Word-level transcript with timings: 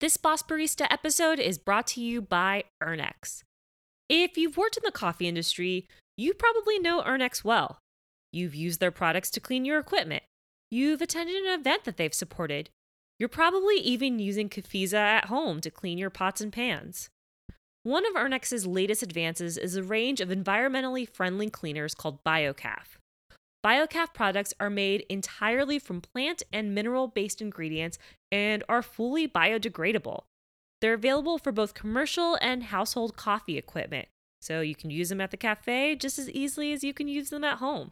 This 0.00 0.16
Boss 0.16 0.44
Barista 0.44 0.86
episode 0.90 1.40
is 1.40 1.58
brought 1.58 1.88
to 1.88 2.00
you 2.00 2.22
by 2.22 2.62
Urnex. 2.80 3.42
If 4.08 4.38
you've 4.38 4.56
worked 4.56 4.76
in 4.76 4.84
the 4.84 4.92
coffee 4.92 5.26
industry, 5.26 5.88
you 6.16 6.34
probably 6.34 6.78
know 6.78 7.02
Urnex 7.02 7.42
well. 7.42 7.80
You've 8.32 8.54
used 8.54 8.78
their 8.78 8.92
products 8.92 9.28
to 9.30 9.40
clean 9.40 9.64
your 9.64 9.80
equipment. 9.80 10.22
You've 10.70 11.02
attended 11.02 11.34
an 11.34 11.58
event 11.58 11.82
that 11.82 11.96
they've 11.96 12.14
supported. 12.14 12.70
You're 13.18 13.28
probably 13.28 13.78
even 13.78 14.20
using 14.20 14.48
Cafiza 14.48 14.94
at 14.94 15.24
home 15.24 15.60
to 15.62 15.70
clean 15.70 15.98
your 15.98 16.10
pots 16.10 16.40
and 16.40 16.52
pans. 16.52 17.08
One 17.82 18.06
of 18.06 18.14
Urnex's 18.14 18.68
latest 18.68 19.02
advances 19.02 19.58
is 19.58 19.74
a 19.74 19.82
range 19.82 20.20
of 20.20 20.28
environmentally 20.28 21.08
friendly 21.12 21.50
cleaners 21.50 21.96
called 21.96 22.22
BioCaf. 22.22 22.97
BioCaf 23.64 24.14
products 24.14 24.54
are 24.60 24.70
made 24.70 25.04
entirely 25.08 25.78
from 25.78 26.00
plant 26.00 26.42
and 26.52 26.74
mineral 26.74 27.08
based 27.08 27.42
ingredients 27.42 27.98
and 28.30 28.62
are 28.68 28.82
fully 28.82 29.26
biodegradable. 29.26 30.22
They're 30.80 30.94
available 30.94 31.38
for 31.38 31.50
both 31.50 31.74
commercial 31.74 32.38
and 32.40 32.64
household 32.64 33.16
coffee 33.16 33.58
equipment, 33.58 34.08
so 34.40 34.60
you 34.60 34.76
can 34.76 34.90
use 34.90 35.08
them 35.08 35.20
at 35.20 35.32
the 35.32 35.36
cafe 35.36 35.96
just 35.96 36.18
as 36.18 36.30
easily 36.30 36.72
as 36.72 36.84
you 36.84 36.94
can 36.94 37.08
use 37.08 37.30
them 37.30 37.42
at 37.42 37.58
home. 37.58 37.90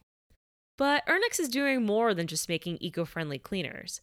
But 0.79 1.05
Urnex 1.07 1.41
is 1.41 1.49
doing 1.49 1.85
more 1.85 2.15
than 2.15 2.27
just 2.27 2.49
making 2.49 2.79
eco 2.81 3.05
friendly 3.05 3.39
cleaners. 3.39 4.03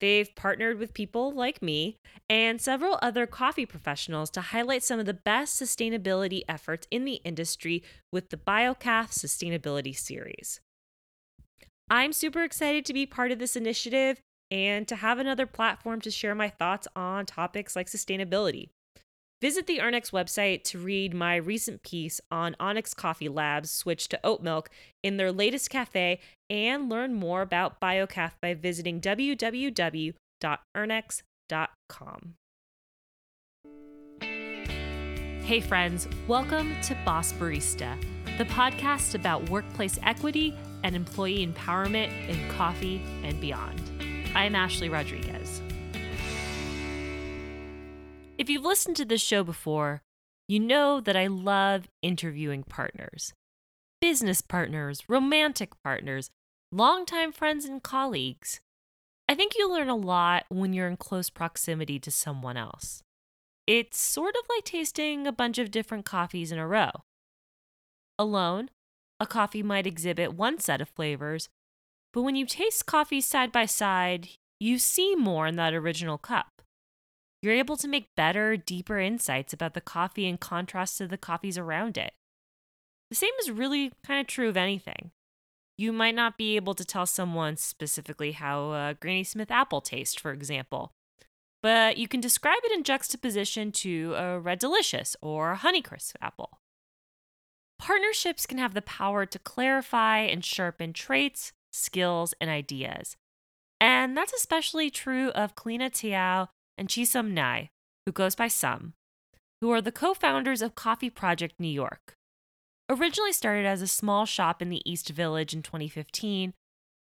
They've 0.00 0.34
partnered 0.34 0.78
with 0.78 0.94
people 0.94 1.30
like 1.32 1.62
me 1.62 1.98
and 2.28 2.60
several 2.60 2.98
other 3.02 3.26
coffee 3.26 3.66
professionals 3.66 4.30
to 4.30 4.40
highlight 4.40 4.82
some 4.82 4.98
of 4.98 5.06
the 5.06 5.14
best 5.14 5.60
sustainability 5.60 6.42
efforts 6.48 6.88
in 6.90 7.04
the 7.04 7.20
industry 7.24 7.84
with 8.12 8.30
the 8.30 8.36
BioCaf 8.36 9.10
Sustainability 9.10 9.96
Series. 9.96 10.60
I'm 11.92 12.12
super 12.14 12.42
excited 12.42 12.84
to 12.86 12.94
be 12.94 13.04
part 13.04 13.32
of 13.32 13.38
this 13.38 13.54
initiative 13.54 14.18
and 14.50 14.88
to 14.88 14.96
have 14.96 15.18
another 15.18 15.44
platform 15.44 16.00
to 16.00 16.10
share 16.10 16.34
my 16.34 16.48
thoughts 16.48 16.88
on 16.96 17.26
topics 17.26 17.76
like 17.76 17.86
sustainability. 17.86 18.70
Visit 19.42 19.66
the 19.66 19.76
Urnex 19.76 20.10
website 20.10 20.64
to 20.64 20.78
read 20.78 21.12
my 21.12 21.36
recent 21.36 21.82
piece 21.82 22.18
on 22.30 22.56
Onyx 22.58 22.94
Coffee 22.94 23.28
Labs' 23.28 23.70
switch 23.70 24.08
to 24.08 24.18
oat 24.24 24.42
milk 24.42 24.70
in 25.02 25.18
their 25.18 25.30
latest 25.30 25.68
cafe 25.68 26.18
and 26.48 26.88
learn 26.88 27.12
more 27.12 27.42
about 27.42 27.78
BioCaf 27.78 28.30
by 28.40 28.54
visiting 28.54 28.98
www.urnex.com. 28.98 30.14
Hey, 35.44 35.60
friends, 35.60 36.08
welcome 36.26 36.74
to 36.84 36.96
Boss 37.04 37.34
Barista, 37.34 38.02
the 38.38 38.46
podcast 38.46 39.14
about 39.14 39.50
workplace 39.50 39.98
equity 40.02 40.56
and 40.82 40.96
employee 40.96 41.46
empowerment 41.46 42.10
in 42.28 42.48
coffee 42.50 43.02
and 43.22 43.40
beyond. 43.40 43.80
I'm 44.34 44.54
Ashley 44.54 44.88
Rodriguez. 44.88 45.62
If 48.38 48.48
you've 48.50 48.64
listened 48.64 48.96
to 48.96 49.04
this 49.04 49.20
show 49.20 49.44
before, 49.44 50.02
you 50.48 50.58
know 50.58 51.00
that 51.00 51.16
I 51.16 51.26
love 51.28 51.88
interviewing 52.02 52.64
partners 52.64 53.32
business 54.00 54.40
partners, 54.40 55.08
romantic 55.08 55.80
partners, 55.84 56.28
longtime 56.72 57.30
friends, 57.30 57.64
and 57.64 57.80
colleagues. 57.84 58.60
I 59.28 59.36
think 59.36 59.52
you 59.56 59.70
learn 59.70 59.88
a 59.88 59.94
lot 59.94 60.44
when 60.48 60.72
you're 60.72 60.88
in 60.88 60.96
close 60.96 61.30
proximity 61.30 62.00
to 62.00 62.10
someone 62.10 62.56
else. 62.56 63.04
It's 63.64 64.00
sort 64.00 64.34
of 64.34 64.42
like 64.50 64.64
tasting 64.64 65.28
a 65.28 65.32
bunch 65.32 65.56
of 65.58 65.70
different 65.70 66.04
coffees 66.04 66.50
in 66.50 66.58
a 66.58 66.66
row. 66.66 66.90
Alone, 68.18 68.70
a 69.22 69.26
coffee 69.26 69.62
might 69.62 69.86
exhibit 69.86 70.34
one 70.34 70.58
set 70.58 70.80
of 70.80 70.88
flavors, 70.88 71.48
but 72.12 72.22
when 72.22 72.34
you 72.34 72.44
taste 72.44 72.86
coffee 72.86 73.20
side 73.20 73.52
by 73.52 73.66
side, 73.66 74.30
you 74.58 74.78
see 74.78 75.14
more 75.14 75.46
in 75.46 75.54
that 75.56 75.72
original 75.72 76.18
cup. 76.18 76.60
You're 77.40 77.54
able 77.54 77.76
to 77.76 77.88
make 77.88 78.16
better, 78.16 78.56
deeper 78.56 78.98
insights 78.98 79.52
about 79.52 79.74
the 79.74 79.80
coffee 79.80 80.26
in 80.26 80.38
contrast 80.38 80.98
to 80.98 81.06
the 81.06 81.16
coffees 81.16 81.56
around 81.56 81.96
it. 81.96 82.12
The 83.10 83.16
same 83.16 83.32
is 83.40 83.50
really 83.50 83.92
kind 84.04 84.20
of 84.20 84.26
true 84.26 84.48
of 84.48 84.56
anything. 84.56 85.12
You 85.78 85.92
might 85.92 86.16
not 86.16 86.36
be 86.36 86.56
able 86.56 86.74
to 86.74 86.84
tell 86.84 87.06
someone 87.06 87.56
specifically 87.56 88.32
how 88.32 88.72
a 88.72 88.96
Granny 88.98 89.24
Smith 89.24 89.52
apple 89.52 89.80
tastes, 89.80 90.20
for 90.20 90.32
example, 90.32 90.90
but 91.62 91.96
you 91.96 92.08
can 92.08 92.20
describe 92.20 92.58
it 92.64 92.72
in 92.72 92.82
juxtaposition 92.82 93.70
to 93.72 94.14
a 94.16 94.40
Red 94.40 94.58
Delicious 94.58 95.16
or 95.22 95.52
a 95.52 95.58
Honeycrisp 95.58 96.14
apple. 96.20 96.58
Partnerships 97.82 98.46
can 98.46 98.58
have 98.58 98.74
the 98.74 98.82
power 98.82 99.26
to 99.26 99.40
clarify 99.40 100.18
and 100.20 100.44
sharpen 100.44 100.92
traits, 100.92 101.50
skills, 101.72 102.32
and 102.40 102.48
ideas. 102.48 103.16
And 103.80 104.16
that's 104.16 104.32
especially 104.32 104.88
true 104.88 105.30
of 105.30 105.56
Kaleena 105.56 105.90
Teoh 105.90 106.46
and 106.78 106.86
ChiSum 106.86 107.32
Ngai, 107.32 107.70
who 108.06 108.12
goes 108.12 108.36
by 108.36 108.46
Sum, 108.46 108.92
who 109.60 109.72
are 109.72 109.80
the 109.80 109.90
co 109.90 110.14
founders 110.14 110.62
of 110.62 110.76
Coffee 110.76 111.10
Project 111.10 111.56
New 111.58 111.66
York. 111.66 112.14
Originally 112.88 113.32
started 113.32 113.66
as 113.66 113.82
a 113.82 113.88
small 113.88 114.26
shop 114.26 114.62
in 114.62 114.68
the 114.68 114.88
East 114.88 115.08
Village 115.08 115.52
in 115.52 115.60
2015, 115.60 116.52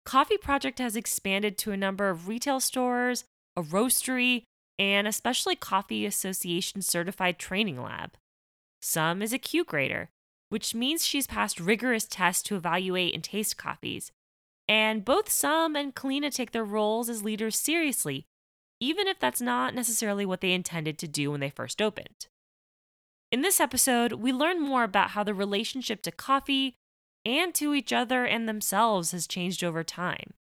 Coffee 0.06 0.38
Project 0.38 0.78
has 0.78 0.96
expanded 0.96 1.58
to 1.58 1.72
a 1.72 1.76
number 1.76 2.08
of 2.08 2.26
retail 2.26 2.58
stores, 2.58 3.24
a 3.54 3.62
roastery, 3.62 4.44
and 4.78 5.06
especially 5.06 5.56
Coffee 5.56 6.06
Association 6.06 6.80
certified 6.80 7.38
training 7.38 7.82
lab. 7.82 8.16
Sum 8.80 9.20
is 9.20 9.34
a 9.34 9.38
Q 9.38 9.62
grader 9.62 10.08
which 10.50 10.74
means 10.74 11.06
she's 11.06 11.26
passed 11.26 11.58
rigorous 11.58 12.04
tests 12.04 12.42
to 12.42 12.56
evaluate 12.56 13.14
and 13.14 13.24
taste 13.24 13.56
coffees. 13.56 14.12
And 14.68 15.04
both 15.04 15.30
Sum 15.30 15.74
and 15.74 15.94
Kaleena 15.94 16.32
take 16.32 16.52
their 16.52 16.64
roles 16.64 17.08
as 17.08 17.24
leaders 17.24 17.58
seriously, 17.58 18.26
even 18.80 19.06
if 19.06 19.18
that's 19.18 19.40
not 19.40 19.74
necessarily 19.74 20.26
what 20.26 20.40
they 20.40 20.52
intended 20.52 20.98
to 20.98 21.08
do 21.08 21.30
when 21.30 21.40
they 21.40 21.50
first 21.50 21.80
opened. 21.80 22.26
In 23.32 23.42
this 23.42 23.60
episode, 23.60 24.14
we 24.14 24.32
learn 24.32 24.60
more 24.60 24.82
about 24.82 25.10
how 25.10 25.22
the 25.22 25.34
relationship 25.34 26.02
to 26.02 26.10
coffee 26.10 26.74
and 27.24 27.54
to 27.54 27.74
each 27.74 27.92
other 27.92 28.24
and 28.24 28.48
themselves 28.48 29.12
has 29.12 29.26
changed 29.26 29.62
over 29.62 29.84
time. 29.84 30.34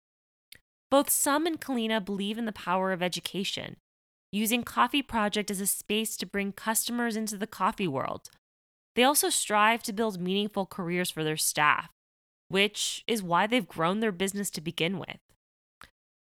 Both 0.88 1.10
Sum 1.10 1.46
and 1.46 1.60
Kaleena 1.60 2.04
believe 2.04 2.38
in 2.38 2.46
the 2.46 2.52
power 2.52 2.92
of 2.92 3.02
education, 3.02 3.76
using 4.30 4.62
Coffee 4.62 5.02
Project 5.02 5.50
as 5.50 5.60
a 5.60 5.66
space 5.66 6.16
to 6.18 6.26
bring 6.26 6.52
customers 6.52 7.16
into 7.16 7.36
the 7.36 7.46
coffee 7.46 7.88
world 7.88 8.30
they 8.96 9.04
also 9.04 9.28
strive 9.28 9.82
to 9.84 9.92
build 9.92 10.20
meaningful 10.20 10.64
careers 10.64 11.10
for 11.10 11.22
their 11.22 11.36
staff, 11.36 11.90
which 12.48 13.04
is 13.06 13.22
why 13.22 13.46
they've 13.46 13.68
grown 13.68 14.00
their 14.00 14.10
business 14.10 14.50
to 14.50 14.60
begin 14.62 14.98
with. 14.98 15.18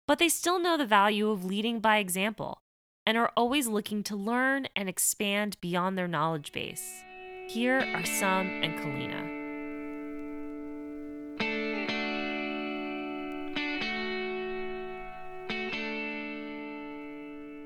But 0.09 0.19
they 0.19 0.29
still 0.29 0.59
know 0.59 0.77
the 0.77 0.85
value 0.85 1.31
of 1.31 1.45
leading 1.45 1.79
by 1.79 1.99
example 1.99 2.59
and 3.07 3.17
are 3.17 3.33
always 3.37 3.69
looking 3.69 4.03
to 4.03 4.17
learn 4.17 4.67
and 4.75 4.89
expand 4.89 5.57
beyond 5.61 5.97
their 5.97 6.09
knowledge 6.09 6.51
base. 6.51 7.05
Here 7.49 7.79
are 7.95 8.05
Sum 8.05 8.49
and 8.49 8.75
Kaleena. 8.81 9.37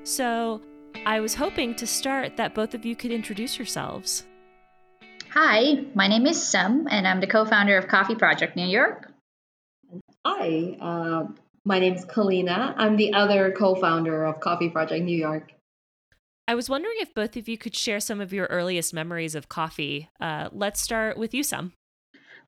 So, 0.05 0.61
I 1.05 1.19
was 1.19 1.33
hoping 1.33 1.73
to 1.75 1.87
start 1.87 2.37
that 2.37 2.53
both 2.53 2.75
of 2.75 2.85
you 2.85 2.95
could 2.95 3.11
introduce 3.11 3.57
yourselves. 3.57 4.25
Hi, 5.33 5.83
my 5.95 6.07
name 6.07 6.27
is 6.27 6.47
Sum, 6.47 6.87
and 6.91 7.07
I'm 7.07 7.19
the 7.19 7.25
co 7.25 7.43
founder 7.43 7.75
of 7.75 7.87
Coffee 7.87 8.13
Project 8.13 8.55
New 8.55 8.67
York. 8.67 9.11
Hi, 10.23 10.77
uh, 10.79 11.23
my 11.65 11.79
name 11.79 11.95
is 11.95 12.05
Kaleena. 12.05 12.75
I'm 12.77 12.97
the 12.97 13.13
other 13.13 13.51
co 13.51 13.73
founder 13.73 14.25
of 14.25 14.39
Coffee 14.39 14.69
Project 14.69 15.03
New 15.03 15.17
York. 15.17 15.51
I 16.47 16.53
was 16.53 16.69
wondering 16.69 16.97
if 16.99 17.15
both 17.15 17.35
of 17.35 17.49
you 17.49 17.57
could 17.57 17.75
share 17.75 17.99
some 17.99 18.21
of 18.21 18.31
your 18.31 18.45
earliest 18.45 18.93
memories 18.93 19.33
of 19.33 19.49
coffee. 19.49 20.07
Uh, 20.21 20.49
let's 20.51 20.79
start 20.79 21.17
with 21.17 21.33
you, 21.33 21.41
Sum. 21.41 21.73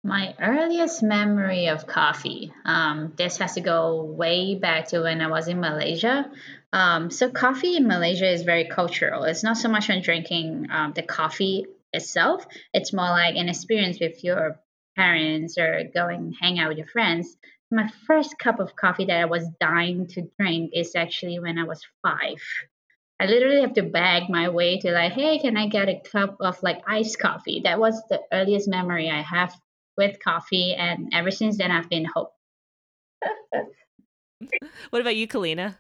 My 0.04 0.36
earliest 0.40 1.02
memory 1.02 1.70
of 1.70 1.88
coffee. 1.88 2.54
Um, 2.66 3.14
this 3.18 3.38
has 3.38 3.56
to 3.56 3.62
go 3.62 4.04
way 4.04 4.54
back 4.54 4.90
to 4.90 5.02
when 5.02 5.22
I 5.22 5.28
was 5.28 5.48
in 5.48 5.60
Malaysia. 5.60 6.30
Um, 6.72 7.10
so, 7.10 7.32
coffee 7.32 7.78
in 7.78 7.88
Malaysia 7.88 8.32
is 8.32 8.44
very 8.44 8.66
cultural. 8.66 9.24
It's 9.24 9.42
not 9.42 9.58
so 9.58 9.70
much 9.70 9.90
on 9.90 10.04
drinking 10.04 10.68
um, 10.70 10.94
the 10.94 11.02
coffee 11.02 11.66
itself. 11.96 12.46
It's 12.74 12.94
more 12.94 13.10
like 13.10 13.36
an 13.36 13.50
experience 13.50 14.00
with 14.00 14.24
your 14.24 14.60
parents 14.96 15.58
or 15.58 15.84
going 15.94 16.36
hang 16.40 16.60
out 16.60 16.70
with 16.70 16.78
your 16.78 16.88
friends. 16.88 17.38
My 17.72 17.92
first 18.06 18.38
cup 18.38 18.60
of 18.60 18.76
coffee 18.76 19.06
that 19.06 19.22
I 19.22 19.26
was 19.26 19.48
dying 19.60 20.08
to 20.10 20.30
drink 20.40 20.72
is 20.74 20.96
actually 20.96 21.40
when 21.40 21.58
I 21.58 21.64
was 21.64 21.82
five. 22.04 22.42
I 23.20 23.26
literally 23.28 23.62
have 23.62 23.74
to 23.74 23.84
beg 23.84 24.30
my 24.30 24.50
way 24.50 24.78
to 24.80 24.92
like, 24.92 25.14
hey, 25.14 25.40
can 25.40 25.58
I 25.58 25.68
get 25.68 25.90
a 25.90 26.02
cup 26.02 26.38
of 26.42 26.62
like 26.62 26.84
iced 26.88 27.18
coffee? 27.18 27.62
That 27.64 27.80
was 27.80 28.02
the 28.10 28.22
earliest 28.32 28.68
memory 28.68 29.10
I 29.10 29.22
have 29.22 29.56
with 29.98 30.20
coffee, 30.22 30.76
and 30.76 31.14
ever 31.14 31.32
since 31.32 31.58
then 31.58 31.72
I've 31.72 31.90
been 31.90 32.06
hooked. 32.06 32.34
what 34.90 35.02
about 35.02 35.16
you, 35.16 35.28
Kaleena? 35.28 35.78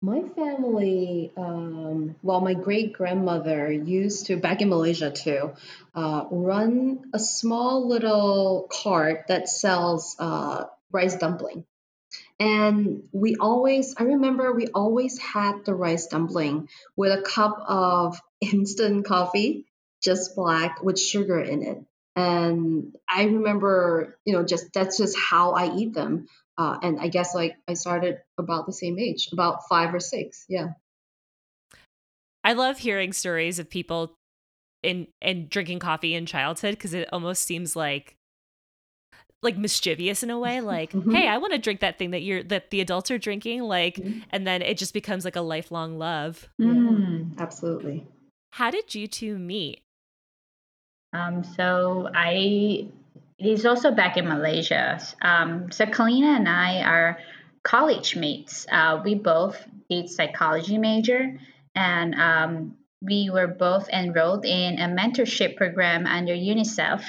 My 0.00 0.22
family, 0.22 1.32
um, 1.36 2.16
well, 2.22 2.40
my 2.40 2.54
great 2.54 2.92
grandmother 2.92 3.70
used 3.70 4.26
to, 4.26 4.36
back 4.36 4.62
in 4.62 4.68
Malaysia 4.68 5.10
too, 5.10 5.52
uh, 5.94 6.26
run 6.30 7.10
a 7.12 7.18
small 7.18 7.88
little 7.88 8.68
cart 8.70 9.24
that 9.28 9.48
sells 9.48 10.16
uh, 10.18 10.64
rice 10.92 11.16
dumpling. 11.16 11.64
And 12.40 13.08
we 13.12 13.36
always, 13.36 13.94
I 13.98 14.04
remember 14.04 14.52
we 14.52 14.68
always 14.68 15.18
had 15.18 15.64
the 15.64 15.74
rice 15.74 16.06
dumpling 16.06 16.68
with 16.96 17.12
a 17.12 17.22
cup 17.22 17.58
of 17.66 18.20
instant 18.40 19.06
coffee, 19.06 19.66
just 20.02 20.36
black 20.36 20.82
with 20.82 20.98
sugar 20.98 21.40
in 21.40 21.62
it. 21.62 21.84
And 22.14 22.96
I 23.08 23.24
remember, 23.24 24.18
you 24.24 24.32
know, 24.32 24.44
just 24.44 24.72
that's 24.72 24.98
just 24.98 25.16
how 25.16 25.52
I 25.52 25.74
eat 25.76 25.94
them. 25.94 26.26
Uh, 26.58 26.76
and 26.82 27.00
I 27.00 27.06
guess 27.08 27.34
like 27.34 27.56
I 27.68 27.74
started 27.74 28.18
about 28.36 28.66
the 28.66 28.72
same 28.72 28.98
age, 28.98 29.28
about 29.32 29.68
five 29.68 29.94
or 29.94 30.00
six. 30.00 30.44
Yeah. 30.48 30.70
I 32.44 32.52
love 32.54 32.78
hearing 32.78 33.12
stories 33.12 33.58
of 33.58 33.70
people 33.70 34.14
in 34.82 35.06
and 35.22 35.48
drinking 35.48 35.78
coffee 35.78 36.14
in 36.14 36.26
childhood 36.26 36.72
because 36.72 36.94
it 36.94 37.08
almost 37.12 37.44
seems 37.44 37.74
like 37.76 38.16
like 39.42 39.56
mischievous 39.56 40.22
in 40.22 40.30
a 40.30 40.38
way 40.38 40.60
like 40.74 40.92
Mhm. 40.92 41.12
hey 41.14 41.26
i 41.28 41.36
want 41.38 41.52
to 41.52 41.58
drink 41.58 41.80
that 41.80 41.98
thing 41.98 42.12
that 42.12 42.22
you're 42.22 42.42
that 42.44 42.70
the 42.70 42.80
adults 42.80 43.10
are 43.10 43.18
drinking 43.18 43.62
like 43.62 43.96
Mhm. 43.96 44.22
and 44.30 44.46
then 44.46 44.62
it 44.62 44.78
just 44.78 44.94
becomes 44.94 45.24
like 45.24 45.34
a 45.36 45.40
lifelong 45.40 45.98
love 45.98 46.48
Mm. 46.60 47.36
Absolutely. 47.38 48.06
how 48.52 48.70
did 48.70 48.94
you 48.94 49.06
two 49.08 49.38
meet 49.38 49.82
Um, 51.12 51.42
so 51.42 52.08
I, 52.14 52.86
is 53.38 53.64
also 53.64 53.92
back 53.92 54.16
in 54.16 54.28
Malaysia. 54.28 55.00
Um, 55.22 55.70
so 55.70 55.86
Kaleena 55.86 56.36
and 56.36 56.48
I 56.48 56.82
are 56.82 57.18
college 57.62 58.16
mates. 58.16 58.66
Uh, 58.70 59.00
we 59.04 59.14
both 59.14 59.64
did 59.88 60.08
psychology 60.10 60.78
major, 60.78 61.38
and 61.74 62.14
um, 62.14 62.76
we 63.00 63.30
were 63.30 63.46
both 63.46 63.88
enrolled 63.90 64.44
in 64.44 64.78
a 64.78 64.88
mentorship 64.88 65.56
program 65.56 66.06
under 66.06 66.34
UNICEF 66.34 67.02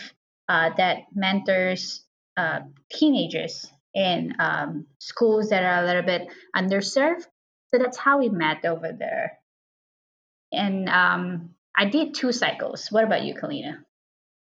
uh, 0.47 0.69
that 0.77 1.05
mentors 1.15 2.03
uh, 2.37 2.59
teenagers 2.91 3.67
in 3.93 4.35
um, 4.39 4.85
schools 4.99 5.49
that 5.49 5.63
are 5.63 5.83
a 5.83 5.85
little 5.87 6.03
bit 6.03 6.27
underserved. 6.55 7.25
So 7.71 7.79
that's 7.79 7.97
how 7.97 8.19
we 8.19 8.29
met 8.29 8.65
over 8.65 8.91
there. 8.91 9.39
And 10.51 10.89
um, 10.89 11.55
I 11.75 11.85
did 11.85 12.13
two 12.13 12.31
cycles. 12.31 12.87
What 12.91 13.03
about 13.03 13.23
you, 13.23 13.35
Kaleena? 13.35 13.83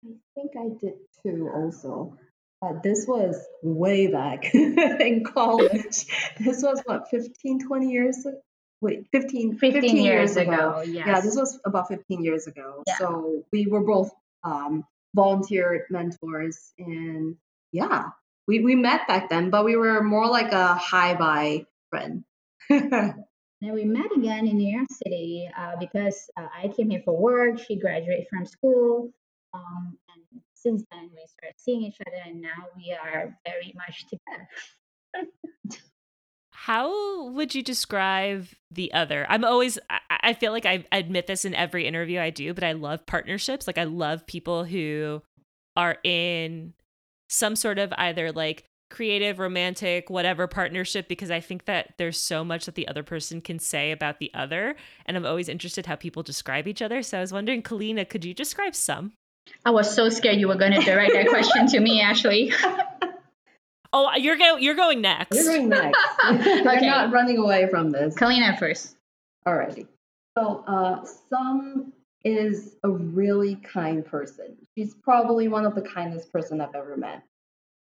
I 0.05 0.09
think 0.35 0.51
I 0.57 0.69
did 0.79 0.93
too 1.23 1.49
also. 1.53 2.17
Uh, 2.61 2.73
this 2.83 3.05
was 3.07 3.39
way 3.61 4.07
back 4.07 4.53
in 4.53 5.23
college. 5.23 6.05
This 6.39 6.63
was 6.63 6.81
what, 6.85 7.09
15, 7.09 7.67
20 7.67 7.89
years 7.91 8.25
ago? 8.25 8.41
Wait, 8.79 9.07
15, 9.11 9.57
15, 9.57 9.97
years, 9.97 10.37
ago. 10.37 10.83
Yes. 10.85 11.07
Yeah, 11.07 11.21
this 11.21 11.35
was 11.35 11.59
about 11.65 11.87
15 11.87 12.23
years 12.23 12.45
ago. 12.45 12.83
Yeah. 12.85 12.97
So 12.97 13.43
we 13.51 13.65
were 13.65 13.81
both 13.81 14.11
um, 14.43 14.83
volunteer 15.15 15.85
mentors. 15.89 16.73
And 16.77 17.37
yeah, 17.71 18.09
we, 18.47 18.59
we 18.59 18.75
met 18.75 19.07
back 19.07 19.29
then, 19.29 19.49
but 19.49 19.65
we 19.65 19.75
were 19.75 20.03
more 20.03 20.27
like 20.27 20.51
a 20.51 20.75
hi 20.75 21.15
bye 21.15 21.65
friend. 21.89 22.23
And 23.59 23.73
we 23.73 23.85
met 23.85 24.15
again 24.15 24.47
in 24.47 24.57
New 24.57 24.71
York 24.71 24.87
City 25.03 25.49
uh, 25.57 25.77
because 25.79 26.29
uh, 26.37 26.47
I 26.55 26.67
came 26.67 26.91
here 26.91 27.01
for 27.03 27.17
work. 27.17 27.57
She 27.57 27.75
graduated 27.75 28.27
from 28.29 28.45
school. 28.45 29.11
Um, 29.57 29.97
and 30.13 30.41
since 30.53 30.83
then, 30.91 31.09
we 31.15 31.25
started 31.27 31.55
seeing 31.57 31.83
each 31.83 31.97
other, 32.05 32.17
and 32.25 32.41
now 32.41 32.67
we 32.75 32.93
are 32.93 33.37
very 33.45 33.73
much 33.75 34.05
together. 34.07 34.47
how 36.51 37.29
would 37.29 37.55
you 37.55 37.63
describe 37.63 38.47
the 38.71 38.91
other? 38.93 39.25
I'm 39.29 39.45
always 39.45 39.79
i, 39.89 39.99
I 40.09 40.33
feel 40.33 40.51
like 40.51 40.65
I, 40.65 40.83
admit 40.91 41.27
this 41.27 41.45
in 41.45 41.53
every 41.53 41.87
interview 41.87 42.19
i 42.19 42.29
do 42.29 42.53
but 42.53 42.63
i 42.63 42.73
love 42.73 43.05
partnerships. 43.05 43.67
Like 43.67 43.77
i 43.77 43.83
love 43.83 44.25
people 44.25 44.65
who 44.65 45.21
are 45.75 45.97
in 46.03 46.73
some 47.29 47.55
sort 47.55 47.79
of 47.79 47.93
either 47.97 48.31
like 48.31 48.65
creative 48.89 49.37
romantic 49.37 50.09
whatever 50.09 50.47
partnership 50.47 51.07
because 51.07 51.29
i 51.29 51.39
think 51.39 51.65
that 51.65 51.93
there's 51.97 52.19
so 52.19 52.43
much 52.43 52.65
that 52.65 52.75
the 52.75 52.87
other 52.87 53.03
person 53.03 53.41
can 53.41 53.59
say 53.59 53.91
about 53.91 54.19
the 54.19 54.31
other 54.33 54.75
and 55.05 55.15
i'm 55.15 55.25
always 55.25 55.49
interested 55.49 55.85
how 55.85 55.95
people 55.95 56.23
describe 56.23 56.67
each 56.67 56.81
other. 56.81 57.01
So 57.03 57.17
i 57.17 57.21
was 57.21 57.31
wondering 57.31 57.61
Kaleena 57.61 58.09
could 58.09 58.25
you 58.25 58.33
describe 58.33 58.75
some 58.75 59.13
I 59.65 59.71
was 59.71 59.93
so 59.93 60.09
scared 60.09 60.39
you 60.39 60.47
were 60.47 60.55
going 60.55 60.73
to 60.73 60.81
direct 60.81 61.13
that 61.13 61.27
question 61.27 61.67
to 61.67 61.79
me, 61.79 62.01
Ashley. 62.01 62.53
oh 63.93 64.11
you're 64.17 64.37
go- 64.37 64.57
you're 64.57 64.75
going 64.75 65.01
next 65.01 65.35
You're 65.35 65.45
going 65.45 65.69
next. 65.69 65.99
Okay. 66.23 66.63
We're 66.63 66.81
not 66.81 67.11
running 67.11 67.37
away 67.37 67.67
from 67.69 67.91
this. 67.91 68.15
Kaleena 68.15 68.57
first. 68.59 68.95
Alrighty. 69.47 69.87
So, 70.37 70.63
uh, 70.67 71.05
Sum 71.29 71.93
is 72.23 72.75
a 72.83 72.89
really 72.89 73.55
kind 73.55 74.05
person. 74.05 74.57
She's 74.75 74.93
probably 74.93 75.47
one 75.47 75.65
of 75.65 75.75
the 75.75 75.81
kindest 75.81 76.31
person 76.31 76.61
I've 76.61 76.75
ever 76.75 76.97
met. 76.97 77.23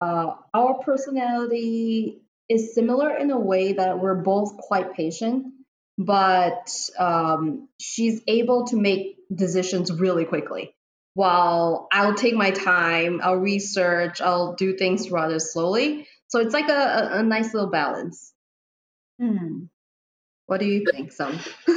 Uh, 0.01 0.36
our 0.54 0.75
personality 0.83 2.21
is 2.50 2.75
similar 2.75 3.15
in 3.15 3.31
a 3.31 3.39
way 3.39 3.74
that 3.74 4.00
we're 4.00 4.15
both 4.15 4.57
quite 4.57 4.94
patient, 4.94 5.54
but 5.98 6.69
um, 7.00 7.69
she's 7.80 8.21
able 8.27 8.68
to 8.68 8.75
make 8.75 9.18
decisions 9.33 9.92
really 9.92 10.25
quickly. 10.25 10.75
While 11.15 11.88
I'll 11.92 12.15
take 12.15 12.33
my 12.33 12.51
time, 12.51 13.21
I'll 13.24 13.38
research, 13.38 14.19
I'll 14.19 14.56
do 14.56 14.75
things 14.75 15.12
rather 15.12 15.39
slowly. 15.39 16.07
So 16.27 16.39
it's 16.39 16.54
like 16.54 16.69
a, 16.69 16.74
a, 16.74 17.19
a 17.19 17.24
nice 17.24 17.54
little 17.54 17.69
balance. 17.69 18.33
Hmm. 19.19 19.65
What 20.48 20.60
do 20.60 20.65
you 20.65 20.83
think, 20.92 21.12
Sum? 21.12 21.39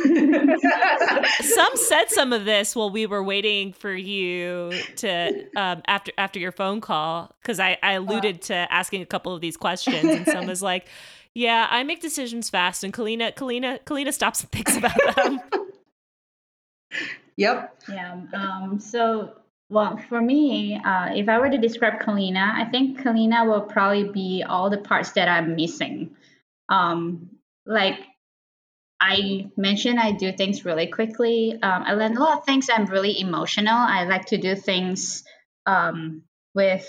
Sum 1.41 1.69
said 1.75 2.11
some 2.11 2.33
of 2.33 2.45
this 2.45 2.75
while 2.75 2.91
we 2.91 3.07
were 3.07 3.23
waiting 3.23 3.73
for 3.73 3.95
you 3.95 4.73
to 4.97 5.47
um, 5.57 5.83
after 5.87 6.11
after 6.19 6.41
your 6.41 6.51
phone 6.51 6.81
call 6.81 7.35
because 7.41 7.61
I, 7.61 7.79
I 7.83 7.93
alluded 7.93 8.43
to 8.43 8.55
asking 8.55 9.03
a 9.03 9.07
couple 9.07 9.33
of 9.33 9.41
these 9.41 9.57
questions 9.57 10.05
and 10.05 10.27
Sum 10.27 10.47
was 10.47 10.63
like 10.63 10.89
yeah 11.33 11.69
I 11.71 11.85
make 11.85 12.01
decisions 12.01 12.51
fast 12.51 12.83
and 12.83 12.93
Kaleena 12.93 13.35
Kaleena 13.35 13.79
Kaleena 13.85 14.13
stops 14.13 14.41
and 14.41 14.51
thinks 14.51 14.77
about 14.77 14.99
them 15.15 15.41
Yep. 17.37 17.83
Yeah. 17.89 18.21
Um, 18.33 18.81
so, 18.81 19.35
well, 19.69 19.99
for 20.09 20.21
me, 20.21 20.81
uh, 20.83 21.11
if 21.15 21.29
I 21.29 21.39
were 21.39 21.51
to 21.51 21.59
describe 21.59 22.01
Kaleena, 22.01 22.55
I 22.55 22.65
think 22.71 23.01
Kaleena 23.01 23.47
will 23.47 23.63
probably 23.63 24.09
be 24.09 24.45
all 24.47 24.71
the 24.71 24.79
parts 24.79 25.13
that 25.13 25.29
I'm 25.29 25.57
missing. 25.57 26.17
Um, 26.69 27.31
like 27.67 27.99
I 29.01 29.51
mentioned, 29.57 30.01
I 30.01 30.13
do 30.13 30.33
things 30.33 30.65
really 30.65 30.87
quickly. 30.87 31.53
Um, 31.63 31.83
I 31.85 31.93
learn 31.95 32.17
a 32.17 32.21
lot 32.21 32.39
of 32.39 32.45
things. 32.45 32.69
I'm 32.73 32.87
really 32.87 33.21
emotional. 33.21 33.75
I 33.75 34.05
like 34.05 34.27
to 34.27 34.39
do 34.39 34.55
things 34.55 35.25
um, 35.67 36.23
with 36.55 36.89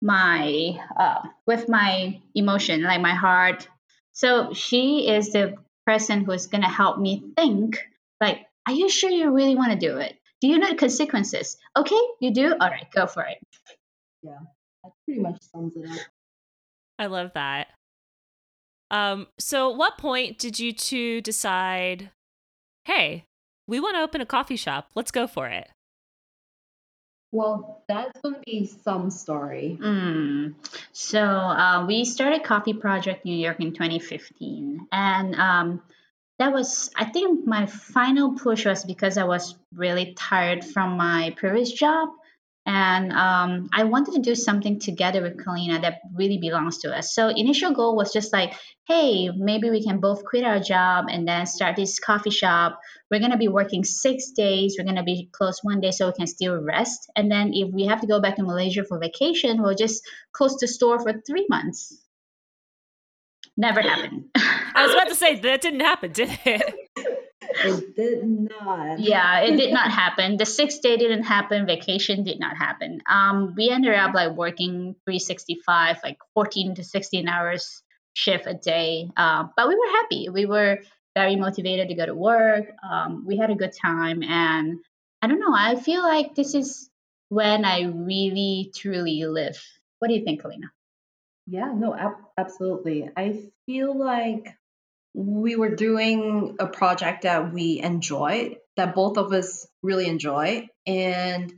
my 0.00 0.78
uh, 0.98 1.22
with 1.46 1.68
my 1.68 2.20
emotion, 2.34 2.82
like 2.82 3.00
my 3.00 3.14
heart. 3.14 3.68
So 4.12 4.54
she 4.54 5.10
is 5.10 5.32
the 5.32 5.56
person 5.86 6.24
who 6.24 6.32
is 6.32 6.46
gonna 6.46 6.70
help 6.70 6.98
me 6.98 7.24
think. 7.36 7.78
Like, 8.20 8.45
are 8.66 8.72
you 8.72 8.88
sure 8.88 9.10
you 9.10 9.30
really 9.30 9.56
want 9.56 9.72
to 9.72 9.78
do 9.78 9.98
it? 9.98 10.16
Do 10.40 10.48
you 10.48 10.58
know 10.58 10.68
the 10.68 10.76
consequences? 10.76 11.56
Okay, 11.76 12.00
you 12.20 12.32
do. 12.32 12.52
All 12.60 12.70
right, 12.70 12.86
go 12.94 13.06
for 13.06 13.22
it. 13.22 13.38
Yeah, 14.22 14.38
that 14.84 14.92
pretty 15.04 15.20
much 15.20 15.42
sums 15.42 15.76
it 15.76 15.88
up. 15.88 15.98
I 16.98 17.06
love 17.06 17.32
that 17.34 17.68
um 18.90 19.26
so 19.38 19.70
what 19.70 19.98
point 19.98 20.38
did 20.38 20.58
you 20.58 20.72
two 20.72 21.20
decide 21.20 22.10
hey 22.84 23.24
we 23.66 23.80
want 23.80 23.96
to 23.96 24.00
open 24.00 24.20
a 24.20 24.26
coffee 24.26 24.56
shop 24.56 24.88
let's 24.94 25.10
go 25.10 25.26
for 25.26 25.48
it 25.48 25.68
Well, 27.32 27.82
that's 27.88 28.20
going 28.22 28.36
to 28.36 28.40
be 28.46 28.66
some 28.66 29.10
story. 29.10 29.76
Mm. 29.82 30.54
So 30.92 31.20
uh, 31.20 31.84
we 31.84 32.04
started 32.04 32.44
Coffee 32.44 32.72
Project 32.72 33.24
New 33.26 33.36
York 33.36 33.60
in 33.60 33.72
2015, 33.72 34.86
and 34.92 35.34
um, 35.34 35.82
that 36.38 36.52
was 36.52 36.90
I 36.94 37.06
think 37.06 37.46
my 37.46 37.66
final 37.66 38.34
push 38.34 38.66
was 38.66 38.84
because 38.84 39.16
I 39.16 39.24
was 39.24 39.54
really 39.74 40.14
tired 40.14 40.64
from 40.64 40.96
my 40.96 41.34
previous 41.36 41.72
job, 41.72 42.10
and 42.66 43.12
um, 43.12 43.68
I 43.72 43.84
wanted 43.84 44.14
to 44.14 44.20
do 44.20 44.34
something 44.34 44.80
together 44.80 45.22
with 45.22 45.38
Kaleena 45.38 45.80
that 45.82 46.00
really 46.12 46.38
belongs 46.38 46.78
to 46.78 46.94
us. 46.94 47.14
So 47.14 47.28
initial 47.28 47.72
goal 47.72 47.96
was 47.96 48.12
just 48.12 48.32
like, 48.32 48.54
hey, 48.88 49.30
maybe 49.30 49.70
we 49.70 49.84
can 49.84 50.00
both 50.00 50.24
quit 50.24 50.44
our 50.44 50.58
job 50.58 51.06
and 51.08 51.26
then 51.26 51.46
start 51.46 51.76
this 51.76 51.98
coffee 52.00 52.30
shop. 52.30 52.80
We're 53.10 53.20
gonna 53.20 53.38
be 53.38 53.48
working 53.48 53.84
six 53.84 54.32
days. 54.32 54.76
We're 54.78 54.84
gonna 54.84 55.04
be 55.04 55.30
closed 55.32 55.60
one 55.62 55.80
day 55.80 55.92
so 55.92 56.08
we 56.08 56.12
can 56.14 56.26
still 56.26 56.60
rest. 56.60 57.08
And 57.16 57.30
then 57.30 57.52
if 57.54 57.72
we 57.72 57.86
have 57.86 58.00
to 58.00 58.06
go 58.06 58.20
back 58.20 58.36
to 58.36 58.42
Malaysia 58.42 58.84
for 58.84 58.98
vacation, 58.98 59.62
we'll 59.62 59.76
just 59.76 60.02
close 60.32 60.56
the 60.58 60.68
store 60.68 60.98
for 60.98 61.12
three 61.26 61.46
months. 61.48 61.96
Never 63.56 63.80
happened. 63.80 64.24
i 64.76 64.82
was 64.84 64.92
about 64.92 65.08
to 65.08 65.14
say 65.14 65.38
that 65.40 65.60
didn't 65.60 65.80
happen 65.80 66.12
did 66.12 66.30
it 66.44 66.74
It 67.62 67.96
did 67.96 68.22
not. 68.24 68.98
yeah, 68.98 69.40
it 69.40 69.56
did 69.56 69.72
not 69.72 69.90
happen. 69.90 70.36
The 70.36 70.44
sixth 70.46 70.82
day 70.82 70.96
didn't 70.96 71.22
happen. 71.24 71.66
Vacation 71.66 72.24
did 72.24 72.38
not 72.40 72.56
happen. 72.56 73.00
Um, 73.10 73.54
we 73.56 73.70
ended 73.70 73.94
up 73.94 74.14
like 74.14 74.32
working 74.36 74.94
365, 75.04 75.98
like 76.02 76.18
14 76.34 76.74
to 76.76 76.84
16 76.84 77.28
hours 77.28 77.82
shift 78.14 78.46
a 78.46 78.54
day. 78.54 79.10
Uh, 79.16 79.44
but 79.56 79.68
we 79.68 79.74
were 79.76 79.90
happy. 79.92 80.28
We 80.28 80.46
were 80.46 80.80
very 81.14 81.36
motivated 81.36 81.88
to 81.88 81.94
go 81.94 82.06
to 82.06 82.14
work. 82.14 82.66
Um, 82.88 83.24
we 83.26 83.36
had 83.36 83.50
a 83.50 83.54
good 83.54 83.72
time, 83.72 84.22
and 84.22 84.78
I 85.22 85.26
don't 85.28 85.40
know. 85.40 85.54
I 85.54 85.76
feel 85.76 86.02
like 86.02 86.34
this 86.34 86.54
is 86.54 86.90
when 87.28 87.64
I 87.64 87.82
really 87.84 88.72
truly 88.74 89.24
live. 89.24 89.62
What 90.00 90.08
do 90.08 90.14
you 90.14 90.24
think, 90.24 90.42
Kaleena? 90.42 90.70
Yeah, 91.46 91.72
no, 91.74 91.94
ab- 91.94 92.26
absolutely. 92.36 93.08
I 93.16 93.42
feel 93.66 93.96
like 93.96 94.55
we 95.16 95.56
were 95.56 95.74
doing 95.74 96.56
a 96.60 96.66
project 96.66 97.22
that 97.22 97.50
we 97.50 97.80
enjoy, 97.82 98.58
that 98.76 98.94
both 98.94 99.16
of 99.16 99.32
us 99.32 99.66
really 99.82 100.06
enjoy, 100.06 100.68
and 100.86 101.54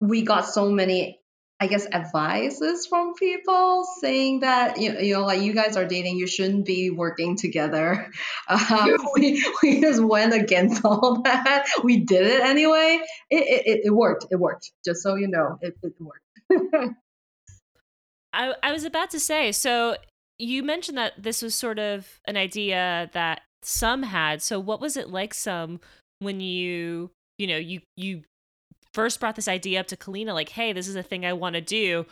we 0.00 0.22
got 0.22 0.46
so 0.46 0.70
many, 0.70 1.20
I 1.60 1.66
guess, 1.66 1.86
advices 1.92 2.86
from 2.86 3.12
people 3.12 3.86
saying 4.00 4.40
that 4.40 4.80
you, 4.80 4.98
you 4.98 5.14
know, 5.14 5.26
like 5.26 5.42
you 5.42 5.52
guys 5.52 5.76
are 5.76 5.84
dating, 5.84 6.16
you 6.16 6.26
shouldn't 6.26 6.64
be 6.64 6.88
working 6.88 7.36
together. 7.36 8.10
Um, 8.48 8.96
we 9.14 9.44
we 9.62 9.80
just 9.80 10.02
went 10.02 10.34
against 10.34 10.84
all 10.84 11.22
that. 11.22 11.66
We 11.84 11.98
did 11.98 12.26
it 12.26 12.40
anyway. 12.40 13.00
It 13.30 13.62
it, 13.66 13.80
it 13.84 13.90
worked. 13.90 14.26
It 14.30 14.36
worked. 14.36 14.72
Just 14.84 15.02
so 15.02 15.16
you 15.16 15.28
know, 15.28 15.58
it, 15.60 15.74
it 15.82 15.92
worked. 16.00 16.96
I, 18.32 18.54
I 18.62 18.72
was 18.72 18.84
about 18.84 19.10
to 19.10 19.20
say, 19.20 19.52
so 19.52 19.96
you 20.42 20.64
mentioned 20.64 20.98
that 20.98 21.22
this 21.22 21.40
was 21.40 21.54
sort 21.54 21.78
of 21.78 22.20
an 22.24 22.36
idea 22.36 23.08
that 23.12 23.42
Sum 23.62 24.02
had. 24.02 24.42
So 24.42 24.58
what 24.58 24.80
was 24.80 24.96
it 24.96 25.08
like 25.08 25.34
Sum 25.34 25.78
when 26.18 26.40
you, 26.40 27.12
you 27.38 27.46
know, 27.46 27.56
you 27.56 27.80
you 27.96 28.22
first 28.92 29.20
brought 29.20 29.36
this 29.36 29.46
idea 29.46 29.78
up 29.78 29.86
to 29.88 29.96
Kaleena 29.96 30.34
like, 30.34 30.48
"Hey, 30.48 30.72
this 30.72 30.88
is 30.88 30.96
a 30.96 31.02
thing 31.02 31.24
I 31.24 31.32
want 31.32 31.54
to 31.54 31.60
do. 31.60 32.06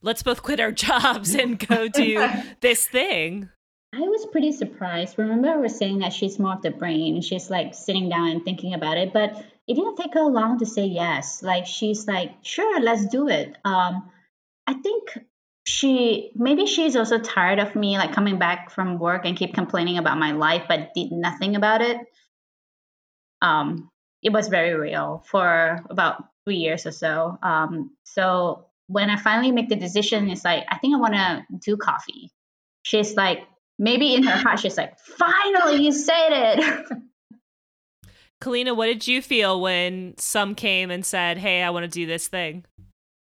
Let's 0.00 0.22
both 0.22 0.42
quit 0.42 0.60
our 0.60 0.72
jobs 0.86 1.34
and 1.34 1.58
go 1.58 1.88
do 1.88 2.26
this 2.60 2.86
thing." 2.86 3.50
I 3.94 4.00
was 4.00 4.26
pretty 4.32 4.52
surprised. 4.52 5.18
Remember, 5.18 5.48
I 5.48 5.56
was 5.56 5.76
saying 5.76 5.98
that 5.98 6.14
she's 6.14 6.38
more 6.38 6.54
of 6.54 6.62
the 6.62 6.70
brain. 6.70 7.20
She's 7.20 7.50
like 7.50 7.74
sitting 7.74 8.08
down 8.08 8.28
and 8.28 8.44
thinking 8.44 8.72
about 8.72 8.96
it, 8.96 9.12
but 9.12 9.44
it 9.66 9.74
didn't 9.74 9.96
take 9.96 10.14
her 10.14 10.24
long 10.24 10.58
to 10.58 10.66
say 10.66 10.86
yes. 10.86 11.42
Like 11.42 11.66
she's 11.66 12.08
like, 12.08 12.32
"Sure, 12.40 12.80
let's 12.80 13.06
do 13.08 13.28
it." 13.28 13.56
Um, 13.66 14.10
I 14.66 14.72
think 14.72 15.18
she 15.68 16.30
maybe 16.34 16.64
she's 16.64 16.96
also 16.96 17.18
tired 17.18 17.58
of 17.58 17.76
me 17.76 17.98
like 17.98 18.14
coming 18.14 18.38
back 18.38 18.70
from 18.70 18.98
work 18.98 19.26
and 19.26 19.36
keep 19.36 19.52
complaining 19.52 19.98
about 19.98 20.16
my 20.16 20.32
life 20.32 20.64
but 20.66 20.94
did 20.94 21.12
nothing 21.12 21.56
about 21.56 21.82
it. 21.82 21.98
Um 23.42 23.90
it 24.22 24.32
was 24.32 24.48
very 24.48 24.72
real 24.72 25.22
for 25.26 25.84
about 25.90 26.24
three 26.46 26.56
years 26.56 26.86
or 26.86 26.92
so. 26.92 27.38
Um 27.42 27.90
so 28.04 28.64
when 28.86 29.10
i 29.10 29.16
finally 29.16 29.52
make 29.52 29.68
the 29.68 29.76
decision 29.76 30.30
it's 30.30 30.46
like 30.46 30.64
i 30.70 30.78
think 30.78 30.94
i 30.94 30.98
want 30.98 31.12
to 31.12 31.44
do 31.58 31.76
coffee. 31.76 32.30
She's 32.82 33.14
like 33.14 33.40
maybe 33.78 34.14
in 34.14 34.22
her 34.22 34.38
heart 34.38 34.60
she's 34.60 34.78
like 34.78 34.98
finally 34.98 35.82
you 35.82 35.92
said 35.92 36.30
it. 36.30 36.86
Kaleena 38.40 38.74
what 38.74 38.86
did 38.86 39.06
you 39.06 39.20
feel 39.20 39.60
when 39.60 40.16
Sum 40.16 40.54
came 40.54 40.90
and 40.90 41.04
said 41.04 41.36
hey 41.36 41.62
i 41.62 41.68
want 41.68 41.84
to 41.84 41.90
do 41.90 42.06
this 42.06 42.26
thing 42.26 42.64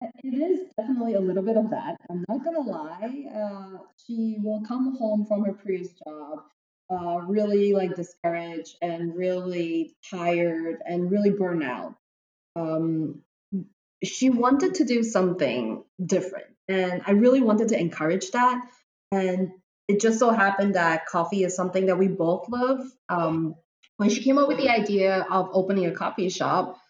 it 0.02 0.34
is 0.34 0.68
definitely 0.78 1.14
a 1.14 1.20
little 1.20 1.44
bit 1.44 1.58
of 1.58 1.70
that. 1.72 1.98
I'm 2.10 2.26
not 2.28 2.44
gonna 2.44 2.62
lie. 2.62 3.26
Uh, 3.34 3.78
she 4.06 4.38
will 4.42 4.62
come 4.68 4.96
home 4.98 5.26
from 5.26 5.46
her 5.46 5.54
previous 5.54 5.90
job, 6.06 6.44
uh, 6.90 7.22
really 7.22 7.74
like 7.74 7.96
discouraged 7.96 8.78
and 8.82 9.16
really 9.16 9.94
tired 10.10 10.82
and 10.86 11.12
really 11.12 11.32
burned 11.32 11.64
out. 11.64 11.96
Um, 12.56 13.22
she 14.04 14.30
wanted 14.30 14.76
to 14.76 14.86
do 14.86 15.04
something 15.04 15.84
different, 16.04 16.48
and 16.68 17.02
I 17.06 17.12
really 17.12 17.42
wanted 17.42 17.70
to 17.70 17.80
encourage 17.80 18.32
that. 18.32 18.62
And 19.12 19.52
it 19.88 20.00
just 20.02 20.20
so 20.20 20.32
happened 20.32 20.76
that 20.76 21.06
coffee 21.06 21.44
is 21.44 21.56
something 21.56 21.88
that 21.88 21.98
we 21.98 22.08
both 22.08 22.50
love. 22.50 22.80
Um, 23.10 23.56
when 23.98 24.10
she 24.10 24.24
came 24.24 24.40
up 24.40 24.48
with 24.48 24.58
the 24.58 24.70
idea 24.70 25.28
of 25.30 25.50
opening 25.54 25.86
a 25.86 25.92
coffee 25.92 26.30
shop, 26.30 26.81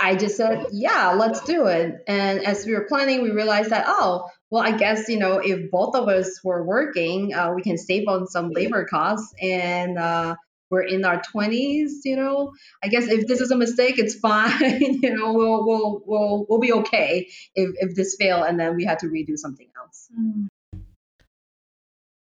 I 0.00 0.16
just 0.16 0.36
said, 0.36 0.66
yeah, 0.72 1.12
let's 1.16 1.40
do 1.42 1.66
it. 1.66 2.02
And 2.08 2.44
as 2.44 2.64
we 2.64 2.72
were 2.72 2.86
planning, 2.88 3.22
we 3.22 3.30
realized 3.30 3.70
that, 3.70 3.84
oh, 3.86 4.24
well, 4.50 4.62
I 4.62 4.72
guess, 4.72 5.08
you 5.08 5.18
know, 5.18 5.38
if 5.38 5.70
both 5.70 5.94
of 5.94 6.08
us 6.08 6.40
were 6.42 6.64
working, 6.64 7.34
uh, 7.34 7.52
we 7.52 7.62
can 7.62 7.76
save 7.76 8.08
on 8.08 8.26
some 8.26 8.50
labor 8.50 8.84
costs. 8.86 9.34
And 9.40 9.98
uh, 9.98 10.36
we're 10.70 10.82
in 10.82 11.04
our 11.04 11.20
20s, 11.20 11.90
you 12.04 12.16
know, 12.16 12.52
I 12.82 12.88
guess 12.88 13.08
if 13.08 13.26
this 13.26 13.40
is 13.40 13.50
a 13.50 13.56
mistake, 13.56 13.98
it's 13.98 14.14
fine. 14.14 14.80
you 15.02 15.14
know, 15.14 15.32
we'll, 15.32 15.66
we'll, 15.66 16.02
we'll, 16.06 16.46
we'll 16.48 16.60
be 16.60 16.72
okay 16.72 17.28
if, 17.54 17.70
if 17.78 17.94
this 17.94 18.16
fail 18.18 18.42
and 18.42 18.58
then 18.58 18.76
we 18.76 18.84
had 18.84 19.00
to 19.00 19.06
redo 19.06 19.36
something 19.36 19.68
else. 19.76 20.08
Mm. 20.18 20.48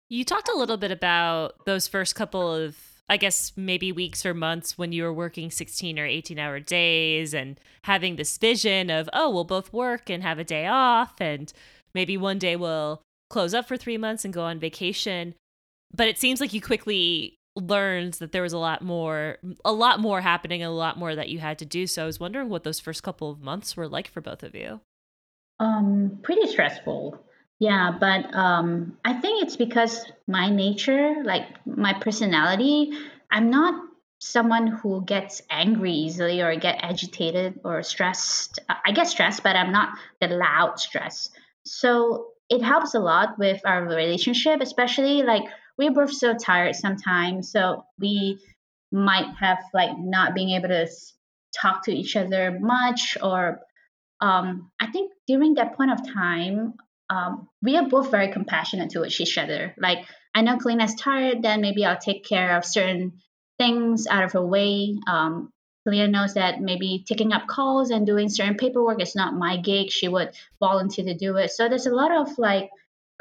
You 0.09 0.25
talked 0.25 0.49
a 0.49 0.57
little 0.57 0.79
bit 0.79 0.91
about 0.91 1.67
those 1.67 1.87
first 1.87 2.15
couple 2.15 2.51
of 2.51 2.88
I 3.09 3.17
guess 3.17 3.53
maybe 3.57 3.91
weeks 3.91 4.27
or 4.27 4.35
months 4.35 4.77
when 4.77 4.93
you 4.93 5.03
were 5.03 5.13
working 5.13 5.51
16 5.51 5.99
or 5.99 6.05
18 6.05 6.39
hour 6.39 6.61
days 6.61 7.33
and 7.33 7.59
having 7.85 8.17
this 8.17 8.37
vision 8.37 8.91
of, 8.91 9.09
oh, 9.13 9.31
we'll 9.31 9.45
both 9.45 9.73
work 9.73 10.11
and 10.11 10.23
have 10.23 10.39
a 10.39 10.45
day 10.45 10.67
off. 10.67 11.15
And 11.21 11.53
maybe 11.95 12.17
one 12.17 12.39
day 12.39 12.55
we'll 12.55 13.01
close 13.31 13.55
up 13.55 13.67
for 13.67 13.77
three 13.77 13.97
months 13.97 14.25
and 14.25 14.35
go 14.35 14.43
on 14.43 14.59
vacation. 14.59 15.35
But 15.95 16.09
it 16.09 16.19
seems 16.19 16.41
like 16.41 16.53
you 16.53 16.61
quickly 16.61 17.39
learned 17.57 18.15
that 18.15 18.33
there 18.33 18.43
was 18.43 18.53
a 18.53 18.59
lot 18.59 18.83
more 18.83 19.39
a 19.65 19.73
lot 19.73 20.01
more 20.01 20.21
happening 20.21 20.63
and 20.63 20.69
a 20.69 20.75
lot 20.75 20.99
more 20.99 21.15
that 21.15 21.29
you 21.29 21.39
had 21.39 21.59
to 21.59 21.65
do 21.65 21.87
so 21.87 22.05
i 22.05 22.07
was 22.07 22.21
wondering 22.21 22.49
what 22.49 22.63
those 22.63 22.79
first 22.79 23.03
couple 23.03 23.31
of 23.31 23.41
months 23.41 23.77
were 23.77 23.89
like 23.89 24.09
for 24.09 24.21
both 24.21 24.43
of 24.43 24.55
you 24.55 24.81
um 25.59 26.19
pretty 26.23 26.47
stressful 26.47 27.21
yeah, 27.59 27.93
but 27.99 28.33
um, 28.35 28.97
I 29.05 29.15
think 29.15 29.43
it's 29.43 29.57
because 29.57 30.05
my 30.27 30.49
nature, 30.49 31.23
like 31.25 31.45
my 31.67 31.93
personality, 31.95 32.93
I'm 33.31 33.51
not 33.51 33.85
someone 34.21 34.67
who 34.67 35.05
gets 35.05 35.43
angry 35.51 35.93
easily 35.93 36.41
or 36.41 36.55
get 36.57 36.79
agitated 36.83 37.61
or 37.65 37.83
stressed. 37.83 38.61
I 38.85 38.93
get 38.93 39.09
stressed, 39.09 39.43
but 39.43 39.57
I'm 39.57 39.73
not 39.73 39.91
the 40.21 40.29
loud 40.29 40.79
stress. 40.79 41.31
So 41.65 42.29
it 42.49 42.63
helps 42.63 42.95
a 42.95 43.01
lot 43.01 43.39
with 43.39 43.61
our 43.65 43.85
relationship, 43.85 44.61
especially 44.61 45.23
like 45.23 45.43
we're 45.77 45.93
both 45.93 46.13
so 46.13 46.35
tired 46.35 46.77
sometimes. 46.77 47.51
So 47.51 47.85
we 47.99 48.39
might 48.93 49.35
have 49.39 49.59
like 49.75 49.99
not 49.99 50.35
being 50.35 50.51
able 50.51 50.69
to 50.69 50.89
talk 51.61 51.85
to 51.85 51.93
each 51.93 52.17
other 52.17 52.59
much 52.61 53.17
or 53.23 53.61
um, 54.21 54.71
I 54.81 54.87
think 54.89 55.13
during 55.27 55.55
that 55.55 55.77
point 55.77 55.93
of 55.93 56.13
time, 56.13 56.75
um, 57.11 57.49
we 57.63 57.77
are 57.77 57.89
both 57.89 58.11
very 58.11 58.33
compassionate 58.33 58.91
towards 58.91 59.21
each 59.21 59.39
other. 59.39 59.75
Like, 59.79 60.05
I 60.35 60.43
know 60.43 60.59
Kaleena's 60.59 60.95
tired, 60.95 61.43
then 61.43 61.61
maybe 61.61 61.85
I'll 61.85 61.99
take 61.99 62.25
care 62.25 62.57
of 62.57 62.65
certain 62.65 63.21
things 63.59 64.07
out 64.07 64.25
of 64.25 64.33
her 64.33 64.45
way. 64.45 64.99
Um, 65.09 65.53
Kaleena 65.87 66.11
knows 66.11 66.35
that 66.35 66.61
maybe 66.61 67.05
taking 67.07 67.33
up 67.33 67.47
calls 67.47 67.91
and 67.91 68.07
doing 68.07 68.29
certain 68.29 68.57
paperwork 68.57 69.01
is 69.01 69.15
not 69.15 69.35
my 69.35 69.57
gig. 69.57 69.91
She 69.91 70.09
would 70.09 70.31
volunteer 70.61 71.07
to 71.07 71.15
do 71.15 71.37
it. 71.37 71.51
So 71.51 71.69
there's 71.69 71.87
a 71.87 71.95
lot 71.95 72.13
of 72.13 72.37
like 72.39 72.71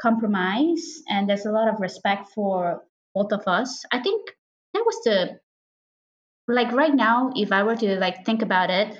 compromise 0.00 1.02
and 1.08 1.28
there's 1.28 1.46
a 1.46 1.52
lot 1.52 1.68
of 1.68 1.80
respect 1.80 2.30
for 2.34 2.82
both 3.14 3.32
of 3.32 3.48
us. 3.48 3.84
I 3.90 4.00
think 4.00 4.30
that 4.74 4.84
was 4.84 5.00
the 5.04 5.40
like 6.46 6.72
right 6.72 6.94
now, 6.94 7.30
if 7.34 7.52
I 7.52 7.62
were 7.62 7.76
to 7.76 7.98
like 7.98 8.24
think 8.24 8.42
about 8.42 8.70
it, 8.70 8.96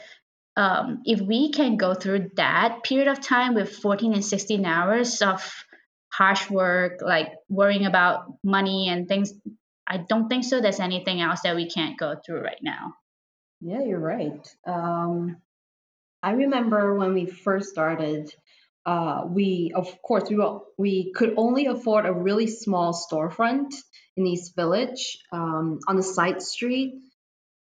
um, 0.58 1.02
if 1.04 1.20
we 1.20 1.52
can 1.52 1.76
go 1.76 1.94
through 1.94 2.32
that 2.34 2.82
period 2.82 3.06
of 3.06 3.20
time 3.20 3.54
with 3.54 3.76
14 3.76 4.12
and 4.12 4.24
16 4.24 4.66
hours 4.66 5.22
of 5.22 5.64
harsh 6.08 6.50
work, 6.50 6.98
like 7.00 7.32
worrying 7.48 7.86
about 7.86 8.34
money 8.42 8.88
and 8.88 9.06
things, 9.06 9.32
I 9.86 9.98
don't 9.98 10.28
think 10.28 10.42
so. 10.42 10.60
There's 10.60 10.80
anything 10.80 11.20
else 11.20 11.42
that 11.42 11.54
we 11.54 11.70
can't 11.70 11.96
go 11.96 12.16
through 12.16 12.42
right 12.42 12.58
now. 12.60 12.94
Yeah, 13.60 13.84
you're 13.84 14.00
right. 14.00 14.48
Um, 14.66 15.36
I 16.24 16.32
remember 16.32 16.96
when 16.96 17.14
we 17.14 17.26
first 17.26 17.70
started, 17.70 18.34
uh, 18.84 19.26
we 19.28 19.72
of 19.76 20.02
course 20.02 20.28
we 20.28 20.36
were, 20.36 20.58
we 20.76 21.12
could 21.12 21.34
only 21.36 21.66
afford 21.66 22.04
a 22.04 22.12
really 22.12 22.48
small 22.48 22.92
storefront 22.92 23.74
in 24.16 24.26
East 24.26 24.56
Village 24.56 25.18
um, 25.30 25.78
on 25.86 25.98
a 25.98 26.02
side 26.02 26.42
street 26.42 26.94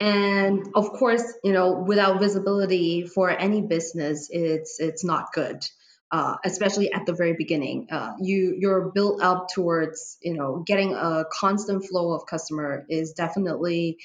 and 0.02 0.68
of 0.76 0.92
course 0.92 1.24
you 1.44 1.54
know 1.54 1.74
without 1.88 2.20
visibility 2.20 3.06
for 3.06 3.30
any 3.30 3.62
business 3.62 4.30
it's 4.32 4.80
it's 4.80 5.04
not 5.04 5.32
good 5.34 5.64
uh, 6.12 6.36
especially 6.44 6.92
at 6.92 7.06
the 7.06 7.14
very 7.14 7.34
beginning. 7.38 7.88
Uh, 7.90 8.14
you 8.20 8.56
you're 8.60 8.92
built 8.92 9.22
up 9.22 9.48
towards 9.54 10.18
you 10.22 10.34
know 10.34 10.64
getting 10.68 10.94
a 10.94 11.26
constant 11.32 11.86
flow 11.86 12.14
of 12.14 12.26
customer 12.26 12.86
is 12.90 13.14
definitely 13.14 13.98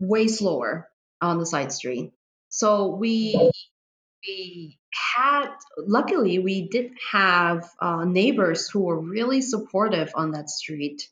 way 0.00 0.28
slower 0.28 0.88
on 1.20 1.38
the 1.38 1.46
side 1.46 1.72
street. 1.72 2.12
So 2.50 2.88
we 2.96 3.50
we 4.26 4.78
had 4.92 5.50
luckily 5.78 6.38
we 6.38 6.68
did 6.68 6.92
have 7.12 7.68
uh, 7.80 8.04
neighbors 8.04 8.68
who 8.68 8.80
were 8.82 9.00
really 9.00 9.40
supportive 9.40 10.12
on 10.14 10.32
that 10.32 10.50
street. 10.50 11.08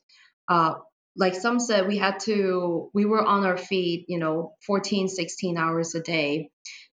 Uh, 0.47 0.75
like 1.17 1.35
Sum 1.35 1.59
said 1.59 1.87
we 1.87 1.97
had 1.97 2.19
to 2.21 2.89
we 2.93 3.05
were 3.05 3.23
on 3.23 3.45
our 3.45 3.57
feet 3.57 4.05
you 4.07 4.19
know 4.19 4.53
14 4.65 5.07
16 5.07 5.57
hours 5.57 5.95
a 5.95 6.01
day 6.01 6.49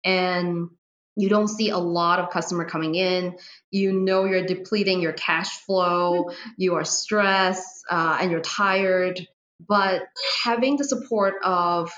and 0.03 0.67
you 1.15 1.27
don't 1.27 1.47
see 1.47 1.69
a 1.69 1.77
lot 1.77 2.19
of 2.19 2.29
customer 2.29 2.65
coming 2.65 2.95
in 2.95 3.37
you 3.71 3.93
know 3.93 4.25
you're 4.25 4.45
depleting 4.45 5.01
your 5.01 5.13
cash 5.13 5.59
flow 5.61 6.29
you 6.57 6.75
are 6.75 6.85
stressed 6.85 7.83
uh, 7.89 8.17
and 8.21 8.31
you're 8.31 8.41
tired 8.41 9.25
but 9.67 10.03
having 10.43 10.77
the 10.77 10.83
support 10.83 11.35
of 11.43 11.91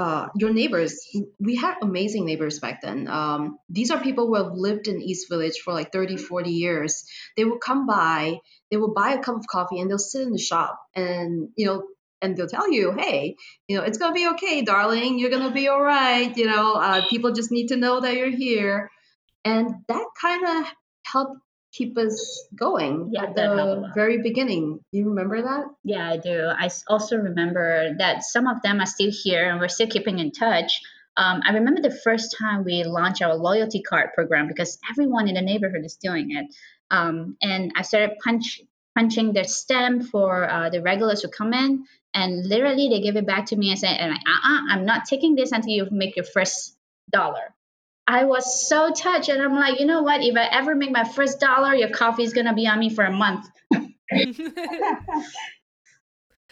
uh, 0.00 0.28
your 0.34 0.50
neighbors. 0.50 0.98
We 1.38 1.56
had 1.56 1.74
amazing 1.82 2.24
neighbors 2.24 2.58
back 2.58 2.80
then. 2.80 3.06
Um, 3.06 3.58
these 3.68 3.90
are 3.90 4.00
people 4.00 4.28
who 4.28 4.36
have 4.36 4.52
lived 4.54 4.88
in 4.88 5.02
East 5.02 5.28
Village 5.28 5.58
for 5.62 5.74
like 5.74 5.92
30, 5.92 6.16
40 6.16 6.50
years. 6.50 7.04
They 7.36 7.44
would 7.44 7.60
come 7.60 7.86
by, 7.86 8.38
they 8.70 8.76
will 8.76 8.94
buy 8.94 9.12
a 9.12 9.22
cup 9.22 9.36
of 9.36 9.46
coffee, 9.46 9.80
and 9.80 9.90
they'll 9.90 9.98
sit 9.98 10.22
in 10.22 10.32
the 10.32 10.38
shop 10.38 10.80
and 10.94 11.48
you 11.56 11.66
know 11.66 11.84
and 12.22 12.36
they'll 12.36 12.46
tell 12.46 12.70
you, 12.70 12.92
hey, 12.92 13.36
you 13.66 13.76
know, 13.76 13.82
it's 13.82 13.98
gonna 13.98 14.14
be 14.14 14.28
okay, 14.28 14.62
darling. 14.62 15.18
You're 15.18 15.30
gonna 15.30 15.52
be 15.52 15.68
all 15.68 15.82
right. 15.82 16.36
You 16.36 16.46
know, 16.46 16.74
uh, 16.74 17.02
people 17.08 17.32
just 17.32 17.50
need 17.50 17.68
to 17.68 17.76
know 17.76 18.00
that 18.00 18.14
you're 18.14 18.30
here, 18.30 18.90
and 19.44 19.74
that 19.88 20.06
kind 20.20 20.46
of 20.46 20.72
helped 21.06 21.40
keep 21.72 21.96
us 21.96 22.48
going 22.54 23.10
Yeah, 23.12 23.24
at 23.24 23.36
that 23.36 23.56
helped 23.56 23.78
a 23.78 23.88
the 23.88 23.92
very 23.94 24.22
beginning. 24.22 24.80
You 24.92 25.08
remember 25.10 25.42
that? 25.42 25.66
Yeah, 25.84 26.10
I 26.10 26.16
do. 26.16 26.48
I 26.48 26.70
also 26.88 27.16
remember 27.16 27.94
that 27.98 28.24
some 28.24 28.46
of 28.46 28.62
them 28.62 28.80
are 28.80 28.86
still 28.86 29.10
here 29.10 29.48
and 29.48 29.60
we're 29.60 29.68
still 29.68 29.86
keeping 29.86 30.18
in 30.18 30.32
touch. 30.32 30.80
Um, 31.16 31.42
I 31.46 31.52
remember 31.52 31.80
the 31.82 31.90
first 31.90 32.36
time 32.38 32.64
we 32.64 32.84
launched 32.84 33.22
our 33.22 33.34
loyalty 33.34 33.82
card 33.82 34.10
program 34.14 34.48
because 34.48 34.78
everyone 34.90 35.28
in 35.28 35.34
the 35.34 35.42
neighborhood 35.42 35.84
is 35.84 35.96
doing 35.96 36.30
it. 36.30 36.46
Um, 36.90 37.36
and 37.42 37.72
I 37.76 37.82
started 37.82 38.18
punch, 38.22 38.60
punching 38.96 39.32
the 39.32 39.44
stamp 39.44 40.04
for 40.04 40.48
uh, 40.48 40.70
the 40.70 40.82
regulars 40.82 41.22
who 41.22 41.28
come 41.28 41.52
in, 41.52 41.84
and 42.14 42.46
literally 42.46 42.88
they 42.88 43.00
give 43.00 43.16
it 43.16 43.26
back 43.26 43.46
to 43.46 43.56
me 43.56 43.70
and 43.70 43.78
say, 43.78 43.88
and 43.88 44.12
like, 44.12 44.20
uh-uh, 44.26 44.60
I'm 44.70 44.84
not 44.84 45.04
taking 45.04 45.34
this 45.34 45.52
until 45.52 45.70
you 45.70 45.88
make 45.90 46.16
your 46.16 46.24
first 46.24 46.76
dollar. 47.10 47.54
I 48.06 48.24
was 48.24 48.68
so 48.68 48.90
touched, 48.92 49.28
and 49.28 49.40
I'm 49.40 49.54
like, 49.54 49.78
you 49.78 49.86
know 49.86 50.02
what? 50.02 50.22
If 50.22 50.36
I 50.36 50.46
ever 50.46 50.74
make 50.74 50.90
my 50.90 51.04
first 51.04 51.38
dollar, 51.38 51.74
your 51.74 51.90
coffee 51.90 52.24
is 52.24 52.32
gonna 52.32 52.54
be 52.54 52.66
on 52.66 52.78
me 52.78 52.90
for 52.90 53.04
a 53.04 53.12
month. 53.12 53.46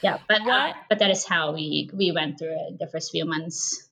Yeah, 0.02 0.18
but 0.28 0.42
uh, 0.42 0.72
but 0.88 1.00
that 1.00 1.10
is 1.10 1.24
how 1.24 1.52
we 1.52 1.90
we 1.92 2.12
went 2.12 2.38
through 2.38 2.54
it 2.54 2.78
the 2.78 2.86
first 2.86 3.10
few 3.10 3.24
months. 3.24 3.87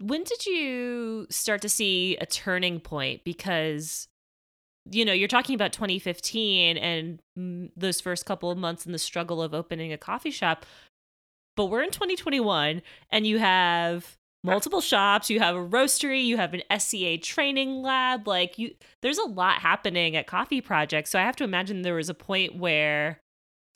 When 0.00 0.24
did 0.24 0.46
you 0.46 1.26
start 1.30 1.62
to 1.62 1.68
see 1.68 2.16
a 2.16 2.26
turning 2.26 2.80
point? 2.80 3.22
Because, 3.24 4.08
you 4.90 5.04
know, 5.04 5.12
you're 5.12 5.28
talking 5.28 5.54
about 5.54 5.72
2015 5.72 6.76
and 6.76 7.20
those 7.76 8.00
first 8.00 8.24
couple 8.24 8.50
of 8.50 8.58
months 8.58 8.86
in 8.86 8.92
the 8.92 8.98
struggle 8.98 9.42
of 9.42 9.54
opening 9.54 9.92
a 9.92 9.98
coffee 9.98 10.30
shop. 10.30 10.64
But 11.56 11.66
we're 11.66 11.82
in 11.82 11.90
2021 11.90 12.80
and 13.10 13.26
you 13.26 13.38
have 13.38 14.16
multiple 14.42 14.80
shops, 14.80 15.28
you 15.28 15.38
have 15.40 15.54
a 15.54 15.58
roastery, 15.58 16.24
you 16.24 16.38
have 16.38 16.54
an 16.54 16.62
SCA 16.78 17.18
training 17.18 17.82
lab. 17.82 18.26
Like, 18.26 18.58
you, 18.58 18.74
there's 19.02 19.18
a 19.18 19.28
lot 19.28 19.58
happening 19.58 20.16
at 20.16 20.26
Coffee 20.26 20.62
Project. 20.62 21.08
So 21.08 21.18
I 21.18 21.22
have 21.22 21.36
to 21.36 21.44
imagine 21.44 21.82
there 21.82 21.94
was 21.94 22.08
a 22.08 22.14
point 22.14 22.56
where, 22.56 23.20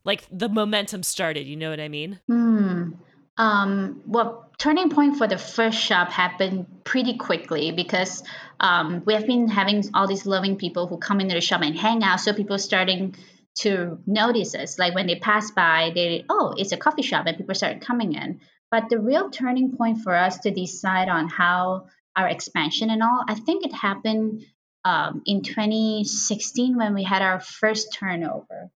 like, 0.07 0.27
the 0.33 0.49
momentum 0.49 1.03
started. 1.03 1.47
You 1.47 1.57
know 1.57 1.69
what 1.69 1.81
I 1.81 1.89
mean? 1.89 2.21
Hmm. 2.29 2.93
Um, 3.37 4.01
well, 4.07 4.51
turning 4.65 4.89
point 4.89 5.19
for 5.19 5.27
the 5.27 5.37
first 5.37 5.79
shop 5.79 6.11
happened 6.11 6.67
pretty 6.85 7.19
quickly 7.19 7.71
because 7.71 8.23
um, 8.61 9.03
we 9.05 9.13
have 9.13 9.27
been 9.27 9.47
having 9.47 9.85
all 9.93 10.07
these 10.07 10.25
loving 10.25 10.57
people 10.57 10.87
who 10.87 10.97
come 10.97 11.21
into 11.21 11.35
the 11.35 11.41
shop 11.43 11.61
and 11.61 11.79
hang 11.79 12.03
out. 12.03 12.19
So 12.19 12.33
people 12.33 12.59
starting 12.59 13.15
to 13.57 13.99
notice 14.07 14.55
us. 14.55 14.79
Like 14.79 14.95
when 14.95 15.07
they 15.07 15.17
pass 15.17 15.51
by, 15.51 15.93
they 15.95 16.25
oh, 16.31 16.55
it's 16.57 16.73
a 16.73 16.79
coffee 16.79 17.03
shop, 17.03 17.27
and 17.27 17.37
people 17.37 17.55
started 17.55 17.83
coming 17.83 18.15
in. 18.15 18.41
But 18.71 18.89
the 18.89 18.99
real 18.99 19.29
turning 19.29 19.77
point 19.77 19.99
for 19.99 20.15
us 20.15 20.39
to 20.39 20.51
decide 20.51 21.11
on 21.11 21.29
how 21.29 21.89
our 22.17 22.27
expansion 22.27 22.89
and 22.89 23.03
all, 23.03 23.23
I 23.29 23.35
think 23.35 23.67
it 23.67 23.73
happened 23.75 24.47
um, 24.87 25.21
in 25.27 25.43
2016 25.43 26.75
when 26.75 26.95
we 26.95 27.03
had 27.05 27.21
our 27.21 27.39
first 27.39 27.93
turnover. 27.93 28.71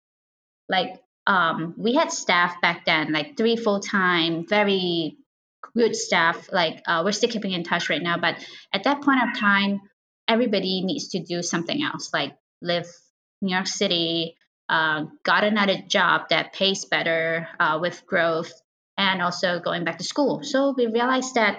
Like 0.68 1.00
um, 1.28 1.74
we 1.76 1.94
had 1.94 2.10
staff 2.10 2.60
back 2.60 2.84
then, 2.86 3.12
like 3.12 3.36
three 3.36 3.54
full 3.54 3.78
time, 3.78 4.48
very 4.48 5.18
good 5.74 5.94
staff. 5.96 6.48
Like 6.52 6.82
uh, 6.86 7.02
we're 7.04 7.12
still 7.12 7.30
keeping 7.30 7.52
in 7.52 7.64
touch 7.64 7.90
right 7.90 8.02
now, 8.02 8.18
but 8.18 8.36
at 8.72 8.84
that 8.84 9.02
point 9.02 9.20
of 9.22 9.38
time, 9.38 9.80
everybody 10.28 10.82
needs 10.82 11.08
to 11.08 11.20
do 11.20 11.42
something 11.42 11.82
else, 11.82 12.10
like 12.12 12.34
live 12.62 12.86
New 13.42 13.54
York 13.54 13.66
City, 13.66 14.36
uh, 14.68 15.04
got 15.22 15.44
another 15.44 15.76
job 15.86 16.28
that 16.30 16.52
pays 16.52 16.84
better 16.84 17.48
uh, 17.60 17.78
with 17.80 18.04
growth, 18.06 18.52
and 18.98 19.22
also 19.22 19.60
going 19.60 19.84
back 19.84 19.98
to 19.98 20.04
school. 20.04 20.42
So 20.42 20.74
we 20.76 20.86
realized 20.86 21.34
that 21.34 21.58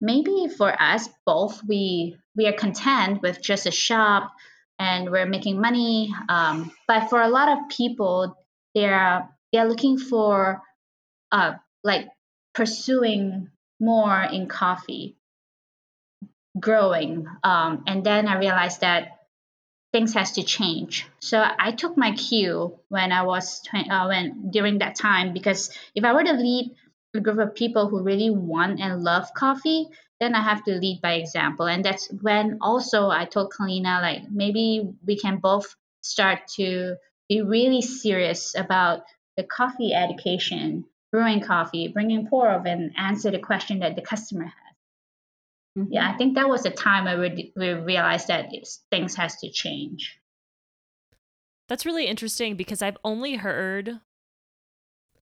maybe 0.00 0.48
for 0.56 0.70
us 0.80 1.08
both, 1.24 1.62
we 1.66 2.16
we 2.36 2.46
are 2.46 2.52
content 2.52 3.22
with 3.22 3.42
just 3.42 3.66
a 3.66 3.70
shop 3.70 4.32
and 4.78 5.10
we're 5.10 5.26
making 5.26 5.60
money. 5.60 6.14
Um, 6.28 6.72
but 6.88 7.08
for 7.08 7.20
a 7.20 7.28
lot 7.28 7.48
of 7.48 7.68
people, 7.70 8.36
they're 8.74 9.28
they're 9.52 9.68
looking 9.68 9.98
for 9.98 10.60
uh, 11.30 11.54
like 11.84 12.08
pursuing 12.54 13.50
more 13.80 14.22
in 14.22 14.46
coffee, 14.48 15.16
growing. 16.58 17.26
Um, 17.42 17.84
and 17.86 18.04
then 18.04 18.28
I 18.28 18.38
realized 18.38 18.80
that 18.80 19.18
things 19.92 20.14
has 20.14 20.32
to 20.32 20.42
change. 20.42 21.06
So 21.20 21.44
I 21.58 21.72
took 21.72 21.96
my 21.96 22.12
cue 22.12 22.78
when 22.88 23.12
I 23.12 23.22
was 23.22 23.60
twen- 23.62 23.90
uh, 23.90 24.06
when 24.06 24.50
during 24.50 24.78
that 24.78 24.96
time 24.96 25.32
because 25.32 25.70
if 25.94 26.04
I 26.04 26.12
were 26.12 26.24
to 26.24 26.32
lead 26.32 26.74
a 27.14 27.20
group 27.20 27.38
of 27.38 27.54
people 27.54 27.88
who 27.88 28.02
really 28.02 28.30
want 28.30 28.80
and 28.80 29.02
love 29.02 29.34
coffee, 29.34 29.88
then 30.20 30.34
I 30.34 30.42
have 30.42 30.64
to 30.64 30.78
lead 30.78 31.02
by 31.02 31.14
example. 31.14 31.66
And 31.66 31.84
that's 31.84 32.10
when 32.22 32.58
also 32.62 33.10
I 33.10 33.26
told 33.26 33.52
Kaleena 33.52 34.00
like 34.00 34.30
maybe 34.30 34.88
we 35.06 35.18
can 35.18 35.38
both 35.38 35.74
start 36.00 36.48
to 36.56 36.96
be 37.28 37.42
really 37.42 37.82
serious 37.82 38.54
about 38.56 39.02
the 39.36 39.44
coffee 39.44 39.92
education, 39.92 40.84
brewing 41.12 41.40
coffee, 41.40 41.88
bringing 41.88 42.26
pour 42.26 42.50
over, 42.50 42.66
and 42.66 42.90
answer 42.96 43.30
the 43.30 43.38
question 43.38 43.78
that 43.80 43.94
the 43.94 44.02
customer 44.02 44.44
has. 44.46 45.86
Yeah, 45.90 46.10
I 46.10 46.16
think 46.16 46.34
that 46.34 46.48
was 46.48 46.64
the 46.64 46.70
time 46.70 47.04
where 47.04 47.18
we, 47.18 47.52
we 47.54 47.68
realized 47.70 48.28
that 48.28 48.50
things 48.90 49.14
has 49.14 49.36
to 49.36 49.50
change. 49.50 50.18
That's 51.68 51.86
really 51.86 52.06
interesting 52.06 52.56
because 52.56 52.82
I've 52.82 52.98
only 53.04 53.36
heard 53.36 54.00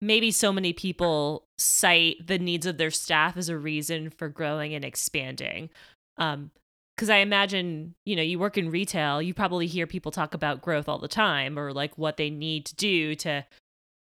maybe 0.00 0.30
so 0.30 0.52
many 0.52 0.72
people 0.72 1.46
cite 1.58 2.26
the 2.26 2.38
needs 2.38 2.66
of 2.66 2.78
their 2.78 2.90
staff 2.90 3.36
as 3.36 3.48
a 3.48 3.58
reason 3.58 4.10
for 4.10 4.28
growing 4.28 4.74
and 4.74 4.84
expanding. 4.84 5.70
Um, 6.18 6.50
because 6.96 7.08
I 7.08 7.18
imagine, 7.18 7.94
you 8.04 8.16
know, 8.16 8.22
you 8.22 8.38
work 8.38 8.58
in 8.58 8.70
retail, 8.70 9.22
you 9.22 9.32
probably 9.32 9.66
hear 9.66 9.86
people 9.86 10.12
talk 10.12 10.34
about 10.34 10.60
growth 10.60 10.88
all 10.88 10.98
the 10.98 11.08
time 11.08 11.58
or 11.58 11.72
like 11.72 11.96
what 11.96 12.16
they 12.16 12.30
need 12.30 12.66
to 12.66 12.74
do 12.76 13.14
to 13.16 13.44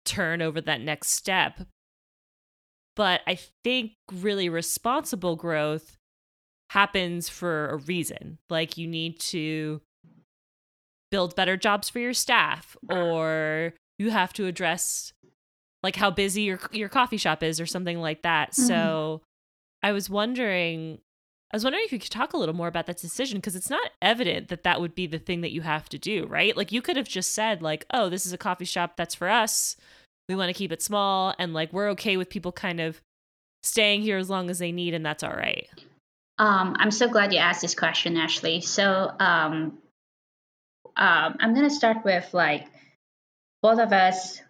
turn 0.05 0.43
over 0.43 0.61
that 0.61 0.81
next 0.81 1.11
step. 1.11 1.61
But 2.97 3.21
I 3.27 3.39
think 3.65 3.93
really 4.13 4.49
responsible 4.49 5.37
growth 5.37 5.97
happens 6.71 7.29
for 7.29 7.69
a 7.71 7.77
reason. 7.77 8.39
Like 8.49 8.77
you 8.77 8.87
need 8.87 9.19
to 9.21 9.81
build 11.11 11.35
better 11.35 11.57
jobs 11.57 11.89
for 11.89 11.99
your 11.99 12.15
staff 12.15 12.77
or 12.89 13.75
you 13.99 14.11
have 14.11 14.33
to 14.35 14.47
address 14.47 15.13
like 15.83 15.97
how 15.97 16.11
busy 16.11 16.43
your 16.43 16.61
your 16.73 16.89
coffee 16.89 17.17
shop 17.17 17.43
is 17.43 17.61
or 17.61 17.67
something 17.67 17.99
like 18.01 18.23
that. 18.23 18.51
Mhm. 18.53 18.67
So 18.67 19.23
I 19.83 19.93
was 19.93 20.11
wondering 20.11 21.01
I 21.53 21.57
was 21.57 21.65
wondering 21.65 21.85
if 21.85 21.93
you 21.93 21.99
could 21.99 22.13
talk 22.13 22.33
a 22.33 22.37
little 22.37 22.55
more 22.55 22.69
about 22.69 22.87
that 22.87 22.99
decision 22.99 23.39
because 23.39 23.57
it's 23.57 23.71
not 23.71 23.91
evident 24.01 24.49
that 24.49 24.63
that 24.63 24.81
would 24.81 24.95
be 24.95 25.09
the 25.09 25.19
thing 25.19 25.41
that 25.41 25.51
you 25.51 25.63
have 25.63 25.89
to 25.89 25.99
do, 25.99 26.27
right? 26.27 26.57
Like 26.57 26.71
you 26.71 26.81
could 26.81 26.97
have 26.97 27.09
just 27.09 27.33
said 27.33 27.61
like, 27.61 27.87
"Oh, 27.93 28.09
this 28.09 28.25
is 28.25 28.33
a 28.33 28.39
coffee 28.39 28.65
shop 28.65 28.97
that's 28.97 29.17
for 29.17 29.29
us. 29.29 29.77
We 30.29 30.37
want 30.37 30.49
to 30.49 30.55
keep 30.55 30.71
it 30.71 30.81
small 30.81 31.35
and 31.41 31.53
like 31.53 31.73
we're 31.73 31.89
okay 31.91 32.17
with 32.17 32.31
people 32.31 32.53
kind 32.53 32.81
of 32.81 33.01
staying 33.65 34.03
here 34.03 34.17
as 34.17 34.31
long 34.31 34.49
as 34.49 34.61
they 34.61 34.71
need 34.71 34.95
and 34.95 35.05
that's 35.05 35.25
all 35.25 35.33
right." 35.33 35.69
Um, 36.39 36.77
I'm 36.79 36.93
so 36.93 37.09
glad 37.09 37.33
you 37.33 37.39
asked 37.41 37.63
this 37.63 37.75
question, 37.75 38.17
Ashley. 38.17 38.61
So 38.61 39.13
um, 39.19 39.79
um, 40.97 41.37
I'm 41.41 41.55
gonna 41.55 41.69
start 41.69 42.05
with 42.05 42.33
like 42.33 42.67
both 43.61 43.81
of 43.81 43.93
us. 43.93 44.41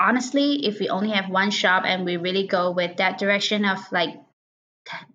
Honestly, 0.00 0.66
if 0.66 0.80
we 0.80 0.88
only 0.88 1.10
have 1.10 1.30
one 1.30 1.52
shop 1.52 1.84
and 1.86 2.04
we 2.04 2.16
really 2.16 2.48
go 2.48 2.72
with 2.72 2.96
that 2.96 3.18
direction 3.18 3.64
of 3.64 3.78
like 3.92 4.16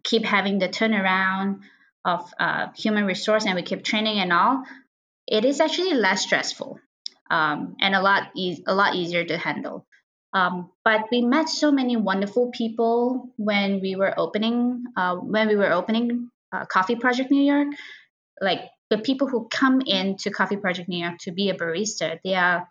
keep 0.03 0.25
having 0.25 0.59
the 0.59 0.69
turnaround 0.69 1.59
of 2.05 2.33
uh, 2.39 2.67
human 2.75 3.05
resource 3.05 3.45
and 3.45 3.55
we 3.55 3.61
keep 3.61 3.83
training 3.83 4.19
and 4.19 4.31
all, 4.31 4.63
it 5.27 5.43
is 5.43 5.59
actually 5.59 5.93
less 5.93 6.21
stressful 6.21 6.79
um, 7.29 7.75
and 7.81 7.95
a 7.95 8.01
lot 8.01 8.29
e- 8.35 8.63
a 8.65 8.73
lot 8.73 8.95
easier 8.95 9.25
to 9.25 9.37
handle. 9.37 9.85
Um, 10.33 10.69
but 10.83 11.05
we 11.11 11.21
met 11.21 11.49
so 11.49 11.71
many 11.71 11.97
wonderful 11.97 12.51
people 12.51 13.29
when 13.37 13.81
we 13.81 13.95
were 13.95 14.13
opening 14.17 14.83
uh, 14.95 15.15
when 15.15 15.47
we 15.47 15.55
were 15.55 15.71
opening 15.71 16.29
uh, 16.51 16.65
Coffee 16.65 16.95
Project 16.95 17.31
New 17.31 17.43
York. 17.43 17.67
Like 18.39 18.61
the 18.89 18.99
people 18.99 19.27
who 19.27 19.47
come 19.49 19.81
into 19.85 20.31
Coffee 20.31 20.57
Project 20.57 20.87
New 20.87 21.03
York 21.03 21.17
to 21.21 21.31
be 21.31 21.49
a 21.49 21.55
barista, 21.55 22.19
they 22.23 22.35
are 22.35 22.67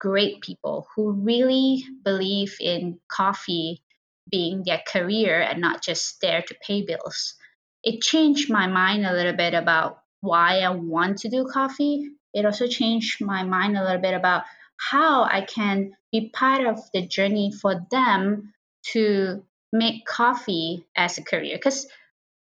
great 0.00 0.40
people 0.40 0.88
who 0.96 1.12
really 1.12 1.84
believe 2.04 2.56
in 2.58 2.98
coffee 3.08 3.82
being 4.30 4.62
their 4.64 4.82
career 4.86 5.40
and 5.40 5.60
not 5.60 5.82
just 5.82 6.20
there 6.20 6.42
to 6.42 6.54
pay 6.66 6.82
bills. 6.82 7.34
It 7.82 8.02
changed 8.02 8.50
my 8.50 8.66
mind 8.66 9.06
a 9.06 9.12
little 9.12 9.36
bit 9.36 9.54
about 9.54 10.02
why 10.20 10.60
I 10.60 10.70
want 10.70 11.18
to 11.18 11.28
do 11.28 11.46
coffee. 11.50 12.10
It 12.34 12.44
also 12.44 12.66
changed 12.66 13.24
my 13.24 13.42
mind 13.42 13.76
a 13.76 13.82
little 13.82 14.00
bit 14.00 14.14
about 14.14 14.44
how 14.76 15.24
I 15.24 15.42
can 15.42 15.92
be 16.12 16.30
part 16.30 16.66
of 16.66 16.80
the 16.92 17.06
journey 17.06 17.52
for 17.52 17.86
them 17.90 18.52
to 18.92 19.42
make 19.72 20.04
coffee 20.06 20.86
as 20.96 21.18
a 21.18 21.22
career 21.22 21.56
because 21.56 21.86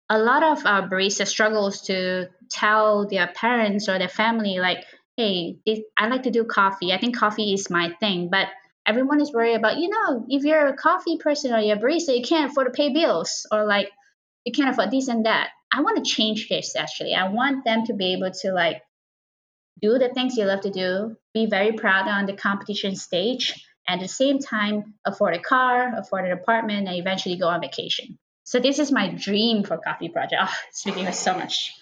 a 0.09 0.19
lot 0.19 0.43
of 0.43 0.65
uh, 0.65 0.89
baristas 0.89 1.29
struggles 1.29 1.83
to 1.83 2.29
tell 2.51 3.07
their 3.07 3.27
parents 3.29 3.89
or 3.89 3.99
their 3.99 4.09
family 4.09 4.59
like 4.59 4.85
hey 5.17 5.59
i 5.99 6.07
like 6.07 6.23
to 6.23 6.31
do 6.31 6.45
coffee 6.45 6.93
i 6.93 6.99
think 6.99 7.17
coffee 7.17 7.53
is 7.53 7.69
my 7.69 7.95
thing 8.01 8.29
but 8.31 8.49
everyone 8.87 9.21
is 9.21 9.33
worried 9.33 9.55
about 9.55 9.79
you 9.79 9.89
know 9.89 10.25
if 10.29 10.45
you're 10.45 10.67
a 10.67 10.77
coffee 10.77 11.19
person 11.19 11.53
or 11.53 11.59
you're 11.59 11.77
a 11.77 11.81
barista 11.81 12.17
you 12.17 12.23
can't 12.23 12.51
afford 12.51 12.67
to 12.67 12.73
pay 12.73 12.93
bills 12.93 13.47
or 13.51 13.65
like 13.65 13.89
you 14.45 14.53
can't 14.53 14.71
afford 14.71 14.91
this 14.91 15.09
and 15.09 15.27
that. 15.27 15.51
I 15.73 15.81
want 15.83 16.05
to 16.05 16.11
change 16.11 16.49
this 16.49 16.77
actually. 16.77 17.15
I 17.15 17.29
want 17.29 17.65
them 17.65 17.87
to 17.87 17.95
be 17.95 18.13
able 18.13 18.31
to 18.43 18.53
like 18.53 18.83
do 19.81 19.99
the 19.99 20.11
things 20.11 20.37
you 20.37 20.45
love 20.45 20.63
to 20.63 20.71
do 20.71 21.17
be 21.35 21.47
very 21.47 21.73
proud 21.73 22.09
on 22.09 22.27
the 22.27 22.35
competition 22.35 22.95
stage 22.95 23.67
and 23.89 24.01
at 24.01 24.05
the 24.05 24.09
same 24.09 24.39
time 24.39 24.95
afford 25.05 25.35
a 25.35 25.41
car 25.41 25.93
afford 25.97 26.25
an 26.27 26.33
apartment 26.33 26.89
and 26.89 26.97
eventually 26.97 27.37
go 27.37 27.49
on 27.49 27.61
vacation. 27.61 28.19
So 28.45 28.59
this 28.59 28.79
is 28.79 28.93
my 28.93 29.09
dream 29.09 29.65
for 29.65 29.79
coffee 29.79 30.09
project. 30.09 30.43
Oh 30.45 30.55
it's 30.69 30.85
making 30.85 31.05
me 31.05 31.13
so 31.13 31.35
much. 31.35 31.73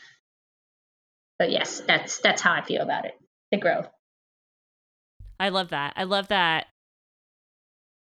But 1.38 1.50
yes 1.50 1.80
that's 1.86 2.18
that's 2.18 2.42
how 2.42 2.52
i 2.52 2.62
feel 2.62 2.82
about 2.82 3.06
it. 3.06 3.14
The 3.50 3.58
growth. 3.58 3.88
I 5.40 5.48
love 5.48 5.70
that. 5.70 5.94
I 5.96 6.04
love 6.04 6.28
that 6.28 6.66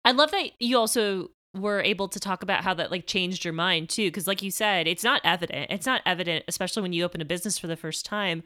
i 0.06 0.12
love 0.12 0.32
that 0.32 0.52
you 0.60 0.78
also 0.78 1.30
were 1.54 1.82
able 1.82 2.08
to 2.08 2.20
talk 2.20 2.44
about 2.44 2.64
how 2.64 2.74
that 2.74 2.92
like 2.92 3.08
changed 3.08 3.44
your 3.44 3.54
mind 3.54 3.90
too 3.90 4.08
because 4.08 4.28
like 4.28 4.42
you 4.42 4.52
said 4.52 4.88
it's 4.88 5.04
not 5.04 5.22
evident 5.24 5.68
it's 5.70 5.86
not 5.86 6.02
evident 6.06 6.44
especially 6.48 6.82
when 6.82 6.94
you 6.94 7.04
open 7.04 7.22
a 7.22 7.26
business 7.26 7.58
for 7.58 7.68
the 7.68 7.78
first 7.78 8.06
time 8.06 8.44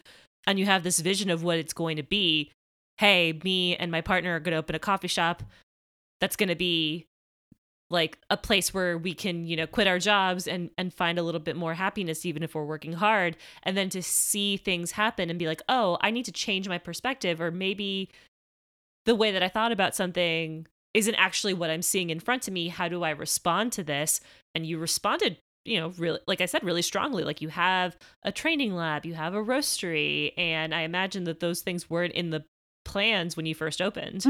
and 0.48 0.60
you 0.60 0.66
have 0.66 0.84
this 0.84 1.00
vision 1.00 1.30
of 1.30 1.44
what 1.44 1.58
it's 1.58 1.74
going 1.74 1.98
to 1.98 2.04
be. 2.04 2.52
Hey, 2.98 3.40
me 3.44 3.76
and 3.76 3.92
my 3.92 4.02
partner 4.02 4.36
are 4.36 4.40
going 4.40 4.54
to 4.54 4.58
open 4.58 4.76
a 4.76 4.80
coffee 4.80 5.08
shop. 5.08 5.44
That's 6.20 6.36
going 6.36 6.50
to 6.50 6.56
be 6.56 7.06
like 7.90 8.20
a 8.30 8.38
place 8.38 8.74
where 8.74 8.98
we 8.98 9.14
can, 9.14 9.46
you 9.46 9.56
know, 9.56 9.66
quit 9.66 9.88
our 9.88 10.00
jobs 10.00 10.48
and 10.48 10.70
and 10.78 10.94
find 10.94 11.18
a 11.18 11.24
little 11.24 11.40
bit 11.40 11.56
more 11.56 11.74
happiness 11.74 12.26
even 12.26 12.44
if 12.44 12.54
we're 12.54 12.66
working 12.66 12.94
hard. 12.94 13.38
And 13.64 13.76
then 13.76 13.90
to 13.90 14.04
see 14.04 14.58
things 14.58 14.92
happen 14.92 15.30
and 15.30 15.40
be 15.40 15.48
like, 15.48 15.62
"Oh, 15.70 15.98
I 16.02 16.12
need 16.12 16.26
to 16.26 16.32
change 16.32 16.68
my 16.70 16.78
perspective 16.78 17.42
or 17.42 17.52
maybe 17.52 18.10
the 19.06 19.16
way 19.16 19.32
that 19.32 19.42
I 19.42 19.50
thought 19.50 19.72
about 19.72 19.96
something 19.96 20.68
isn't 21.00 21.16
actually 21.16 21.54
what 21.54 21.70
I'm 21.70 21.82
seeing 21.82 22.10
in 22.10 22.20
front 22.20 22.48
of 22.48 22.54
me. 22.54 22.68
How 22.68 22.88
do 22.88 23.04
I 23.04 23.10
respond 23.10 23.72
to 23.74 23.84
this?" 23.84 24.22
And 24.54 24.66
you 24.66 24.78
responded 24.78 25.38
you 25.66 25.80
know, 25.80 25.90
really, 25.98 26.20
like 26.26 26.42
I 26.42 26.46
said, 26.46 26.64
really 26.64 26.82
strongly. 26.82 27.24
Like 27.24 27.42
you 27.42 27.50
have 27.50 27.98
a 28.24 28.32
training 28.32 28.76
lab, 28.76 29.06
you 29.06 29.14
have 29.14 29.34
a 29.34 29.44
roastery, 29.44 30.32
and 30.38 30.74
I 30.74 30.82
imagine 30.82 31.26
that 31.26 31.42
those 31.42 31.62
things 31.62 31.90
weren't 31.90 32.14
in 32.14 32.30
the 32.30 32.46
plans 32.86 33.36
when 33.38 33.46
you 33.46 33.54
first 33.54 33.82
opened. 33.82 34.24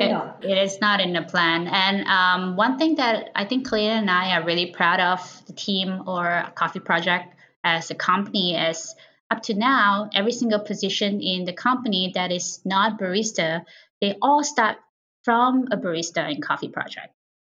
it, 0.00 0.34
it 0.42 0.58
is 0.58 0.78
not 0.80 1.00
in 1.00 1.12
the 1.14 1.22
plan. 1.22 1.68
And 1.68 2.04
um, 2.06 2.56
one 2.56 2.78
thing 2.78 2.96
that 2.96 3.30
I 3.34 3.46
think 3.46 3.66
Kaleena 3.66 4.00
and 4.00 4.10
I 4.10 4.36
are 4.36 4.44
really 4.44 4.66
proud 4.66 5.00
of 5.00 5.46
the 5.46 5.54
team 5.54 6.02
or 6.06 6.44
Coffee 6.54 6.80
Project 6.80 7.34
as 7.62 7.90
a 7.90 7.94
company 7.94 8.56
is 8.56 8.94
up 9.30 9.42
to 9.44 9.54
now, 9.54 10.10
every 10.14 10.32
single 10.32 10.60
position 10.60 11.22
in 11.22 11.46
the 11.46 11.52
company 11.52 12.12
that 12.14 12.30
is 12.30 12.60
not 12.64 12.98
barista, 12.98 13.64
they 14.04 14.16
all 14.20 14.44
start 14.44 14.76
from 15.24 15.68
a 15.72 15.76
barista 15.76 16.30
in 16.30 16.40
Coffee 16.40 16.68
Project. 16.68 17.12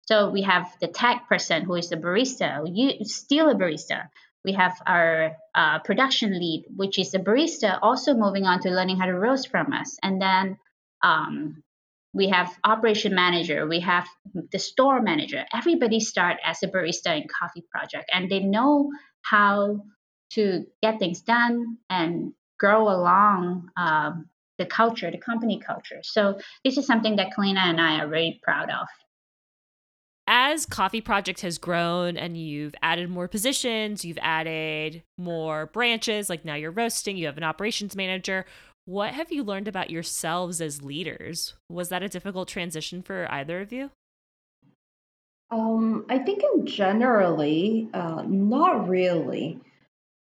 So 0.07 0.29
we 0.29 0.41
have 0.41 0.65
the 0.81 0.87
tech 0.87 1.29
person 1.29 1.63
who 1.63 1.75
is 1.75 1.91
a 1.91 1.97
barista, 1.97 2.65
you 2.65 3.05
still 3.05 3.49
a 3.49 3.55
barista 3.55 4.09
we 4.45 4.53
have 4.53 4.81
our 4.85 5.35
uh, 5.53 5.79
production 5.79 6.31
lead, 6.39 6.65
which 6.75 6.97
is 6.97 7.13
a 7.13 7.19
barista, 7.19 7.77
also 7.81 8.13
moving 8.13 8.45
on 8.45 8.61
to 8.61 8.69
learning 8.69 8.97
how 8.97 9.05
to 9.05 9.13
roast 9.13 9.49
from 9.49 9.73
us. 9.73 9.97
And 10.01 10.21
then 10.21 10.57
um, 11.03 11.63
we 12.13 12.29
have 12.29 12.49
operation 12.63 13.13
manager, 13.13 13.67
we 13.67 13.81
have 13.81 14.07
the 14.51 14.59
store 14.59 15.01
manager. 15.01 15.45
Everybody 15.53 15.99
start 15.99 16.37
as 16.45 16.63
a 16.63 16.67
barista 16.67 17.15
in 17.15 17.27
Coffee 17.27 17.63
Project, 17.69 18.09
and 18.13 18.29
they 18.29 18.39
know 18.39 18.91
how 19.21 19.83
to 20.31 20.65
get 20.81 20.99
things 20.99 21.21
done 21.21 21.77
and 21.89 22.33
grow 22.59 22.89
along 22.89 23.69
um, 23.75 24.29
the 24.59 24.67
culture, 24.67 25.09
the 25.09 25.17
company 25.17 25.59
culture. 25.59 26.01
So 26.03 26.39
this 26.63 26.77
is 26.77 26.85
something 26.85 27.15
that 27.15 27.31
Kaleena 27.35 27.57
and 27.57 27.81
I 27.81 27.99
are 27.99 28.07
very 28.07 28.39
proud 28.43 28.69
of 28.69 28.87
as 30.31 30.67
Coffee 30.67 31.01
Project 31.01 31.41
has 31.41 31.57
grown 31.57 32.15
and 32.15 32.37
you've 32.37 32.75
added 32.83 33.09
more 33.09 33.27
positions, 33.27 34.05
you've 34.05 34.19
added 34.21 35.01
more 35.17 35.65
branches, 35.65 36.29
like 36.29 36.45
now 36.45 36.53
you're 36.53 36.69
roasting, 36.69 37.17
you 37.17 37.25
have 37.25 37.37
an 37.37 37.43
operations 37.43 37.95
manager. 37.95 38.45
What 38.85 39.15
have 39.15 39.31
you 39.31 39.43
learned 39.43 39.67
about 39.67 39.89
yourselves 39.89 40.61
as 40.61 40.83
leaders? 40.83 41.55
Was 41.67 41.89
that 41.89 42.03
a 42.03 42.07
difficult 42.07 42.47
transition 42.47 43.01
for 43.01 43.27
either 43.31 43.59
of 43.59 43.73
you? 43.73 43.89
Um, 45.49 46.05
I 46.09 46.19
think 46.19 46.43
in 46.43 46.67
generally, 46.67 47.89
uh, 47.91 48.21
not 48.27 48.87
really. 48.87 49.59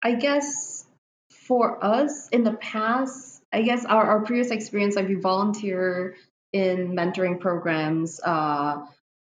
I 0.04 0.14
guess 0.14 0.86
for 1.32 1.84
us 1.84 2.30
in 2.30 2.44
the 2.44 2.54
past, 2.54 3.39
I 3.52 3.62
guess 3.64 3.86
our, 3.86 4.04
our 4.04 4.22
previous 4.22 4.52
experience, 4.52 4.96
like 4.96 5.08
we 5.08 5.16
volunteer 5.16 6.16
in 6.54 6.96
mentoring 6.96 7.40
programs, 7.40 8.20
uh, 8.24 8.86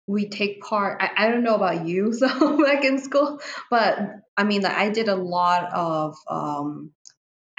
we 0.08 0.30
take 0.30 0.62
part 0.62 1.01
I, 1.01 1.25
I 1.25 1.30
don't 1.30 1.43
know 1.43 1.56
about 1.56 1.86
you 1.86 2.13
so 2.13 2.63
back 2.63 2.84
in 2.84 2.97
school 2.97 3.39
but 3.69 3.99
i 4.36 4.43
mean 4.43 4.62
like, 4.62 4.75
i 4.75 4.89
did 4.89 5.10
a 5.10 5.15
lot 5.15 5.71
of 5.73 6.15
um, 6.27 6.91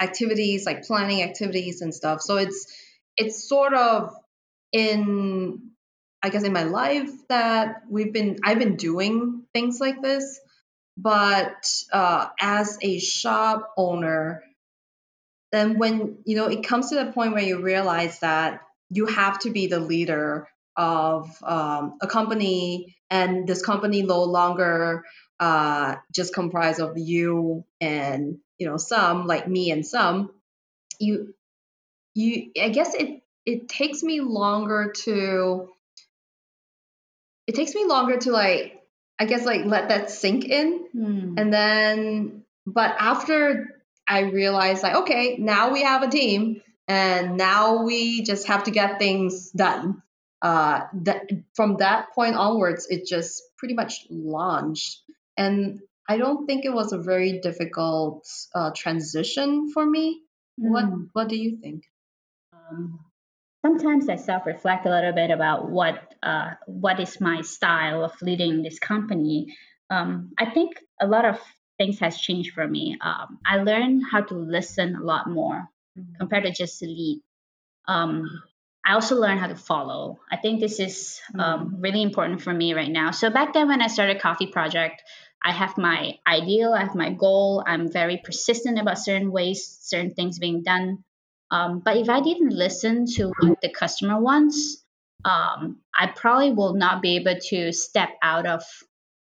activities 0.01 0.65
like 0.65 0.83
planning 0.83 1.21
activities 1.21 1.81
and 1.81 1.93
stuff 1.93 2.21
so 2.21 2.37
it's 2.37 2.65
it's 3.15 3.47
sort 3.47 3.73
of 3.73 4.13
in 4.71 5.71
i 6.21 6.29
guess 6.29 6.43
in 6.43 6.53
my 6.53 6.63
life 6.63 7.11
that 7.29 7.83
we've 7.89 8.11
been 8.13 8.37
i've 8.43 8.59
been 8.59 8.75
doing 8.75 9.43
things 9.53 9.79
like 9.79 10.01
this 10.01 10.39
but 11.01 11.65
uh, 11.93 12.27
as 12.41 12.77
a 12.81 12.99
shop 12.99 13.71
owner 13.77 14.43
then 15.51 15.77
when 15.77 16.19
you 16.25 16.35
know 16.35 16.47
it 16.47 16.63
comes 16.63 16.89
to 16.89 16.95
the 16.95 17.11
point 17.11 17.33
where 17.33 17.43
you 17.43 17.61
realize 17.61 18.19
that 18.19 18.61
you 18.89 19.05
have 19.05 19.39
to 19.39 19.51
be 19.51 19.67
the 19.67 19.79
leader 19.79 20.47
of 20.75 21.29
um, 21.43 21.97
a 22.01 22.07
company, 22.07 22.95
and 23.09 23.47
this 23.47 23.61
company 23.61 24.01
no 24.01 24.23
longer 24.23 25.03
uh, 25.39 25.95
just 26.13 26.33
comprised 26.33 26.79
of 26.79 26.97
you 26.97 27.65
and 27.81 28.37
you 28.57 28.67
know 28.67 28.77
Sum 28.77 29.27
like 29.27 29.47
me 29.47 29.71
and 29.71 29.85
Sum. 29.85 30.31
You, 30.99 31.33
you. 32.13 32.51
I 32.61 32.69
guess 32.69 32.93
it 32.93 33.21
it 33.45 33.69
takes 33.69 34.03
me 34.03 34.21
longer 34.21 34.93
to. 35.03 35.69
It 37.47 37.55
takes 37.55 37.73
me 37.73 37.85
longer 37.85 38.17
to 38.17 38.31
like 38.31 38.79
I 39.17 39.25
guess 39.25 39.45
like 39.45 39.65
let 39.65 39.89
that 39.89 40.11
sink 40.11 40.45
in, 40.45 40.85
hmm. 40.91 41.35
and 41.37 41.51
then 41.51 42.43
but 42.65 42.95
after 42.99 43.78
I 44.09 44.21
realized 44.21 44.83
like 44.83 44.95
okay 44.95 45.37
now 45.37 45.71
we 45.71 45.83
have 45.83 46.03
a 46.03 46.09
team 46.09 46.61
and 46.87 47.37
now 47.37 47.83
we 47.83 48.23
just 48.23 48.47
have 48.47 48.63
to 48.63 48.71
get 48.71 48.97
things 48.99 49.51
done 49.51 50.01
uh, 50.41 50.81
that 50.93 51.29
from 51.53 51.77
that 51.77 52.13
point 52.13 52.35
onwards, 52.35 52.87
it 52.89 53.05
just 53.05 53.43
pretty 53.57 53.73
much 53.73 54.05
launched. 54.09 55.01
And 55.37 55.79
I 56.07 56.17
don't 56.17 56.45
think 56.45 56.65
it 56.65 56.73
was 56.73 56.93
a 56.93 56.97
very 56.97 57.39
difficult 57.39 58.27
uh, 58.55 58.71
transition 58.75 59.71
for 59.71 59.85
me. 59.85 60.21
Mm. 60.59 60.71
What. 60.71 60.85
What 61.13 61.27
do 61.29 61.35
you 61.35 61.57
think? 61.61 61.83
Um, 62.53 62.99
sometimes 63.65 64.07
I 64.09 64.15
self 64.15 64.45
reflect 64.45 64.85
a 64.85 64.89
little 64.89 65.13
bit 65.13 65.31
about 65.31 65.69
what 65.69 66.13
uh, 66.23 66.51
what 66.65 66.99
is 66.99 67.19
my 67.19 67.41
style 67.41 68.03
of 68.03 68.13
leading 68.21 68.63
this 68.63 68.79
company. 68.79 69.57
Um, 69.89 70.31
I 70.37 70.49
think 70.49 70.79
a 71.01 71.07
lot 71.07 71.25
of 71.25 71.39
things 71.79 71.97
has 71.99 72.19
changed 72.19 72.53
for 72.53 72.67
me. 72.67 72.97
Um, 73.01 73.39
I 73.43 73.57
learned 73.57 74.03
how 74.11 74.21
to 74.21 74.35
listen 74.35 74.95
a 74.95 75.03
lot 75.03 75.27
more 75.27 75.67
mm. 75.97 76.05
compared 76.19 76.43
to 76.43 76.51
just 76.51 76.77
to 76.79 76.85
lead. 76.85 77.21
Um, 77.87 78.29
I 78.85 78.93
also 78.93 79.15
learned 79.15 79.39
how 79.39 79.47
to 79.47 79.55
follow. 79.55 80.19
I 80.31 80.37
think 80.37 80.59
this 80.59 80.79
is 80.79 81.19
um, 81.37 81.71
mm. 81.71 81.83
really 81.83 82.03
important 82.03 82.41
for 82.41 82.53
me 82.53 82.73
right 82.73 82.91
now. 82.91 83.11
So 83.11 83.31
back 83.31 83.53
then 83.53 83.67
when 83.67 83.81
I 83.81 83.87
started 83.87 84.21
Coffee 84.21 84.47
Project, 84.47 85.01
I 85.43 85.53
have 85.53 85.77
my 85.77 86.19
ideal, 86.27 86.73
I 86.73 86.81
have 86.81 86.95
my 86.95 87.11
goal. 87.11 87.63
I'm 87.65 87.91
very 87.91 88.21
persistent 88.23 88.77
about 88.77 88.99
certain 88.99 89.31
ways, 89.31 89.77
certain 89.81 90.13
things 90.13 90.37
being 90.37 90.63
done. 90.63 91.03
Um, 91.49 91.79
but 91.79 91.97
if 91.97 92.09
I 92.09 92.19
didn't 92.19 92.51
listen 92.51 93.05
to 93.15 93.31
what 93.39 93.61
the 93.61 93.69
customer 93.69 94.19
wants, 94.19 94.83
um, 95.25 95.77
I 95.95 96.07
probably 96.07 96.51
will 96.51 96.73
not 96.73 97.01
be 97.01 97.15
able 97.15 97.35
to 97.49 97.71
step 97.71 98.09
out 98.21 98.45
of 98.45 98.63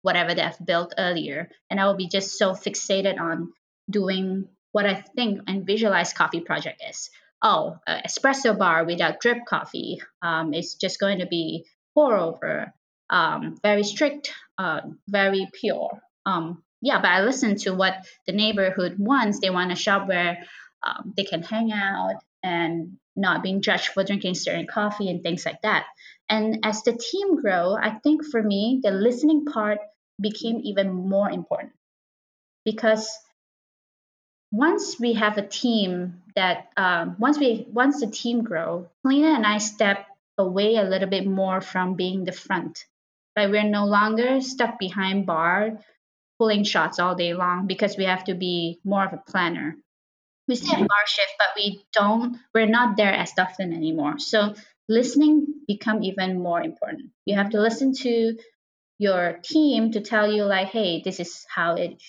whatever 0.02 0.34
that 0.34 0.46
I've 0.46 0.66
built 0.66 0.94
earlier. 0.98 1.50
And 1.70 1.80
I 1.80 1.86
will 1.86 1.96
be 1.96 2.08
just 2.08 2.38
so 2.38 2.52
fixated 2.52 3.20
on 3.20 3.54
doing 3.90 4.48
what 4.72 4.86
I 4.86 4.96
think 4.96 5.42
and 5.48 5.66
visualize 5.66 6.14
Coffee 6.14 6.42
Project 6.42 6.82
is 6.88 7.10
oh, 7.42 7.78
espresso 7.88 8.58
bar 8.58 8.86
without 8.86 9.20
drip 9.20 9.46
coffee. 9.48 10.02
Um, 10.22 10.54
it's 10.54 10.76
just 10.76 11.00
going 11.00 11.20
to 11.20 11.26
be 11.26 11.66
pour 11.94 12.18
over, 12.18 12.74
um, 13.10 13.58
very 13.64 13.84
strict, 13.84 14.34
uh, 14.58 14.82
very 15.08 15.48
pure. 15.54 16.02
Um, 16.26 16.64
yeah, 16.82 17.02
but 17.02 17.10
I 17.10 17.24
listen 17.24 17.56
to 17.58 17.72
what 17.72 18.06
the 18.26 18.34
neighborhood 18.34 18.96
wants. 18.98 19.40
They 19.40 19.50
want 19.50 19.72
a 19.72 19.76
shop 19.76 20.08
where 20.08 20.38
um, 20.84 21.14
they 21.16 21.24
can 21.24 21.44
hang 21.44 21.72
out 21.72 22.16
and 22.44 22.98
not 23.16 23.44
being 23.44 23.62
judged 23.62 23.88
for 23.88 24.04
drinking 24.04 24.36
certain 24.36 24.68
coffee 24.68 25.10
and 25.10 25.22
things 25.22 25.46
like 25.46 25.62
that. 25.64 25.86
And 26.30 26.60
as 26.64 26.84
the 26.84 26.94
team 26.94 27.42
grow, 27.42 27.76
I 27.76 27.92
think 28.04 28.26
for 28.26 28.42
me, 28.42 28.80
the 28.84 28.92
listening 28.92 29.46
part 29.46 29.80
became 30.22 30.62
even 30.64 30.94
more 30.94 31.30
important 31.30 31.74
because 32.66 33.10
once 34.52 35.00
we 35.00 35.14
have 35.14 35.38
a 35.38 35.48
team 35.48 36.22
that 36.36 36.70
um, 36.78 37.16
once 37.20 37.38
we 37.38 37.66
once 37.72 38.00
the 38.00 38.08
team 38.08 38.44
grow, 38.44 38.90
Kaleena 39.06 39.36
and 39.36 39.46
I 39.46 39.58
step 39.60 40.06
away 40.38 40.76
a 40.76 40.84
little 40.84 41.10
bit 41.10 41.28
more 41.28 41.62
from 41.62 41.96
being 41.96 42.24
the 42.24 42.32
front. 42.32 42.86
Like 43.36 43.52
we're 43.52 43.64
no 43.64 43.86
longer 43.86 44.42
stuck 44.42 44.80
behind 44.80 45.26
bar 45.26 45.80
pulling 46.40 46.64
shots 46.64 47.00
all 47.00 47.16
day 47.16 47.34
long 47.34 47.68
because 47.68 47.98
we 47.98 48.06
have 48.06 48.24
to 48.26 48.34
be 48.34 48.80
more 48.84 49.06
of 49.06 49.14
a 49.14 49.18
planner. 49.18 49.76
We 50.48 50.56
still 50.56 50.76
have 50.76 50.88
bar 50.88 51.08
shift, 51.08 51.34
but 51.38 51.48
we 51.56 51.84
don't 51.94 52.38
we're 52.54 52.66
not 52.68 52.98
there 52.98 53.14
as 53.14 53.34
often 53.38 53.74
anymore. 53.74 54.20
So 54.20 54.56
listening 54.90 55.46
become 55.68 56.04
even 56.04 56.42
more 56.42 56.62
important. 56.62 57.12
You 57.26 57.36
have 57.36 57.52
to 57.52 57.62
listen 57.62 57.94
to 58.02 58.38
your 58.98 59.40
team 59.44 59.92
to 59.92 60.02
tell 60.02 60.30
you 60.30 60.44
like, 60.44 60.68
hey, 60.70 61.02
this 61.06 61.20
is 61.20 61.46
how 61.48 61.76
it 61.76 62.02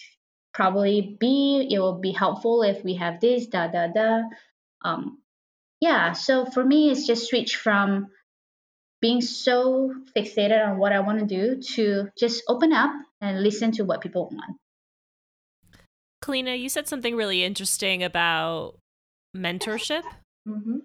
probably 0.52 1.16
be. 1.20 1.68
It 1.70 1.78
will 1.78 2.00
be 2.00 2.10
helpful 2.10 2.62
if 2.62 2.82
we 2.82 2.94
have 2.94 3.20
this, 3.20 3.46
da 3.46 3.68
da 3.68 3.86
da. 3.88 4.22
Um, 4.82 5.18
yeah. 5.80 6.12
So 6.12 6.46
for 6.46 6.64
me, 6.64 6.90
it's 6.90 7.06
just 7.06 7.28
switch 7.28 7.56
from 7.56 8.08
being 9.00 9.20
so 9.20 9.94
fixated 10.16 10.66
on 10.66 10.78
what 10.78 10.92
I 10.92 11.00
want 11.00 11.20
to 11.20 11.26
do 11.26 11.62
to 11.74 12.08
just 12.18 12.42
open 12.48 12.72
up 12.72 12.90
and 13.20 13.42
listen 13.42 13.72
to 13.72 13.84
what 13.84 14.00
people 14.00 14.28
want. 14.32 14.56
Kaleena, 16.22 16.58
you 16.58 16.68
said 16.68 16.88
something 16.88 17.14
really 17.14 17.44
interesting 17.44 18.02
about 18.02 18.78
mentorship. 19.34 20.02
Mm-hmm 20.48 20.78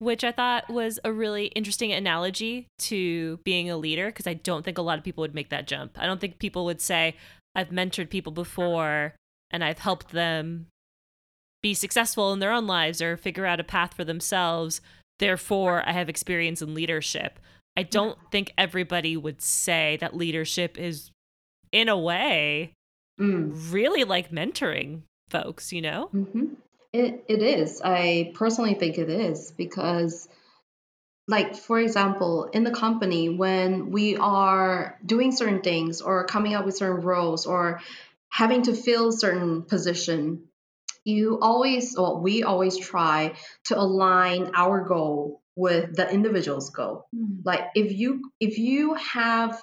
which 0.00 0.24
I 0.24 0.32
thought 0.32 0.70
was 0.70 0.98
a 1.04 1.12
really 1.12 1.46
interesting 1.48 1.92
analogy 1.92 2.66
to 2.80 3.38
being 3.44 3.70
a 3.70 3.76
leader 3.76 4.06
because 4.06 4.26
I 4.26 4.34
don't 4.34 4.64
think 4.64 4.78
a 4.78 4.82
lot 4.82 4.98
of 4.98 5.04
people 5.04 5.20
would 5.20 5.34
make 5.34 5.50
that 5.50 5.68
jump. 5.68 5.92
I 5.98 6.06
don't 6.06 6.20
think 6.20 6.38
people 6.38 6.64
would 6.64 6.80
say, 6.80 7.14
I've 7.54 7.68
mentored 7.68 8.08
people 8.08 8.32
before 8.32 9.14
and 9.50 9.62
I've 9.62 9.78
helped 9.78 10.12
them 10.12 10.66
be 11.62 11.74
successful 11.74 12.32
in 12.32 12.38
their 12.38 12.52
own 12.52 12.66
lives 12.66 13.02
or 13.02 13.18
figure 13.18 13.44
out 13.44 13.60
a 13.60 13.64
path 13.64 13.92
for 13.92 14.04
themselves. 14.04 14.80
Therefore, 15.18 15.86
I 15.86 15.92
have 15.92 16.08
experience 16.08 16.62
in 16.62 16.74
leadership. 16.74 17.38
I 17.76 17.82
don't 17.82 18.16
think 18.30 18.54
everybody 18.56 19.18
would 19.18 19.42
say 19.42 19.98
that 20.00 20.16
leadership 20.16 20.78
is, 20.78 21.10
in 21.72 21.90
a 21.90 21.98
way, 21.98 22.72
mm. 23.20 23.52
really 23.70 24.04
like 24.04 24.30
mentoring 24.30 25.02
folks, 25.28 25.74
you 25.74 25.82
know? 25.82 26.08
Mm-hmm. 26.14 26.54
It 26.92 27.24
it 27.28 27.42
is. 27.42 27.80
I 27.84 28.32
personally 28.34 28.74
think 28.74 28.98
it 28.98 29.08
is 29.08 29.52
because 29.52 30.28
like 31.28 31.54
for 31.54 31.78
example, 31.78 32.46
in 32.52 32.64
the 32.64 32.72
company 32.72 33.28
when 33.28 33.90
we 33.90 34.16
are 34.16 34.98
doing 35.06 35.30
certain 35.30 35.60
things 35.60 36.00
or 36.00 36.24
coming 36.24 36.54
up 36.54 36.64
with 36.64 36.76
certain 36.76 37.04
roles 37.04 37.46
or 37.46 37.80
having 38.28 38.62
to 38.62 38.74
fill 38.74 39.12
certain 39.12 39.62
position, 39.62 40.48
you 41.04 41.38
always 41.40 41.94
well, 41.96 42.20
we 42.20 42.42
always 42.42 42.76
try 42.76 43.34
to 43.64 43.78
align 43.78 44.50
our 44.54 44.84
goal 44.84 45.42
with 45.56 45.94
the 45.94 46.10
individual's 46.12 46.70
goal. 46.70 47.06
Mm. 47.14 47.42
Like 47.44 47.68
if 47.74 47.92
you 47.92 48.32
if 48.40 48.58
you 48.58 48.94
have 48.94 49.62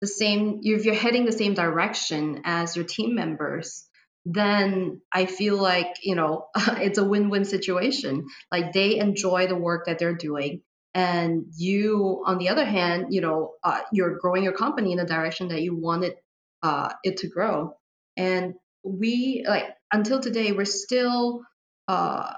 the 0.00 0.06
same 0.06 0.60
if 0.62 0.86
you're 0.86 0.94
heading 0.94 1.26
the 1.26 1.32
same 1.32 1.54
direction 1.54 2.42
as 2.44 2.74
your 2.74 2.86
team 2.86 3.14
members, 3.14 3.86
then 4.24 5.00
I 5.12 5.26
feel 5.26 5.56
like, 5.56 5.96
you 6.02 6.14
know, 6.14 6.46
it's 6.56 6.98
a 6.98 7.04
win 7.04 7.30
win 7.30 7.44
situation. 7.44 8.26
Like 8.50 8.72
they 8.72 8.98
enjoy 8.98 9.46
the 9.46 9.56
work 9.56 9.86
that 9.86 9.98
they're 9.98 10.14
doing. 10.16 10.62
And 10.94 11.46
you, 11.56 12.22
on 12.26 12.38
the 12.38 12.50
other 12.50 12.66
hand, 12.66 13.06
you 13.10 13.22
know, 13.22 13.52
uh, 13.64 13.80
you're 13.92 14.18
growing 14.18 14.44
your 14.44 14.52
company 14.52 14.92
in 14.92 14.98
the 14.98 15.06
direction 15.06 15.48
that 15.48 15.62
you 15.62 15.74
wanted 15.74 16.14
uh, 16.62 16.92
it 17.02 17.18
to 17.18 17.28
grow. 17.28 17.76
And 18.16 18.54
we, 18.84 19.44
like, 19.48 19.64
until 19.90 20.20
today, 20.20 20.52
we're 20.52 20.66
still 20.66 21.40
uh, 21.88 22.34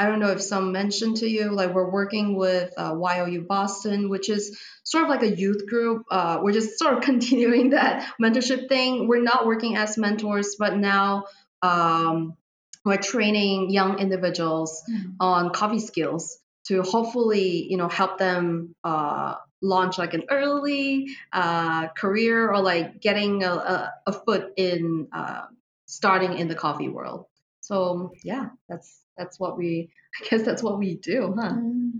I 0.00 0.06
don't 0.06 0.18
know 0.18 0.30
if 0.30 0.40
Sum 0.40 0.72
mentioned 0.72 1.18
to 1.18 1.28
you, 1.28 1.52
like 1.52 1.74
we're 1.74 1.90
working 1.90 2.34
with 2.34 2.72
uh, 2.78 2.96
YOU 2.98 3.42
Boston, 3.42 4.08
which 4.08 4.30
is 4.30 4.58
sort 4.82 5.04
of 5.04 5.10
like 5.10 5.22
a 5.22 5.36
youth 5.36 5.66
group. 5.66 6.04
Uh, 6.10 6.38
we're 6.40 6.54
just 6.54 6.78
sort 6.78 6.94
of 6.94 7.00
continuing 7.10 7.70
that 7.70 8.10
mentorship 8.18 8.70
thing. 8.70 9.08
We're 9.08 9.20
not 9.20 9.46
working 9.46 9.76
as 9.76 9.98
mentors, 9.98 10.56
but 10.58 10.78
now 10.78 11.26
um, 11.60 12.38
we're 12.82 12.96
training 12.96 13.68
young 13.68 13.98
individuals 13.98 14.82
mm-hmm. 14.90 15.10
on 15.20 15.50
coffee 15.50 15.80
skills 15.80 16.38
to 16.68 16.80
hopefully, 16.80 17.66
you 17.68 17.76
know, 17.76 17.90
help 17.90 18.16
them 18.16 18.74
uh, 18.82 19.34
launch 19.60 19.98
like 19.98 20.14
an 20.14 20.22
early 20.30 21.08
uh, 21.30 21.88
career 21.88 22.50
or 22.50 22.62
like 22.62 23.02
getting 23.02 23.44
a, 23.44 23.52
a, 23.52 23.92
a 24.06 24.12
foot 24.14 24.54
in 24.56 25.08
uh, 25.12 25.42
starting 25.84 26.38
in 26.38 26.48
the 26.48 26.54
coffee 26.54 26.88
world. 26.88 27.26
So 27.70 28.10
yeah, 28.24 28.48
that's 28.68 29.02
that's 29.16 29.38
what 29.38 29.56
we 29.56 29.90
I 30.20 30.28
guess 30.28 30.42
that's 30.42 30.62
what 30.62 30.78
we 30.78 30.96
do, 30.96 31.34
huh? 31.38 31.52
Mm. 31.52 31.92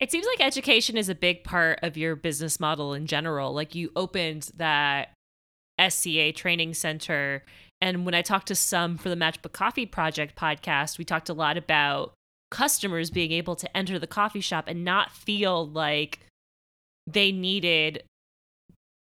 It 0.00 0.10
seems 0.10 0.26
like 0.26 0.44
education 0.44 0.96
is 0.96 1.08
a 1.08 1.14
big 1.14 1.44
part 1.44 1.78
of 1.82 1.96
your 1.96 2.16
business 2.16 2.58
model 2.58 2.94
in 2.94 3.06
general. 3.06 3.52
Like 3.52 3.74
you 3.74 3.92
opened 3.94 4.50
that 4.56 5.10
SCA 5.78 6.32
training 6.32 6.74
center 6.74 7.44
and 7.82 8.06
when 8.06 8.14
I 8.14 8.22
talked 8.22 8.48
to 8.48 8.54
Sum 8.54 8.96
for 8.96 9.08
the 9.08 9.16
Matchbook 9.16 9.52
Coffee 9.52 9.86
Project 9.86 10.36
podcast, 10.36 10.98
we 10.98 11.04
talked 11.04 11.28
a 11.28 11.34
lot 11.34 11.56
about 11.56 12.14
customers 12.50 13.10
being 13.10 13.32
able 13.32 13.56
to 13.56 13.76
enter 13.76 13.98
the 13.98 14.06
coffee 14.06 14.40
shop 14.40 14.64
and 14.68 14.84
not 14.84 15.10
feel 15.12 15.66
like 15.68 16.20
they 17.06 17.30
needed 17.32 18.04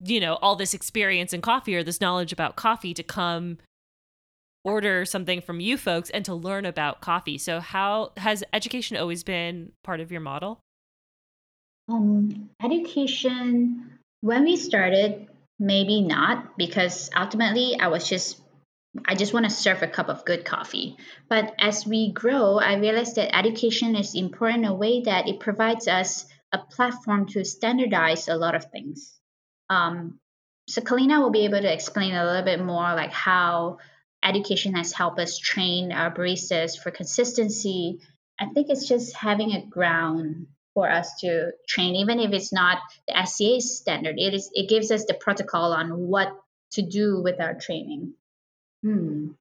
you 0.05 0.19
know 0.19 0.35
all 0.41 0.57
this 0.57 0.73
experience 0.73 1.31
in 1.31 1.41
coffee 1.41 1.75
or 1.75 1.83
this 1.83 2.01
knowledge 2.01 2.33
about 2.33 2.57
coffee 2.57 2.93
to 2.93 3.03
come 3.03 3.57
order 4.63 5.05
something 5.05 5.41
from 5.41 5.59
you 5.59 5.77
folks 5.77 6.09
and 6.09 6.23
to 6.25 6.33
learn 6.33 6.65
about 6.65 7.01
coffee. 7.01 7.37
So 7.37 7.59
how 7.59 8.11
has 8.17 8.43
education 8.53 8.97
always 8.97 9.23
been 9.23 9.71
part 9.83 9.99
of 9.99 10.11
your 10.11 10.21
model? 10.21 10.59
Um, 11.89 12.49
education 12.63 13.99
when 14.21 14.45
we 14.45 14.55
started, 14.55 15.27
maybe 15.59 16.01
not 16.01 16.57
because 16.57 17.09
ultimately 17.15 17.77
I 17.79 17.87
was 17.87 18.07
just 18.07 18.39
I 19.05 19.15
just 19.15 19.33
want 19.33 19.45
to 19.45 19.49
serve 19.49 19.81
a 19.81 19.87
cup 19.87 20.07
of 20.07 20.23
good 20.23 20.45
coffee. 20.45 20.97
But 21.27 21.55
as 21.59 21.85
we 21.85 22.11
grow, 22.11 22.59
I 22.59 22.75
realized 22.75 23.15
that 23.15 23.35
education 23.35 23.95
is 23.95 24.13
important 24.13 24.65
in 24.65 24.69
a 24.69 24.75
way 24.75 25.01
that 25.01 25.27
it 25.27 25.39
provides 25.39 25.87
us 25.87 26.25
a 26.51 26.59
platform 26.59 27.25
to 27.29 27.43
standardize 27.43 28.27
a 28.27 28.35
lot 28.35 28.53
of 28.53 28.65
things. 28.65 29.19
Um, 29.69 30.19
so 30.69 30.81
Kaleena 30.81 31.19
will 31.19 31.31
be 31.31 31.45
able 31.45 31.61
to 31.61 31.73
explain 31.73 32.13
a 32.13 32.23
little 32.23 32.45
bit 32.45 32.63
more 32.63 32.93
like 32.93 33.11
how 33.11 33.79
education 34.23 34.75
has 34.75 34.93
helped 34.93 35.19
us 35.19 35.37
train 35.37 35.91
our 35.91 36.13
baristas 36.13 36.77
for 36.81 36.91
consistency. 36.91 37.99
I 38.39 38.47
think 38.47 38.69
it's 38.69 38.87
just 38.87 39.15
having 39.15 39.53
a 39.53 39.65
ground 39.65 40.47
for 40.73 40.89
us 40.89 41.19
to 41.19 41.51
train, 41.67 41.95
even 41.95 42.19
if 42.19 42.31
it's 42.31 42.51
not 42.51 42.79
the 43.07 43.25
SCA 43.25 43.61
standard. 43.61 44.15
It 44.17 44.33
is 44.33 44.49
it 44.53 44.69
gives 44.69 44.91
us 44.91 45.05
the 45.05 45.13
protocol 45.13 45.73
on 45.73 45.97
what 45.97 46.35
to 46.71 46.81
do 46.81 47.21
with 47.21 47.39
our 47.39 47.53
training. 47.53 48.13
Hmm. 48.81 49.31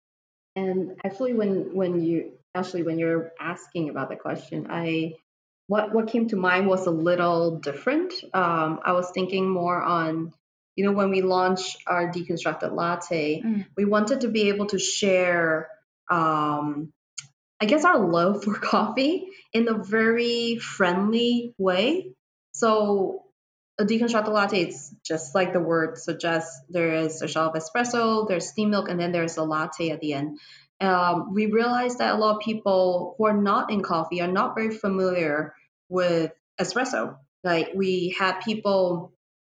And 0.55 1.01
actually, 1.05 1.33
when 1.33 1.75
when 1.75 2.03
you 2.03 2.33
actually 2.55 2.83
when 2.83 2.99
you're 2.99 3.33
asking 3.41 3.89
about 3.89 4.11
the 4.11 4.17
question, 4.17 4.67
I 4.71 5.15
what 5.69 5.95
what 5.95 6.09
came 6.09 6.29
to 6.29 6.37
mind 6.37 6.67
was 6.67 6.87
a 6.87 6.91
little 6.91 7.59
different. 7.59 8.13
Um, 8.35 8.81
I 8.85 8.93
was 8.93 9.11
thinking 9.11 9.49
more 9.49 9.83
on 9.83 10.35
you 10.77 10.85
know, 10.85 10.93
when 10.93 11.11
we 11.11 11.21
launched 11.23 11.79
our 11.87 12.11
deconstructed 12.11 12.75
latte, 12.75 13.43
mm. 13.43 13.67
we 13.77 13.85
wanted 13.85 14.23
to 14.23 14.29
be 14.29 14.49
able 14.49 14.67
to 14.67 14.79
share, 14.79 15.69
um, 16.11 16.93
I 17.61 17.67
guess, 17.67 17.85
our 17.85 17.99
love 17.99 18.45
for 18.45 18.55
coffee 18.59 19.27
in 19.53 19.69
a 19.69 19.75
very 19.75 20.57
friendly 20.57 21.55
way. 21.59 22.15
So, 22.53 23.25
a 23.79 23.85
deconstructed 23.85 24.33
latte, 24.33 24.63
it's 24.63 24.95
just 25.05 25.35
like 25.35 25.53
the 25.53 25.61
word 25.61 25.99
suggests. 25.99 26.61
There 26.69 26.95
is 26.95 27.23
a 27.23 27.29
shot 27.29 27.55
of 27.55 27.63
espresso, 27.63 28.29
there's 28.29 28.49
steam 28.49 28.71
milk, 28.71 28.89
and 28.89 29.01
then 29.01 29.13
there's 29.13 29.37
a 29.37 29.45
latte 29.45 29.91
at 29.91 30.01
the 30.01 30.13
end. 30.13 30.39
Um, 30.81 31.33
we 31.33 31.47
realized 31.47 31.99
that 31.99 32.15
a 32.15 32.19
lot 32.19 32.37
of 32.37 32.41
people 32.41 33.15
who 33.17 33.27
are 33.27 33.37
not 33.37 33.71
in 33.71 33.83
coffee 33.83 34.21
are 34.21 34.31
not 34.31 34.55
very 34.55 34.71
familiar 34.71 35.55
with 35.89 36.33
espresso. 36.61 37.17
Like 37.45 37.71
we 37.75 38.15
had 38.19 38.41
people 38.41 39.13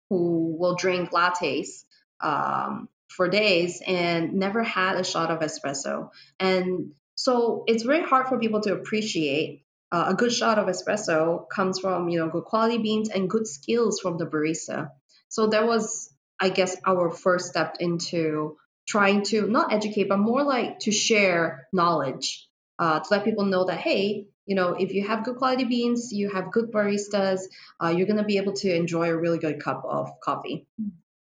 who 0.09 0.55
will 0.59 0.75
drink 0.75 1.11
lattes 1.11 1.83
um, 2.21 2.89
for 3.07 3.27
days 3.27 3.81
and 3.85 4.33
never 4.33 4.63
had 4.63 4.97
a 4.97 5.03
shot 5.03 5.31
of 5.31 5.39
espresso. 5.39 6.09
And 6.39 6.93
so 7.15 7.63
it's 7.67 7.83
very 7.83 8.03
hard 8.03 8.27
for 8.27 8.39
people 8.39 8.61
to 8.61 8.73
appreciate 8.73 9.65
uh, 9.91 10.05
a 10.09 10.13
good 10.13 10.33
shot 10.33 10.59
of 10.59 10.67
espresso 10.67 11.47
comes 11.49 11.79
from 11.79 12.09
you 12.09 12.19
know 12.19 12.29
good 12.29 12.43
quality 12.43 12.77
beans 12.79 13.09
and 13.09 13.29
good 13.29 13.47
skills 13.47 13.99
from 13.99 14.17
the 14.17 14.25
barista. 14.25 14.89
So 15.29 15.47
that 15.47 15.65
was, 15.65 16.13
I 16.39 16.49
guess, 16.49 16.75
our 16.85 17.11
first 17.11 17.47
step 17.47 17.77
into 17.79 18.57
trying 18.87 19.23
to 19.23 19.47
not 19.47 19.73
educate, 19.73 20.09
but 20.09 20.17
more 20.17 20.43
like 20.43 20.79
to 20.79 20.91
share 20.91 21.67
knowledge 21.73 22.47
uh, 22.79 22.99
to 22.99 23.05
let 23.11 23.25
people 23.25 23.45
know 23.45 23.65
that 23.65 23.79
hey, 23.79 24.27
you 24.45 24.55
know, 24.55 24.73
if 24.73 24.93
you 24.93 25.07
have 25.07 25.23
good 25.23 25.37
quality 25.37 25.63
beans, 25.63 26.13
you 26.13 26.29
have 26.29 26.51
good 26.51 26.71
baristas, 26.71 27.41
uh, 27.81 27.87
you're 27.87 28.07
going 28.07 28.17
to 28.17 28.23
be 28.23 28.37
able 28.37 28.53
to 28.53 28.73
enjoy 28.73 29.09
a 29.09 29.17
really 29.17 29.39
good 29.39 29.61
cup 29.61 29.83
of 29.85 30.19
coffee. 30.21 30.67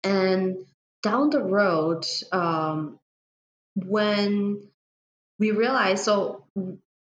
And 0.03 0.57
down 1.01 1.29
the 1.29 1.41
road, 1.41 2.05
um, 2.31 2.99
when 3.75 4.61
we 5.39 5.51
realized, 5.51 6.03
so 6.03 6.45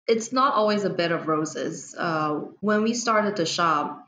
it's 0.07 0.31
not 0.31 0.53
always 0.53 0.83
a 0.83 0.89
bed 0.89 1.11
of 1.11 1.27
roses. 1.27 1.95
Uh, 1.97 2.41
when 2.59 2.83
we 2.83 2.93
started 2.93 3.35
the 3.35 3.45
shop, 3.45 4.07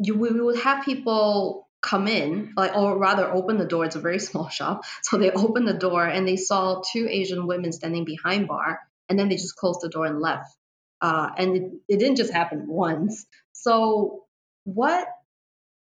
you, 0.00 0.14
we 0.14 0.30
would 0.30 0.58
have 0.58 0.84
people 0.84 1.68
come 1.80 2.08
in, 2.08 2.52
like, 2.56 2.74
or 2.76 2.98
rather 2.98 3.30
open 3.30 3.58
the 3.58 3.64
door. 3.64 3.84
It's 3.84 3.96
a 3.96 4.00
very 4.00 4.18
small 4.28 4.48
shop. 4.48 4.84
So 5.02 5.18
they 5.18 5.30
opened 5.30 5.66
the 5.66 5.74
door 5.74 6.04
and 6.04 6.26
they 6.26 6.36
saw 6.36 6.82
two 6.92 7.08
Asian 7.08 7.46
women 7.46 7.72
standing 7.72 8.04
behind 8.04 8.48
bar, 8.48 8.80
and 9.08 9.18
then 9.18 9.28
they 9.28 9.36
just 9.36 9.56
closed 9.56 9.80
the 9.80 9.88
door 9.88 10.06
and 10.06 10.20
left. 10.20 10.54
Uh, 11.00 11.30
and 11.36 11.56
it, 11.56 11.72
it 11.88 11.98
didn't 11.98 12.16
just 12.16 12.32
happen 12.32 12.66
once. 12.66 13.26
So 13.52 14.24
what 14.64 15.08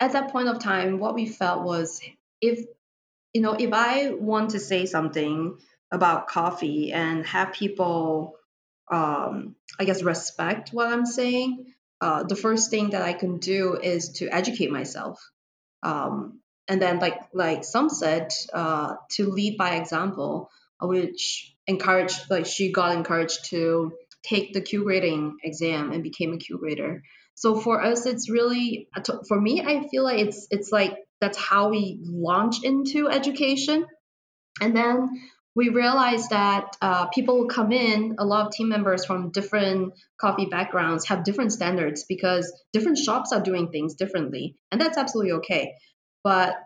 at 0.01 0.13
that 0.13 0.31
point 0.31 0.49
of 0.49 0.59
time, 0.59 0.99
what 0.99 1.15
we 1.15 1.27
felt 1.27 1.65
was 1.65 2.01
if 2.41 2.65
you 3.33 3.41
know 3.41 3.53
if 3.53 3.73
I 3.73 4.11
want 4.11 4.51
to 4.51 4.61
say 4.61 4.87
something 4.87 5.59
about 5.91 6.29
coffee 6.29 6.93
and 6.93 7.27
have 7.27 7.53
people, 7.53 8.37
um, 8.91 9.55
I 9.79 9.85
guess, 9.85 10.03
respect 10.03 10.71
what 10.71 10.89
I'm 10.89 11.07
saying, 11.07 11.73
uh, 12.01 12.25
the 12.25 12.37
first 12.37 12.71
thing 12.71 12.91
that 12.91 13.03
I 13.03 13.13
can 13.13 13.39
do 13.39 13.75
is 13.75 14.11
to 14.15 14.29
educate 14.29 14.71
myself. 14.71 15.31
Um, 15.83 16.41
and 16.69 16.83
then, 16.83 16.99
like 16.99 17.21
like 17.33 17.65
Sum 17.65 17.89
said, 17.89 18.33
uh, 18.53 18.97
to 19.13 19.31
lead 19.31 19.57
by 19.57 19.77
example, 19.77 20.51
which 20.81 21.55
encouraged 21.67 22.31
like 22.31 22.47
she 22.47 22.73
got 22.73 22.97
encouraged 22.97 23.47
to 23.47 23.93
take 24.29 24.53
the 24.53 24.61
Q 24.61 24.85
grading 24.85 25.37
exam 25.43 25.93
and 25.93 26.03
became 26.03 26.33
a 26.33 26.39
Q 26.39 26.59
grader. 26.59 27.03
So 27.35 27.61
for 27.61 27.83
us, 27.83 28.07
it's 28.07 28.31
really 28.31 28.89
for 29.29 29.41
me. 29.41 29.63
I 29.63 29.87
feel 29.89 30.05
like 30.05 30.21
it's 30.21 30.47
it's 30.51 30.73
like 30.73 30.97
that's 31.21 31.39
how 31.39 31.69
we 31.69 31.99
launch 32.03 32.65
into 32.65 33.09
education, 33.09 33.87
and 34.61 34.77
then 34.77 35.11
we 35.55 35.71
realized 35.71 36.31
that 36.31 36.77
uh, 36.83 37.07
people 37.07 37.37
who 37.37 37.49
come 37.49 37.73
in, 37.73 38.17
a 38.19 38.25
lot 38.27 38.47
of 38.47 38.53
team 38.53 38.69
members 38.69 39.05
from 39.07 39.31
different 39.31 39.95
coffee 40.21 40.47
backgrounds 40.47 41.07
have 41.07 41.25
different 41.25 41.53
standards 41.53 42.05
because 42.07 42.53
different 42.73 42.99
shops 42.99 43.33
are 43.33 43.41
doing 43.41 43.71
things 43.71 43.95
differently, 43.95 44.57
and 44.73 44.81
that's 44.81 44.99
absolutely 44.99 45.33
okay. 45.33 45.75
But 46.25 46.57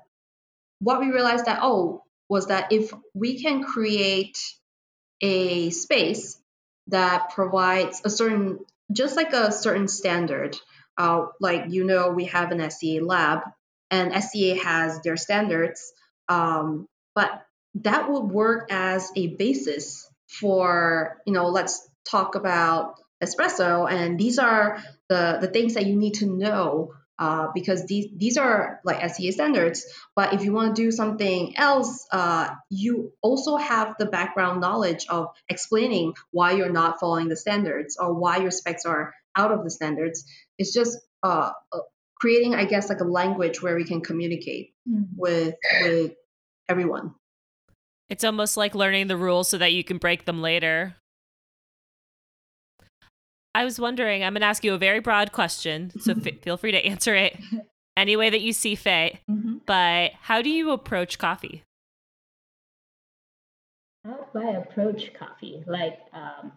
what 0.81 1.01
we 1.01 1.09
realized 1.09 1.47
that 1.47 1.61
oh 1.63 2.05
was 2.29 2.47
that 2.47 2.73
if 2.73 2.93
we 3.13 3.43
can 3.43 3.65
create 3.65 4.39
a 5.21 5.71
space 5.71 6.40
that 6.91 7.31
provides 7.31 8.01
a 8.05 8.11
certain, 8.11 8.61
just 8.93 9.17
like 9.17 9.33
a 9.33 9.53
certain 9.53 9.89
standard. 9.89 10.57
Uh, 10.97 11.27
like, 11.41 11.65
you 11.69 11.85
know, 11.85 12.11
we 12.11 12.27
have 12.27 12.53
an 12.53 12.71
SCA 12.71 13.01
lab 13.03 13.41
and 13.91 14.13
SCA 14.13 14.57
has 14.57 15.01
their 15.01 15.17
standards, 15.17 15.93
um, 16.29 16.87
but 17.15 17.45
that 17.77 18.11
would 18.11 18.25
work 18.25 18.69
as 18.71 19.11
a 19.17 19.29
basis 19.29 20.09
for, 20.29 21.21
you 21.27 21.33
know, 21.33 21.49
let's 21.49 21.89
talk 22.09 22.35
about 22.35 22.97
espresso 23.23 23.91
and 23.91 24.19
these 24.19 24.39
are 24.39 24.83
the, 25.09 25.39
the 25.41 25.49
things 25.49 25.75
that 25.75 25.87
you 25.87 25.97
need 25.97 26.15
to 26.15 26.27
know 26.27 26.93
uh, 27.21 27.49
because 27.55 27.85
these 27.85 28.07
these 28.17 28.39
are 28.39 28.81
like 28.83 29.09
SCA 29.11 29.31
standards. 29.31 29.85
But 30.17 30.33
if 30.33 30.43
you 30.43 30.55
want 30.55 30.75
to 30.75 30.83
do 30.83 30.91
something 30.91 31.55
else, 31.57 32.07
uh, 32.11 32.49
you 32.71 33.13
also 33.21 33.57
have 33.57 33.95
the 33.99 34.07
background 34.07 34.63
knowledge 34.63 35.07
of 35.09 35.29
explaining 35.49 36.15
why 36.31 36.53
you're 36.53 36.73
not 36.73 36.99
following 36.99 37.29
the 37.29 37.37
standards 37.37 37.99
or 38.01 38.15
why 38.15 38.39
your 38.39 38.51
specs 38.51 38.87
are 38.87 39.15
out 39.37 39.53
of 39.53 39.63
the 39.65 39.71
standards. 39.71 40.25
It's 40.59 40.73
just 40.73 40.99
uh, 41.23 41.53
uh 41.73 41.79
creating, 42.19 42.55
I 42.55 42.65
guess, 42.65 42.89
like 42.89 43.01
a 43.01 43.05
language 43.05 43.63
where 43.63 43.77
we 43.77 43.85
can 43.85 44.01
communicate 44.01 44.73
mm. 44.89 45.07
with 45.15 45.55
with 45.83 46.13
everyone. 46.71 47.15
It's 48.09 48.25
almost 48.25 48.57
like 48.57 48.75
learning 48.75 49.09
the 49.09 49.17
rules 49.19 49.49
so 49.49 49.59
that 49.59 49.73
you 49.75 49.85
can 49.85 49.99
break 49.99 50.25
them 50.25 50.41
later. 50.41 50.97
I 53.55 53.65
was 53.65 53.81
wondering, 53.81 54.23
I'm 54.23 54.33
going 54.33 54.43
to 54.43 54.47
ask 54.47 54.63
you 54.63 54.75
a 54.75 54.79
very 54.79 55.01
broad 55.01 55.33
question, 55.33 55.93
so 56.01 56.13
f- 56.25 56.41
feel 56.43 56.57
free 56.57 56.73
to 56.73 56.85
answer 56.85 57.15
it 57.15 57.37
any 57.97 58.17
way 58.17 58.31
that 58.31 58.41
you 58.41 58.53
see 58.53 58.75
fit. 58.75 59.19
Mm-hmm. 59.29 59.59
But 59.67 60.13
how 60.21 60.43
do 60.43 60.51
you 60.51 60.71
approach 60.71 61.19
coffee? 61.19 61.63
How 64.05 64.27
do 64.33 64.41
I 64.41 64.53
approach 64.53 65.13
coffee? 65.15 65.63
Like, 65.67 65.99
um, 66.13 66.53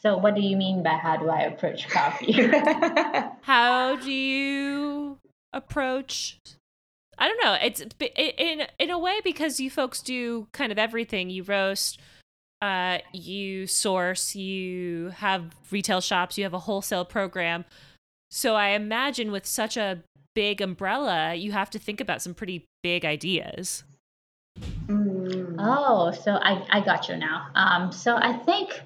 so 0.00 0.16
what 0.16 0.34
do 0.34 0.40
you 0.40 0.56
mean 0.56 0.82
by 0.82 0.94
how 0.94 1.16
do 1.16 1.28
I 1.28 1.42
approach 1.42 1.88
coffee? 1.88 2.32
how 3.42 3.96
do 3.96 4.10
you 4.10 5.18
approach? 5.52 6.38
I 7.18 7.28
don't 7.28 7.44
know. 7.44 7.56
It's 7.62 7.84
in 8.16 8.66
in 8.78 8.90
a 8.90 8.98
way 8.98 9.20
because 9.22 9.60
you 9.60 9.70
folks 9.70 10.00
do 10.00 10.48
kind 10.52 10.72
of 10.72 10.78
everything. 10.78 11.30
You 11.30 11.44
roast, 11.44 12.00
uh, 12.62 12.98
you 13.12 13.66
source, 13.66 14.36
you 14.36 15.08
have 15.16 15.54
retail 15.72 16.00
shops, 16.00 16.38
you 16.38 16.44
have 16.44 16.54
a 16.54 16.60
wholesale 16.60 17.04
program. 17.04 17.64
So 18.30 18.54
I 18.54 18.68
imagine 18.68 19.32
with 19.32 19.44
such 19.44 19.76
a 19.76 20.02
big 20.34 20.60
umbrella, 20.60 21.34
you 21.34 21.50
have 21.52 21.70
to 21.70 21.78
think 21.78 22.00
about 22.00 22.22
some 22.22 22.34
pretty 22.34 22.64
big 22.82 23.04
ideas. 23.04 23.82
Mm. 24.86 25.56
Oh, 25.58 26.12
so 26.12 26.38
I, 26.40 26.64
I 26.70 26.80
got 26.80 27.08
you 27.08 27.16
now. 27.16 27.48
Um, 27.56 27.90
so 27.90 28.16
I 28.16 28.32
think 28.32 28.80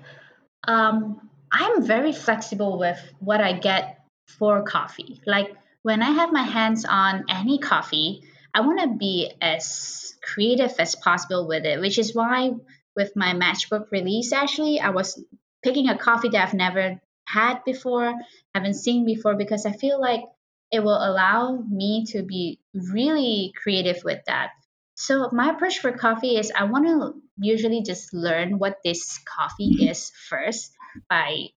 um, 0.66 1.28
I'm 1.52 1.84
very 1.84 2.12
flexible 2.12 2.78
with 2.78 2.98
what 3.20 3.42
I 3.42 3.52
get 3.52 4.00
for 4.26 4.62
coffee. 4.62 5.20
Like 5.26 5.54
when 5.82 6.02
I 6.02 6.12
have 6.12 6.32
my 6.32 6.42
hands 6.42 6.86
on 6.88 7.26
any 7.28 7.58
coffee, 7.58 8.22
I 8.54 8.60
want 8.60 8.80
to 8.80 8.88
be 8.88 9.32
as 9.42 10.14
creative 10.22 10.72
as 10.78 10.94
possible 10.94 11.46
with 11.46 11.66
it, 11.66 11.78
which 11.78 11.98
is 11.98 12.14
why 12.14 12.54
with 12.96 13.14
my 13.16 13.32
matchbook 13.35 13.90
release 13.90 14.32
actually 14.32 14.80
i 14.80 14.90
was 14.90 15.22
picking 15.62 15.88
a 15.88 15.98
coffee 15.98 16.28
that 16.28 16.48
i've 16.48 16.54
never 16.54 17.00
had 17.26 17.62
before 17.64 18.12
haven't 18.54 18.74
seen 18.74 19.04
before 19.04 19.35
because 19.37 19.66
i 19.66 19.72
feel 19.72 20.00
like 20.00 20.22
it 20.72 20.82
will 20.82 20.96
allow 20.96 21.62
me 21.68 22.04
to 22.06 22.22
be 22.22 22.59
really 22.74 23.52
creative 23.62 24.02
with 24.04 24.20
that 24.26 24.50
so 24.94 25.28
my 25.32 25.50
approach 25.50 25.78
for 25.78 25.92
coffee 25.92 26.37
is 26.37 26.52
i 26.56 26.64
want 26.64 26.87
to 26.87 27.14
usually 27.38 27.82
just 27.82 28.14
learn 28.14 28.59
what 28.59 28.78
this 28.85 29.18
coffee 29.26 29.88
is 29.88 30.11
first 30.28 30.72
by 31.09 31.48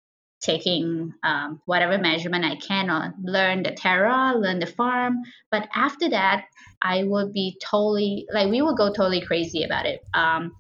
taking 0.41 1.13
um, 1.23 1.61
whatever 1.67 1.99
measurement 1.99 2.45
I 2.45 2.57
can 2.57 2.91
on 2.91 3.15
learn 3.23 3.63
the 3.63 3.73
terra, 3.73 4.35
learn 4.37 4.61
the 4.61 4.67
farm. 4.67 5.23
But 5.51 5.69
after 5.75 6.11
that, 6.11 6.47
I 6.81 7.05
would 7.05 7.33
be 7.33 7.59
totally 7.63 8.27
like 8.33 8.51
we 8.51 8.63
would 8.63 8.77
go 8.77 8.89
totally 8.93 9.21
crazy 9.21 9.65
about 9.65 9.87
it. 9.87 10.01
Um, 10.15 10.53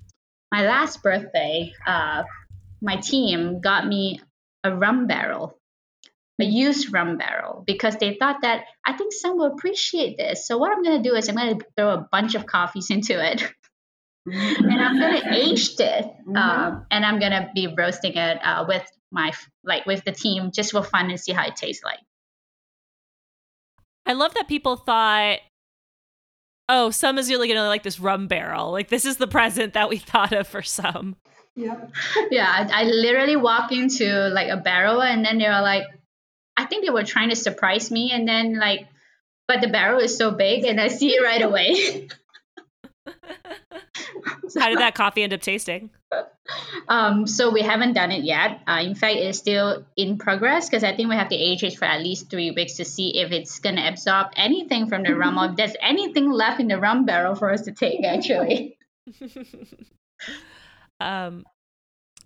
my 0.50 0.62
last 0.62 1.02
birthday, 1.02 1.72
uh, 1.86 2.22
my 2.80 2.96
team 2.96 3.60
got 3.60 3.86
me 3.86 4.20
a 4.64 4.74
rum 4.74 5.06
barrel, 5.06 5.58
a 6.40 6.44
used 6.44 6.92
rum 6.92 7.18
barrel, 7.18 7.64
because 7.66 7.96
they 7.96 8.16
thought 8.18 8.42
that 8.42 8.64
I 8.84 8.96
think 8.96 9.12
Sum 9.12 9.36
will 9.36 9.52
appreciate 9.52 10.16
this. 10.16 10.46
So 10.46 10.58
what 10.58 10.72
I'm 10.72 10.82
gonna 10.82 11.02
do 11.02 11.14
is 11.14 11.28
I'm 11.28 11.36
gonna 11.36 11.58
throw 11.76 11.90
a 11.90 12.08
bunch 12.10 12.34
of 12.34 12.46
coffees 12.46 12.90
into 12.90 13.14
it. 13.24 13.42
and 14.26 14.80
I'm 14.80 14.98
gonna 14.98 15.34
age 15.34 15.70
it, 15.78 16.04
mm-hmm. 16.04 16.36
um, 16.36 16.86
and 16.90 17.04
I'm 17.04 17.18
gonna 17.18 17.50
be 17.54 17.66
roasting 17.66 18.14
it 18.14 18.38
uh, 18.44 18.64
with 18.68 18.86
my 19.10 19.32
like 19.64 19.86
with 19.86 20.04
the 20.04 20.12
team 20.12 20.50
just 20.52 20.72
for 20.72 20.82
fun 20.82 21.08
and 21.08 21.18
see 21.18 21.32
how 21.32 21.46
it 21.46 21.56
tastes 21.56 21.82
like. 21.82 21.98
I 24.04 24.12
love 24.12 24.34
that 24.34 24.48
people 24.48 24.76
thought 24.76 25.38
oh, 26.68 26.90
Sum 26.90 27.18
is 27.18 27.30
really 27.30 27.48
gonna 27.48 27.66
like 27.66 27.82
this 27.82 28.00
rum 28.00 28.26
barrel. 28.26 28.70
Like 28.72 28.88
this 28.88 29.04
is 29.04 29.16
the 29.16 29.26
present 29.26 29.74
that 29.74 29.88
we 29.88 29.96
thought 29.98 30.32
of 30.32 30.46
for 30.46 30.62
Sum. 30.62 31.16
Yeah. 31.56 31.76
yeah, 32.30 32.68
I, 32.70 32.82
I 32.82 32.84
literally 32.84 33.34
walk 33.34 33.72
into 33.72 34.28
like 34.28 34.48
a 34.48 34.56
barrel 34.56 35.02
and 35.02 35.24
then 35.24 35.38
they 35.38 35.48
were 35.48 35.60
like, 35.60 35.84
I 36.56 36.66
think 36.66 36.84
they 36.84 36.90
were 36.90 37.04
trying 37.04 37.30
to 37.30 37.36
surprise 37.36 37.90
me, 37.90 38.12
and 38.12 38.28
then 38.28 38.58
like, 38.58 38.86
but 39.48 39.60
the 39.60 39.68
barrel 39.68 40.00
is 40.00 40.16
so 40.16 40.30
big 40.30 40.64
and 40.64 40.80
I 40.80 40.88
see 40.88 41.10
it 41.14 41.22
right 41.22 41.42
away. 41.42 42.08
How 44.58 44.68
did 44.68 44.78
that 44.78 44.94
coffee 44.94 45.22
end 45.22 45.32
up 45.32 45.40
tasting? 45.40 45.90
Um, 46.88 47.26
so 47.26 47.50
we 47.50 47.60
haven't 47.60 47.92
done 47.92 48.10
it 48.10 48.24
yet. 48.24 48.60
Uh, 48.66 48.80
in 48.82 48.94
fact, 48.94 49.16
it's 49.16 49.38
still 49.38 49.84
in 49.96 50.16
progress 50.16 50.68
because 50.68 50.82
I 50.82 50.96
think 50.96 51.10
we 51.10 51.16
have 51.16 51.28
to 51.28 51.36
age 51.36 51.62
it 51.62 51.76
for 51.76 51.84
at 51.84 52.00
least 52.00 52.30
three 52.30 52.50
weeks 52.50 52.74
to 52.74 52.84
see 52.84 53.20
if 53.20 53.32
it's 53.32 53.58
gonna 53.58 53.86
absorb 53.86 54.28
anything 54.36 54.88
from 54.88 55.02
the 55.02 55.14
rum 55.14 55.38
or 55.38 55.50
if 55.50 55.56
there's 55.56 55.76
anything 55.82 56.30
left 56.30 56.60
in 56.60 56.68
the 56.68 56.78
rum 56.78 57.04
barrel 57.04 57.34
for 57.34 57.52
us 57.52 57.62
to 57.62 57.72
take. 57.72 58.04
Actually. 58.04 58.78
um, 61.00 61.44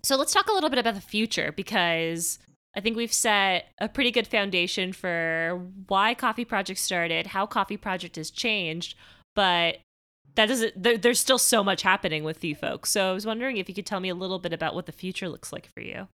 so 0.02 0.16
let's 0.16 0.32
talk 0.32 0.48
a 0.48 0.52
little 0.52 0.70
bit 0.70 0.78
about 0.78 0.94
the 0.94 1.00
future 1.00 1.52
because 1.56 2.38
I 2.76 2.80
think 2.80 2.96
we've 2.96 3.12
set 3.12 3.66
a 3.80 3.88
pretty 3.88 4.10
good 4.10 4.26
foundation 4.26 4.92
for 4.92 5.60
why 5.88 6.14
Coffee 6.14 6.44
Project 6.44 6.80
started, 6.80 7.28
how 7.28 7.46
Coffee 7.46 7.76
Project 7.76 8.16
has 8.16 8.30
changed, 8.30 8.96
but 9.34 9.76
that 10.34 10.46
doesn't 10.46 10.82
there, 10.82 10.96
there's 10.96 11.20
still 11.20 11.38
so 11.38 11.62
much 11.62 11.82
happening 11.82 12.24
with 12.24 12.42
you 12.44 12.54
folks 12.54 12.90
so 12.90 13.10
i 13.10 13.12
was 13.12 13.26
wondering 13.26 13.56
if 13.56 13.68
you 13.68 13.74
could 13.74 13.86
tell 13.86 14.00
me 14.00 14.08
a 14.08 14.14
little 14.14 14.38
bit 14.38 14.52
about 14.52 14.74
what 14.74 14.86
the 14.86 14.92
future 14.92 15.28
looks 15.28 15.52
like 15.52 15.66
for 15.72 15.80
you 15.80 16.08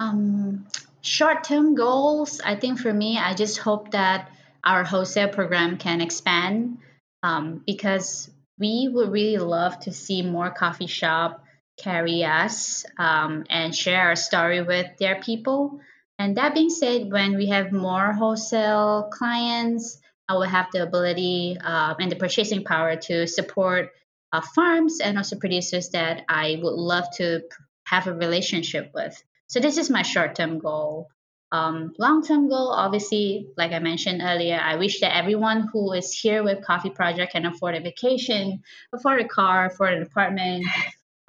Um, 0.00 0.66
short-term 1.00 1.74
goals. 1.74 2.40
I 2.44 2.56
think 2.56 2.78
for 2.80 2.92
me, 2.92 3.16
I 3.18 3.32
just 3.34 3.58
hope 3.58 3.92
that 3.92 4.28
our 4.62 4.84
wholesale 4.84 5.28
program 5.28 5.78
can 5.78 6.00
expand 6.00 6.78
um, 7.22 7.62
because 7.66 8.30
we 8.58 8.90
would 8.92 9.10
really 9.12 9.38
love 9.38 9.78
to 9.80 9.92
see 9.92 10.22
more 10.22 10.50
coffee 10.50 10.86
shop 10.88 11.44
carry 11.78 12.24
us 12.24 12.84
um, 12.98 13.44
and 13.48 13.74
share 13.74 14.02
our 14.08 14.16
story 14.16 14.62
with 14.62 14.96
their 14.98 15.20
people. 15.20 15.80
And 16.18 16.36
that 16.36 16.54
being 16.54 16.70
said, 16.70 17.12
when 17.12 17.36
we 17.36 17.46
have 17.48 17.72
more 17.72 18.12
wholesale 18.12 19.08
clients, 19.12 20.00
I 20.28 20.34
will 20.34 20.42
have 20.42 20.66
the 20.72 20.82
ability 20.82 21.56
uh, 21.62 21.94
and 21.98 22.10
the 22.10 22.16
purchasing 22.16 22.64
power 22.64 22.96
to 22.96 23.26
support 23.26 23.90
uh, 24.32 24.40
farms 24.40 25.00
and 25.00 25.16
also 25.16 25.36
producers 25.38 25.90
that 25.90 26.24
I 26.28 26.58
would 26.60 26.74
love 26.74 27.04
to 27.16 27.42
have 27.84 28.06
a 28.06 28.12
relationship 28.12 28.90
with. 28.94 29.22
So 29.46 29.60
this 29.60 29.78
is 29.78 29.88
my 29.90 30.02
short-term 30.02 30.58
goal. 30.58 31.08
Um, 31.52 31.92
long-term 31.98 32.48
goal, 32.48 32.70
obviously, 32.70 33.48
like 33.56 33.70
I 33.70 33.78
mentioned 33.78 34.20
earlier, 34.22 34.58
I 34.60 34.76
wish 34.76 35.00
that 35.00 35.16
everyone 35.16 35.68
who 35.72 35.92
is 35.92 36.12
here 36.12 36.42
with 36.42 36.64
Coffee 36.64 36.90
Project 36.90 37.32
can 37.32 37.46
afford 37.46 37.76
a 37.76 37.80
vacation, 37.80 38.62
afford 38.92 39.20
a 39.20 39.28
car, 39.28 39.66
afford 39.66 39.94
an 39.94 40.02
apartment, 40.02 40.66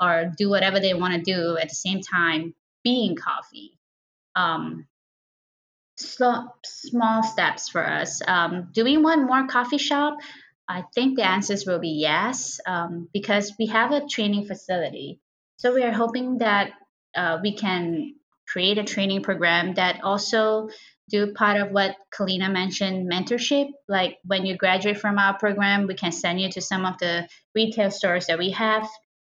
or 0.02 0.32
do 0.36 0.50
whatever 0.50 0.80
they 0.80 0.96
want 0.96 1.14
to 1.14 1.22
do 1.22 1.58
at 1.58 1.70
the 1.70 1.76
same 1.76 2.02
time 2.02 2.56
being 2.84 3.16
coffee. 3.16 3.78
Um, 4.36 4.88
so, 5.98 6.48
small 6.64 7.24
steps 7.24 7.70
for 7.70 7.86
us. 7.86 8.22
Um, 8.28 8.70
do 8.72 8.84
we 8.84 8.98
want 8.98 9.26
more 9.26 9.48
coffee 9.48 9.80
shop? 9.80 10.18
I 10.70 10.84
think 10.94 11.18
the 11.18 11.26
answers 11.26 11.66
will 11.66 11.80
be 11.80 11.90
yes, 11.90 12.60
um, 12.68 13.10
because 13.14 13.54
we 13.58 13.68
have 13.68 13.92
a 13.92 14.06
training 14.06 14.46
facility. 14.46 15.20
So 15.58 15.74
we 15.74 15.84
are 15.84 15.92
hoping 15.92 16.38
that 16.40 16.72
uh, 17.16 17.40
we 17.42 17.56
can 17.56 18.16
create 18.48 18.78
a 18.78 18.84
training 18.84 19.24
program 19.24 19.74
that 19.74 20.04
also 20.04 20.70
do 21.10 21.34
part 21.34 21.60
of 21.60 21.72
what 21.72 21.96
Kaleena 22.14 22.52
mentioned, 22.52 23.10
mentorship. 23.12 23.70
Like 23.88 24.18
when 24.24 24.46
you 24.46 24.56
graduate 24.56 25.00
from 25.00 25.18
our 25.18 25.38
program, 25.38 25.88
we 25.88 25.96
can 25.96 26.12
send 26.12 26.40
you 26.40 26.52
to 26.52 26.62
some 26.62 26.86
of 26.86 26.98
the 27.00 27.28
retail 27.56 27.90
stores 27.90 28.28
that 28.28 28.38
we 28.38 28.52
have 28.52 28.88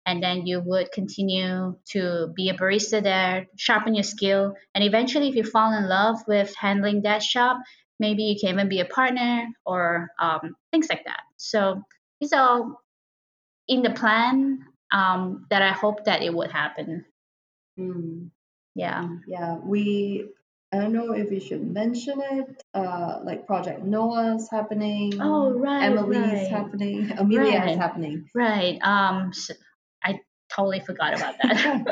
and 0.09 0.23
then 0.23 0.47
you 0.47 0.61
would 0.65 0.91
continue 0.91 1.77
to 1.93 2.33
be 2.35 2.49
a 2.49 2.55
barista 2.55 3.03
there, 3.03 3.47
sharpen 3.57 3.95
your 3.95 4.05
skill, 4.05 4.55
and 4.75 4.83
eventually, 4.83 5.29
if 5.29 5.37
you 5.37 5.45
fall 5.45 5.73
in 5.77 5.87
love 5.89 6.17
with 6.27 6.55
handling 6.57 7.03
that 7.03 7.23
shop, 7.23 7.59
maybe 8.01 8.23
you 8.23 8.37
can 8.41 8.49
even 8.55 8.69
be 8.69 8.81
a 8.81 8.87
partner 8.87 9.47
or 9.67 10.09
um, 10.19 10.57
things 10.73 10.89
like 10.89 11.05
that. 11.05 11.21
So 11.37 11.83
these 12.21 12.33
are 12.33 12.49
all 12.49 12.81
in 13.69 13.83
the 13.83 13.91
plan 13.91 14.65
um, 14.93 15.47
that 15.51 15.63
I 15.63 15.73
hope 15.73 16.05
that 16.07 16.23
it 16.23 16.33
would 16.33 16.51
happen. 16.51 17.05
Mm. 17.79 18.31
Yeah. 18.75 19.09
Yeah, 19.27 19.57
we. 19.63 20.29
I 20.73 20.79
don't 20.79 20.93
know 20.93 21.13
if 21.13 21.31
we 21.31 21.41
should 21.41 21.65
mention 21.67 22.21
it. 22.21 22.63
Uh, 22.75 23.21
like 23.25 23.47
Project 23.47 23.85
Noir's 23.85 24.49
happening. 24.51 25.15
Oh 25.21 25.51
right, 25.53 25.85
Emily's 25.85 26.33
right. 26.33 26.49
happening. 26.49 27.11
Amelia's 27.19 27.61
Right. 27.61 27.79
happening. 27.79 28.29
Right. 28.35 28.79
Um, 28.83 29.31
s 29.33 29.51
I 29.51 29.55
totally 30.55 30.81
forgot 30.81 31.15
about 31.15 31.37
that. 31.43 31.87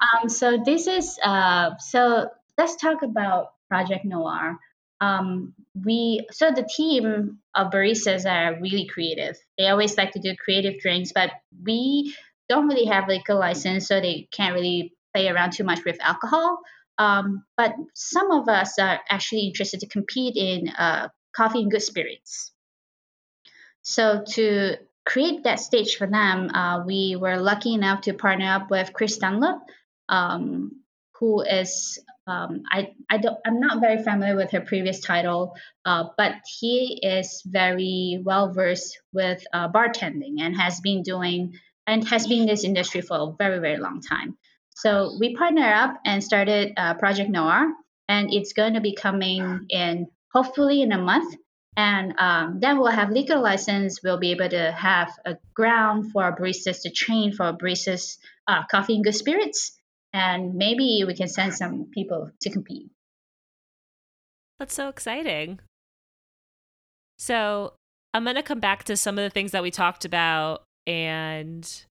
um, 0.22 0.28
so 0.28 0.62
this 0.64 0.86
is 0.86 1.18
uh, 1.22 1.76
so 1.78 2.28
let's 2.58 2.76
talk 2.76 3.02
about 3.02 3.52
Project 3.68 4.04
Noir. 4.04 4.58
Um, 5.00 5.54
we 5.74 6.26
so 6.30 6.50
the 6.50 6.68
team 6.76 7.38
of 7.54 7.70
baristas 7.70 8.26
are 8.30 8.60
really 8.60 8.86
creative. 8.86 9.36
They 9.56 9.68
always 9.68 9.96
like 9.96 10.12
to 10.12 10.20
do 10.20 10.34
creative 10.42 10.80
drinks, 10.80 11.12
but 11.12 11.30
we 11.64 12.14
don't 12.48 12.68
really 12.68 12.86
have 12.86 13.08
like 13.08 13.28
a 13.28 13.34
license, 13.34 13.88
so 13.88 14.00
they 14.00 14.28
can't 14.32 14.54
really 14.54 14.94
play 15.14 15.28
around 15.28 15.52
too 15.52 15.64
much 15.64 15.84
with 15.84 15.96
alcohol. 16.00 16.58
Um, 16.98 17.44
but 17.56 17.74
some 17.94 18.30
of 18.30 18.48
us 18.48 18.78
are 18.78 19.00
actually 19.08 19.46
interested 19.46 19.80
to 19.80 19.88
compete 19.88 20.36
in 20.36 20.68
uh, 20.68 21.08
coffee 21.34 21.62
and 21.62 21.70
good 21.70 21.82
spirits. 21.82 22.52
So 23.82 24.22
to 24.34 24.76
create 25.04 25.44
that 25.44 25.60
stage 25.60 25.96
for 25.96 26.06
them, 26.06 26.50
uh, 26.50 26.84
we 26.84 27.16
were 27.16 27.38
lucky 27.38 27.74
enough 27.74 28.02
to 28.02 28.14
partner 28.14 28.52
up 28.52 28.70
with 28.70 28.92
Chris 28.92 29.18
Dunlop, 29.18 29.60
um, 30.08 30.82
who 31.18 31.42
is 31.42 31.98
um, 32.26 32.62
I 32.70 32.92
I 33.10 33.18
don't 33.18 33.38
I'm 33.44 33.60
not 33.60 33.80
very 33.80 34.02
familiar 34.02 34.36
with 34.36 34.50
her 34.52 34.60
previous 34.60 35.00
title, 35.00 35.54
uh, 35.84 36.04
but 36.16 36.34
he 36.58 37.00
is 37.02 37.42
very 37.44 38.22
well 38.24 38.52
versed 38.52 38.98
with 39.12 39.42
uh, 39.52 39.68
bartending 39.68 40.40
and 40.40 40.56
has 40.56 40.80
been 40.80 41.02
doing 41.02 41.54
and 41.86 42.06
has 42.08 42.26
been 42.26 42.42
in 42.42 42.46
this 42.46 42.64
industry 42.64 43.00
for 43.00 43.16
a 43.16 43.32
very 43.36 43.58
very 43.58 43.78
long 43.78 44.00
time. 44.00 44.36
So 44.76 45.16
we 45.18 45.36
partnered 45.36 45.72
up 45.72 46.00
and 46.06 46.22
started 46.22 46.72
uh, 46.76 46.94
Project 46.94 47.30
Noir, 47.30 47.72
and 48.08 48.32
it's 48.32 48.52
going 48.52 48.74
to 48.74 48.80
be 48.80 48.94
coming 48.94 49.66
in 49.68 50.06
hopefully 50.32 50.82
in 50.82 50.92
a 50.92 50.98
month 50.98 51.34
and 51.76 52.14
um, 52.18 52.60
then 52.60 52.78
we'll 52.78 52.90
have 52.90 53.10
liquor 53.10 53.36
license. 53.36 54.02
We'll 54.02 54.18
be 54.18 54.32
able 54.32 54.48
to 54.48 54.72
have 54.72 55.12
a 55.24 55.36
ground 55.54 56.12
for 56.12 56.24
our 56.24 56.36
baristas 56.36 56.82
to 56.82 56.90
train 56.90 57.32
for 57.32 57.44
our 57.44 57.56
baristas 57.56 58.18
uh, 58.46 58.64
coffee 58.70 58.96
and 58.96 59.04
good 59.04 59.14
spirits. 59.14 59.78
And 60.12 60.54
maybe 60.54 61.04
we 61.06 61.14
can 61.14 61.28
send 61.28 61.54
some 61.54 61.86
people 61.92 62.30
to 62.42 62.50
compete. 62.50 62.90
That's 64.58 64.74
so 64.74 64.88
exciting. 64.88 65.60
So 67.18 67.74
I'm 68.12 68.24
going 68.24 68.36
to 68.36 68.42
come 68.42 68.60
back 68.60 68.84
to 68.84 68.96
some 68.96 69.18
of 69.18 69.24
the 69.24 69.30
things 69.30 69.52
that 69.52 69.62
we 69.62 69.70
talked 69.70 70.04
about 70.04 70.64
and 70.86 71.84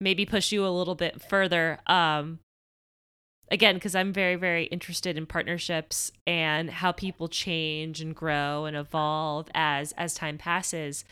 maybe 0.00 0.26
push 0.26 0.50
you 0.50 0.66
a 0.66 0.68
little 0.68 0.96
bit 0.96 1.22
further. 1.22 1.78
Um, 1.86 2.40
again 3.50 3.74
because 3.74 3.94
i'm 3.94 4.12
very 4.12 4.36
very 4.36 4.64
interested 4.64 5.16
in 5.16 5.26
partnerships 5.26 6.12
and 6.26 6.70
how 6.70 6.92
people 6.92 7.28
change 7.28 8.00
and 8.00 8.14
grow 8.14 8.64
and 8.64 8.76
evolve 8.76 9.48
as 9.54 9.92
as 9.92 10.14
time 10.14 10.38
passes 10.38 11.04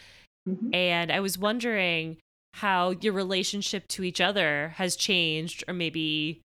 Mhm. 0.48 0.74
and 0.74 1.10
i 1.10 1.20
was 1.20 1.38
wondering 1.38 2.18
how 2.54 2.90
your 2.90 3.12
relationship 3.12 3.86
to 3.88 4.02
each 4.02 4.20
other 4.20 4.72
has 4.76 4.96
changed 4.96 5.64
or 5.68 5.74
maybe 5.74 6.40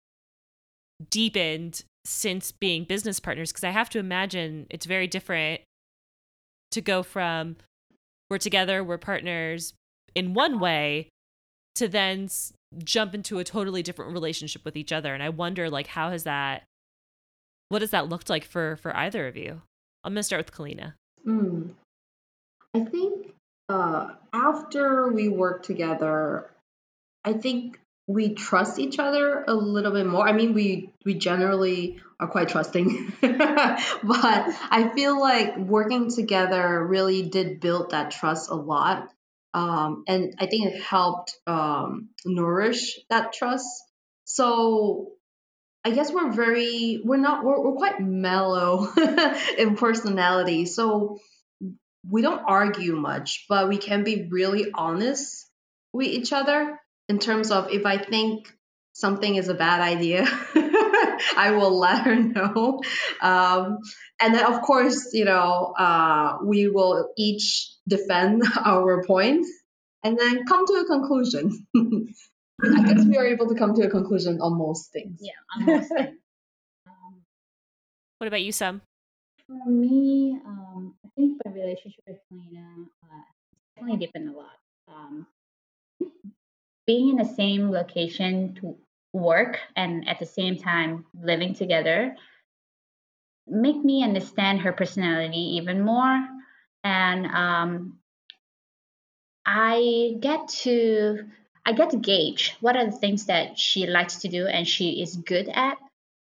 deepened 1.10 1.84
since 2.06 2.52
being 2.52 2.84
business 2.84 3.20
partners 3.20 3.52
because 3.52 3.64
i 3.64 3.70
have 3.70 3.90
to 3.90 4.00
imagine 4.00 4.68
it's 4.70 4.86
very 4.86 5.08
different 5.08 5.62
to 6.72 6.82
go 6.82 7.04
from 7.04 7.56
we're 8.30 8.38
together 8.38 8.84
we're 8.84 8.98
partners 8.98 9.74
in 10.16 10.34
one 10.34 10.60
way 10.60 11.10
to 11.76 11.88
then 11.88 12.28
jump 12.84 13.16
into 13.16 13.40
a 13.40 13.44
totally 13.44 13.82
different 13.82 14.12
relationship 14.12 14.64
with 14.66 14.76
each 14.76 14.92
other 14.92 15.14
and 15.14 15.24
i 15.24 15.30
wonder 15.30 15.70
like 15.70 15.88
how 15.88 16.10
has 16.12 16.24
that 16.24 16.64
what 17.70 17.82
has 17.82 17.92
that 17.92 18.10
looked 18.10 18.30
like 18.30 18.44
for 18.44 18.76
for 18.78 18.96
either 18.96 19.28
of 19.28 19.38
you 19.38 19.62
i'm 20.04 20.14
gonna 20.14 20.24
start 20.24 20.46
with 20.46 20.54
Kaleena 20.54 20.94
Mm. 21.28 21.72
I 22.74 22.80
think 22.86 23.34
uh, 23.70 24.12
after 24.32 25.12
we 25.12 25.30
work 25.30 25.64
together, 25.64 26.50
I 27.24 27.34
think 27.34 27.80
we 28.08 28.34
trust 28.34 28.80
each 28.80 29.00
other 29.00 29.44
a 29.46 29.54
little 29.54 29.92
bit 29.92 30.06
more. 30.06 30.28
I 30.28 30.32
mean, 30.32 30.54
we 30.54 30.90
we 31.04 31.16
generally 31.16 32.00
are 32.20 32.28
quite 32.28 32.48
trusting, 32.48 33.14
but 33.22 33.36
I 34.04 34.92
feel 34.96 35.20
like 35.20 35.58
working 35.58 36.10
together 36.10 36.86
really 36.86 37.24
did 37.24 37.60
build 37.60 37.92
that 37.92 38.12
trust 38.12 38.50
a 38.50 38.56
lot, 38.56 39.12
um, 39.58 40.04
and 40.08 40.36
I 40.38 40.46
think 40.46 40.68
it 40.68 40.84
helped 40.84 41.36
um, 41.48 42.10
nourish 42.24 43.00
that 43.10 43.34
trust. 43.34 43.66
So 44.24 45.14
I 45.84 45.90
guess 45.90 46.12
we're 46.12 46.32
very 46.32 47.02
we're 47.04 47.18
not 47.18 47.44
we're, 47.44 47.60
we're 47.60 47.78
quite 47.78 48.00
mellow 48.00 48.88
in 49.58 49.76
personality, 49.76 50.68
so 50.68 51.18
we 52.08 52.22
don't 52.22 52.44
argue 52.48 52.96
much, 52.96 53.46
but 53.50 53.68
we 53.68 53.78
can 53.78 54.04
be 54.04 54.28
really 54.30 54.70
honest 54.76 55.50
with 55.92 56.08
each 56.08 56.34
other 56.34 56.80
in 57.10 57.18
terms 57.18 57.50
of 57.50 57.72
if 57.72 57.84
I 57.84 57.98
think 57.98 58.54
something 58.94 59.36
is 59.36 59.48
a 59.48 59.56
bad 59.56 59.82
idea, 59.82 60.28
I 61.38 61.52
will 61.52 61.78
let 61.78 62.04
her 62.04 62.16
know. 62.16 62.82
Um, 63.22 63.80
and 64.20 64.34
then, 64.34 64.46
of 64.46 64.62
course, 64.62 65.10
you 65.14 65.26
know, 65.26 65.74
uh, 65.78 66.38
we 66.44 66.68
will 66.68 67.12
each 67.18 67.72
defend 67.88 68.44
our 68.66 69.04
and 70.04 70.18
then 70.18 70.46
come 70.46 70.66
to 70.68 70.74
a 70.74 70.86
conclusion. 70.86 71.68
I 71.78 72.94
guess 72.94 73.06
we 73.06 73.18
are 73.18 73.26
able 73.26 73.48
to 73.50 73.56
come 73.56 73.76
to 73.76 73.84
a 73.84 73.90
conclusion 73.90 74.40
on 74.42 74.58
most 74.58 74.92
things. 74.92 75.20
Yeah, 75.22 75.34
almost. 75.56 75.92
um, 75.92 77.22
what 78.18 78.28
about 78.28 78.42
you 78.42 78.52
Sum 78.52 78.82
for 79.48 79.70
me, 79.70 80.38
um, 80.46 80.96
I 81.06 81.10
think 81.16 81.40
my 81.46 81.52
relationship 81.52 82.04
with 82.06 82.18
Kaleena 82.32 82.86
uh, 83.04 83.22
definitely 83.76 84.06
deepened 84.06 84.30
a 84.30 84.38
lot. 84.38 84.58
Um, 84.88 85.28
being 86.86 87.10
in 87.10 87.16
the 87.16 87.34
same 87.36 87.72
location 87.72 88.56
to 88.56 88.78
work 89.18 89.60
and 89.76 90.08
at 90.08 90.20
the 90.20 90.26
same 90.26 90.58
time 90.58 91.06
living 91.22 91.54
together 91.54 92.16
make 93.48 93.78
me 93.78 94.04
understand 94.04 94.62
her 94.62 94.74
personality 94.74 95.58
even 95.58 95.82
more. 95.82 96.28
And 96.84 97.26
um, 97.28 98.00
i 99.46 100.16
get 100.20 100.50
to 100.50 101.26
i 101.66 101.72
get 101.72 101.92
to 101.92 101.98
gauge 101.98 102.54
what 102.60 102.76
are 102.76 102.86
the 102.86 102.92
things 102.92 103.28
that 103.28 103.58
she 103.58 103.88
likes 103.88 104.18
to 104.18 104.28
do 104.28 104.46
and 104.46 104.68
she 104.68 105.02
is 105.02 105.16
good 105.16 105.48
at. 105.48 105.78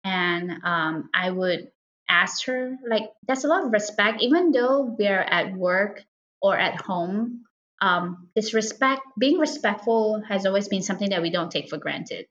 And 0.05 0.65
um, 0.65 1.11
I 1.13 1.31
would 1.31 1.71
ask 2.09 2.47
her 2.47 2.77
like 2.89 3.11
that's 3.27 3.45
a 3.45 3.49
lot 3.49 3.65
of 3.65 3.73
respect. 3.73 4.23
Even 4.23 4.53
though 4.53 4.83
we're 4.99 5.21
at 5.21 5.55
work 5.55 6.03
or 6.41 6.57
at 6.57 6.81
home 6.81 7.45
um, 7.83 8.29
this 8.35 8.55
respect 8.55 9.03
being 9.19 9.39
respectful 9.39 10.23
has 10.29 10.47
always 10.47 10.69
been 10.69 10.83
something 10.83 11.11
that 11.11 11.23
we 11.23 11.31
don't 11.31 11.51
take 11.51 11.69
for 11.69 11.79
granted 11.79 12.27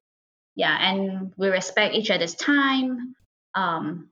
yeah 0.56 0.78
and 0.91 1.34
we 1.38 1.47
respect 1.50 1.95
each 1.95 2.12
other's 2.12 2.36
time. 2.36 3.16
Um, 3.56 4.10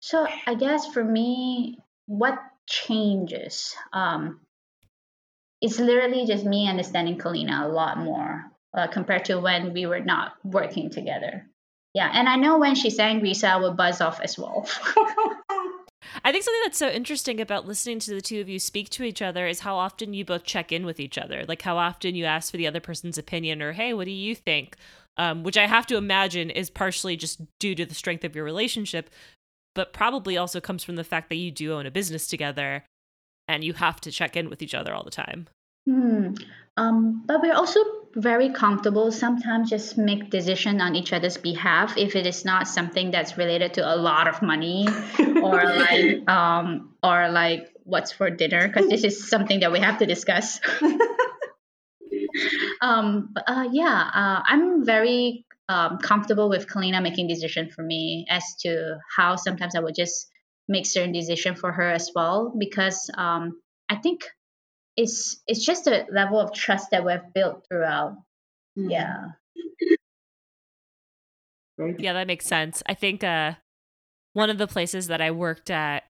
so 0.00 0.26
i 0.46 0.54
guess 0.54 0.86
for 0.86 1.02
me 1.02 1.78
what 2.06 2.38
changes? 2.68 3.74
Um, 3.92 4.40
it's 5.60 5.78
literally 5.78 6.26
just 6.26 6.44
me 6.44 6.68
understanding 6.68 7.18
Kaleena 7.18 7.64
a 7.64 7.68
lot 7.68 7.98
more 7.98 8.44
uh, 8.76 8.86
compared 8.88 9.24
to 9.26 9.40
when 9.40 9.72
we 9.72 9.86
were 9.86 10.00
not 10.00 10.34
working 10.44 10.90
together. 10.90 11.46
Yeah 11.94 12.10
and 12.12 12.28
i 12.28 12.36
know 12.36 12.58
when 12.58 12.74
she's 12.74 12.98
angry 12.98 13.32
i 13.42 13.56
would 13.56 13.76
buzz 13.76 14.02
off 14.02 14.20
as 14.20 14.38
well 14.38 14.68
I 16.24 16.32
think 16.32 16.44
something 16.44 16.62
that's 16.64 16.78
so 16.78 16.88
interesting 16.88 17.40
about 17.40 17.66
listening 17.66 17.98
to 18.00 18.14
the 18.14 18.20
two 18.20 18.40
of 18.40 18.48
you 18.48 18.58
speak 18.58 18.90
to 18.90 19.02
each 19.02 19.22
other 19.22 19.46
is 19.46 19.60
how 19.60 19.76
often 19.76 20.14
you 20.14 20.24
both 20.24 20.44
check 20.44 20.72
in 20.72 20.86
with 20.86 21.00
each 21.00 21.18
other. 21.18 21.44
Like 21.46 21.62
how 21.62 21.76
often 21.76 22.14
you 22.14 22.24
ask 22.24 22.50
for 22.50 22.56
the 22.56 22.66
other 22.66 22.80
person's 22.80 23.18
opinion 23.18 23.62
or, 23.62 23.72
hey, 23.72 23.92
what 23.94 24.04
do 24.04 24.12
you 24.12 24.34
think? 24.34 24.76
Um, 25.16 25.42
which 25.42 25.56
I 25.56 25.66
have 25.66 25.86
to 25.86 25.96
imagine 25.96 26.50
is 26.50 26.68
partially 26.68 27.16
just 27.16 27.40
due 27.58 27.74
to 27.74 27.86
the 27.86 27.94
strength 27.94 28.24
of 28.24 28.36
your 28.36 28.44
relationship, 28.44 29.10
but 29.74 29.92
probably 29.92 30.36
also 30.36 30.60
comes 30.60 30.84
from 30.84 30.96
the 30.96 31.04
fact 31.04 31.28
that 31.30 31.36
you 31.36 31.50
do 31.50 31.72
own 31.72 31.86
a 31.86 31.90
business 31.90 32.28
together 32.28 32.84
and 33.48 33.64
you 33.64 33.72
have 33.74 34.00
to 34.02 34.12
check 34.12 34.36
in 34.36 34.50
with 34.50 34.62
each 34.62 34.74
other 34.74 34.92
all 34.92 35.04
the 35.04 35.10
time. 35.10 35.48
Hmm. 35.88 36.34
Um, 36.76 37.22
but 37.26 37.40
we're 37.40 37.54
also 37.54 37.80
very 38.16 38.48
comfortable 38.48 39.12
sometimes 39.12 39.68
just 39.68 39.98
make 39.98 40.30
decision 40.30 40.80
on 40.80 40.96
each 40.96 41.12
other's 41.12 41.36
behalf 41.36 41.98
if 41.98 42.16
it 42.16 42.26
is 42.26 42.46
not 42.46 42.66
something 42.66 43.10
that's 43.10 43.36
related 43.36 43.74
to 43.74 43.94
a 43.94 43.94
lot 43.94 44.26
of 44.26 44.40
money 44.40 44.88
or 45.42 45.62
like 45.62 46.28
um 46.28 46.94
or 47.02 47.28
like 47.28 47.70
what's 47.84 48.12
for 48.12 48.30
dinner 48.30 48.66
because 48.66 48.88
this 48.88 49.04
is 49.04 49.28
something 49.28 49.60
that 49.60 49.70
we 49.70 49.78
have 49.78 49.98
to 49.98 50.06
discuss. 50.06 50.60
Um 52.82 53.30
but, 53.32 53.44
uh, 53.48 53.68
yeah 53.72 54.10
uh, 54.14 54.42
i'm 54.44 54.84
very 54.84 55.46
um, 55.68 55.98
comfortable 55.98 56.48
with 56.50 56.66
Kaleena 56.68 57.02
making 57.02 57.28
decision 57.28 57.70
for 57.70 57.82
me 57.82 58.26
as 58.28 58.44
to 58.60 58.98
how 59.16 59.36
sometimes 59.36 59.74
i 59.74 59.80
would 59.80 59.94
just 59.94 60.28
make 60.68 60.84
certain 60.86 61.12
decision 61.12 61.56
for 61.56 61.72
her 61.72 61.90
as 61.90 62.10
well 62.14 62.54
because 62.58 63.10
um 63.16 63.58
i 63.88 63.96
think 63.96 64.26
it's 64.96 65.42
it's 65.46 65.64
just 65.64 65.86
a 65.86 66.06
level 66.10 66.40
of 66.40 66.52
trust 66.52 66.90
that 66.90 67.04
we've 67.04 67.20
built 67.34 67.66
throughout. 67.68 68.16
Mm. 68.78 68.90
Yeah. 68.90 69.24
Yeah, 71.98 72.14
that 72.14 72.26
makes 72.26 72.46
sense. 72.46 72.82
I 72.86 72.94
think 72.94 73.22
uh 73.22 73.52
one 74.32 74.50
of 74.50 74.58
the 74.58 74.66
places 74.66 75.06
that 75.06 75.20
I 75.20 75.30
worked 75.30 75.70
at 75.70 76.04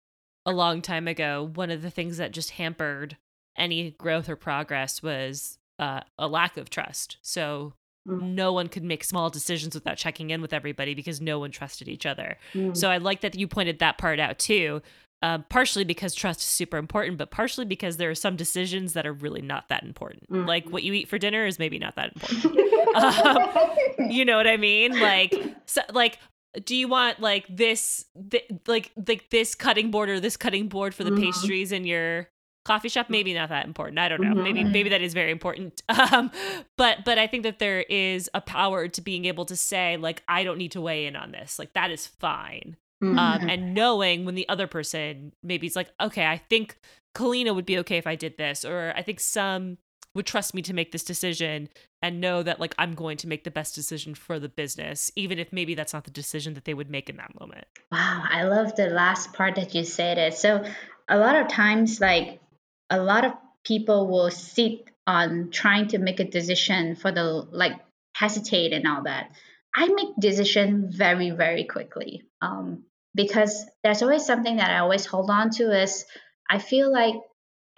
a 0.45 0.53
long 0.53 0.83
time 0.83 1.09
ago, 1.09 1.51
one 1.55 1.71
of 1.71 1.83
the 1.83 1.91
things 1.91 2.17
that 2.19 2.33
just 2.33 2.51
hampered 2.51 3.17
any 3.57 3.93
growth 3.93 4.29
or 4.29 4.37
progress 4.37 5.03
was 5.03 5.59
uh, 5.79 6.01
a 6.19 6.29
lack 6.29 6.57
of 6.57 6.71
trust. 6.71 7.19
So 7.23 7.75
mm. 8.09 8.21
no 8.21 8.53
one 8.53 8.69
could 8.69 8.85
make 8.85 9.05
small 9.05 9.31
decisions 9.31 9.75
without 9.75 9.97
checking 9.97 10.31
in 10.31 10.41
with 10.41 10.53
everybody 10.53 10.95
because 10.95 11.21
no 11.21 11.39
one 11.39 11.51
trusted 11.51 11.89
each 11.89 12.07
other. 12.07 12.37
Mm. 12.55 12.77
So 12.77 12.91
I 12.91 12.99
like 12.99 13.21
that 13.21 13.37
you 13.37 13.49
pointed 13.49 13.81
that 13.81 13.99
part 13.99 14.21
out 14.21 14.39
too. 14.39 14.83
Uh, 15.23 15.39
partially 15.49 15.83
because 15.83 16.15
trust 16.15 16.41
is 16.41 16.47
super 16.47 16.77
important, 16.77 17.17
but 17.17 17.31
partially 17.31 17.65
because 17.65 17.97
there 17.97 18.11
are 18.11 18.15
some 18.15 18.37
decisions 18.37 18.93
that 18.93 19.07
are 19.07 19.15
really 19.15 19.41
not 19.41 19.69
that 19.69 19.83
important. 19.83 20.31
Mm-hmm. 20.31 20.47
Like 20.47 20.69
what 20.69 20.83
you 20.83 20.93
eat 20.93 21.09
for 21.09 21.19
dinner 21.19 21.47
is 21.47 21.59
maybe 21.59 21.79
not 21.79 21.97
that 21.97 22.13
important. 22.15 22.55
um, 22.97 24.11
you 24.11 24.27
know 24.27 24.37
what 24.37 24.47
I 24.47 24.59
mean? 24.59 25.01
Like, 25.01 25.35
so, 25.65 25.81
like, 25.93 26.19
do 26.65 26.77
you 26.77 26.87
want 26.87 27.19
like 27.19 27.47
this, 27.49 28.05
th- 28.31 28.45
like, 28.67 28.93
like 29.09 29.31
this 29.31 29.55
cutting 29.55 29.91
board 29.91 30.11
or 30.11 30.21
this 30.21 30.37
cutting 30.37 30.69
board 30.69 30.95
for 30.95 31.03
the 31.03 31.11
mm-hmm. 31.11 31.25
pastries 31.25 31.73
in 31.73 31.85
your 31.85 32.29
coffee 32.67 32.91
shop? 32.91 33.09
Maybe 33.09 33.33
not 33.33 33.49
that 33.49 33.65
important. 33.65 33.99
I 33.99 34.11
don't 34.11 34.21
know. 34.21 34.35
Mm-hmm. 34.35 34.43
Maybe, 34.43 34.65
maybe 34.65 34.89
that 34.91 35.01
is 35.01 35.15
very 35.15 35.31
important. 35.31 35.83
Um, 36.13 36.31
but, 36.77 37.05
but 37.07 37.19
I 37.19 37.27
think 37.27 37.43
that 37.43 37.59
there 37.59 37.81
is 37.81 38.29
a 38.35 38.41
power 38.43 38.87
to 38.87 39.01
being 39.01 39.25
able 39.25 39.47
to 39.47 39.57
say, 39.57 39.97
like, 39.97 40.23
I 40.29 40.45
don't 40.45 40.59
need 40.59 40.73
to 40.73 40.81
weigh 40.81 41.07
in 41.07 41.17
on 41.17 41.33
this. 41.33 41.59
Like, 41.59 41.73
that 41.73 41.91
is 41.91 42.07
fine. 42.07 42.77
Um, 43.03 43.09
mm-hmm. 43.17 43.19
Um, 43.19 43.51
and 43.51 43.75
knowing 43.75 44.25
when 44.25 44.35
the 44.35 44.49
other 44.49 44.67
person 44.67 45.33
maybe 45.43 45.67
is 45.67 45.77
like, 45.77 45.91
okay, 46.01 46.27
I 46.27 46.39
think 46.39 46.79
Kaleena 47.15 47.55
would 47.55 47.67
be 47.67 47.79
okay 47.79 47.99
if 47.99 48.07
I 48.07 48.15
did 48.15 48.39
this, 48.39 48.65
or 48.65 48.93
I 48.97 49.03
think 49.03 49.21
Sum 49.21 49.79
would 50.15 50.27
trust 50.27 50.55
me 50.55 50.63
to 50.63 50.73
make 50.73 50.93
this 50.93 51.05
decision 51.05 51.69
and 52.01 52.21
know 52.21 52.43
that 52.43 52.59
like 52.59 52.75
I'm 52.79 52.95
going 52.95 53.19
to 53.19 53.29
make 53.29 53.45
the 53.45 53.51
best 53.51 53.75
decision 53.75 54.15
for 54.15 54.39
the 54.39 54.49
business, 54.49 55.11
even 55.15 55.39
if 55.39 55.53
maybe 55.53 55.75
that's 55.75 55.93
not 55.93 56.05
the 56.05 56.11
decision 56.11 56.55
that 56.55 56.65
they 56.65 56.75
would 56.75 56.91
make 56.91 57.11
in 57.11 57.17
that 57.17 57.39
moment. 57.39 57.67
Wow, 57.93 58.25
I 58.29 58.45
love 58.45 58.75
the 58.77 58.89
last 58.89 59.35
part 59.35 59.57
that 59.57 59.75
you 59.75 59.85
said 59.85 60.17
it. 60.17 60.35
So 60.35 60.65
a 61.09 61.19
lot 61.19 61.37
of 61.37 61.49
times, 61.49 62.01
like 62.01 62.41
a 62.89 62.99
lot 62.99 63.25
of 63.25 63.33
people 63.65 64.09
will 64.09 64.31
sit 64.31 64.85
on 65.07 65.51
trying 65.51 65.89
to 65.89 65.99
make 65.99 66.19
a 66.19 66.25
decision 66.25 66.97
for 66.97 67.13
the 67.13 67.47
like 67.51 67.75
hesitate 68.15 68.73
and 68.73 68.87
all 68.87 69.03
that. 69.03 69.31
I 69.77 69.89
make 69.89 70.09
decision 70.19 70.91
very 70.91 71.31
very 71.31 71.65
quickly 71.65 72.23
um, 72.41 72.85
because 73.15 73.65
there's 73.83 74.03
always 74.03 74.25
something 74.25 74.57
that 74.57 74.71
I 74.71 74.79
always 74.79 75.07
hold 75.07 75.31
on 75.31 75.51
to 75.51 75.71
is 75.83 76.05
I 76.49 76.59
feel 76.59 76.91
like 76.91 77.15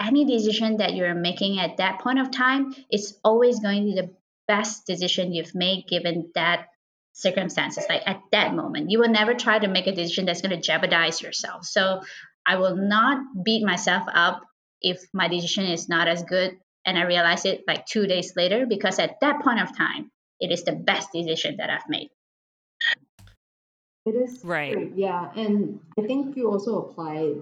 any 0.01 0.25
decision 0.25 0.77
that 0.77 0.95
you're 0.95 1.15
making 1.15 1.59
at 1.59 1.79
that 1.79 2.01
point 2.01 2.21
of 2.21 2.31
time 2.31 2.75
is 2.91 3.19
always 3.25 3.59
going 3.59 3.81
to 3.81 3.95
be 3.95 4.01
the 4.01 4.15
best 4.47 4.87
decision 4.87 5.33
you've 5.33 5.55
made 5.55 5.89
given 5.89 6.31
that 6.35 6.67
circumstances 7.13 7.85
like 7.89 8.03
at 8.07 8.21
that 8.31 8.55
moment. 8.55 8.91
You 8.91 9.01
will 9.01 9.09
never 9.09 9.35
try 9.35 9.59
to 9.59 9.67
make 9.67 9.89
a 9.89 9.95
decision 9.95 10.25
that's 10.25 10.41
going 10.41 10.55
to 10.55 10.63
jeopardize 10.63 11.21
yourself. 11.21 11.65
So 11.67 12.03
i 12.49 12.57
will 12.57 12.77
not 12.77 13.19
beat 13.45 13.65
myself 13.65 14.05
up 14.13 14.43
if 14.81 15.03
my 15.13 15.29
decision 15.29 15.67
is 15.67 15.89
not 15.89 16.09
as 16.09 16.23
good 16.23 16.57
and 16.85 16.99
i 16.99 17.03
realize 17.03 17.45
it 17.45 17.63
like 17.69 17.87
two 17.87 18.07
days 18.07 18.33
later 18.37 18.67
because 18.67 18.99
at 18.99 19.21
that 19.21 19.43
point 19.43 19.61
of 19.61 19.77
time 19.77 20.11
it 20.41 20.53
is 20.53 20.65
the 20.65 20.73
best 20.73 21.13
decision 21.13 21.57
that 21.59 21.71
I've 21.71 21.89
made. 21.89 22.11
It 24.07 24.15
is 24.15 24.43
right. 24.45 24.93
Yeah, 24.95 25.31
and 25.37 25.81
I 25.99 26.03
think 26.03 26.37
you 26.37 26.51
also 26.51 26.79
apply 26.79 27.35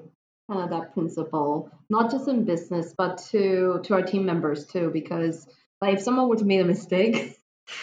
kind 0.49 0.63
of 0.63 0.71
that 0.71 0.95
principle 0.95 1.71
not 1.91 2.11
just 2.11 2.29
in 2.29 2.45
business 2.45 2.95
but 2.97 3.19
to 3.19 3.81
to 3.83 3.95
our 3.95 4.03
team 4.03 4.25
members 4.25 4.67
too 4.67 4.91
because 4.93 5.47
like 5.81 5.95
if 5.95 6.03
someone 6.03 6.29
were 6.29 6.37
to 6.37 6.45
make 6.45 6.61
a 6.61 6.65
mistake 6.65 7.37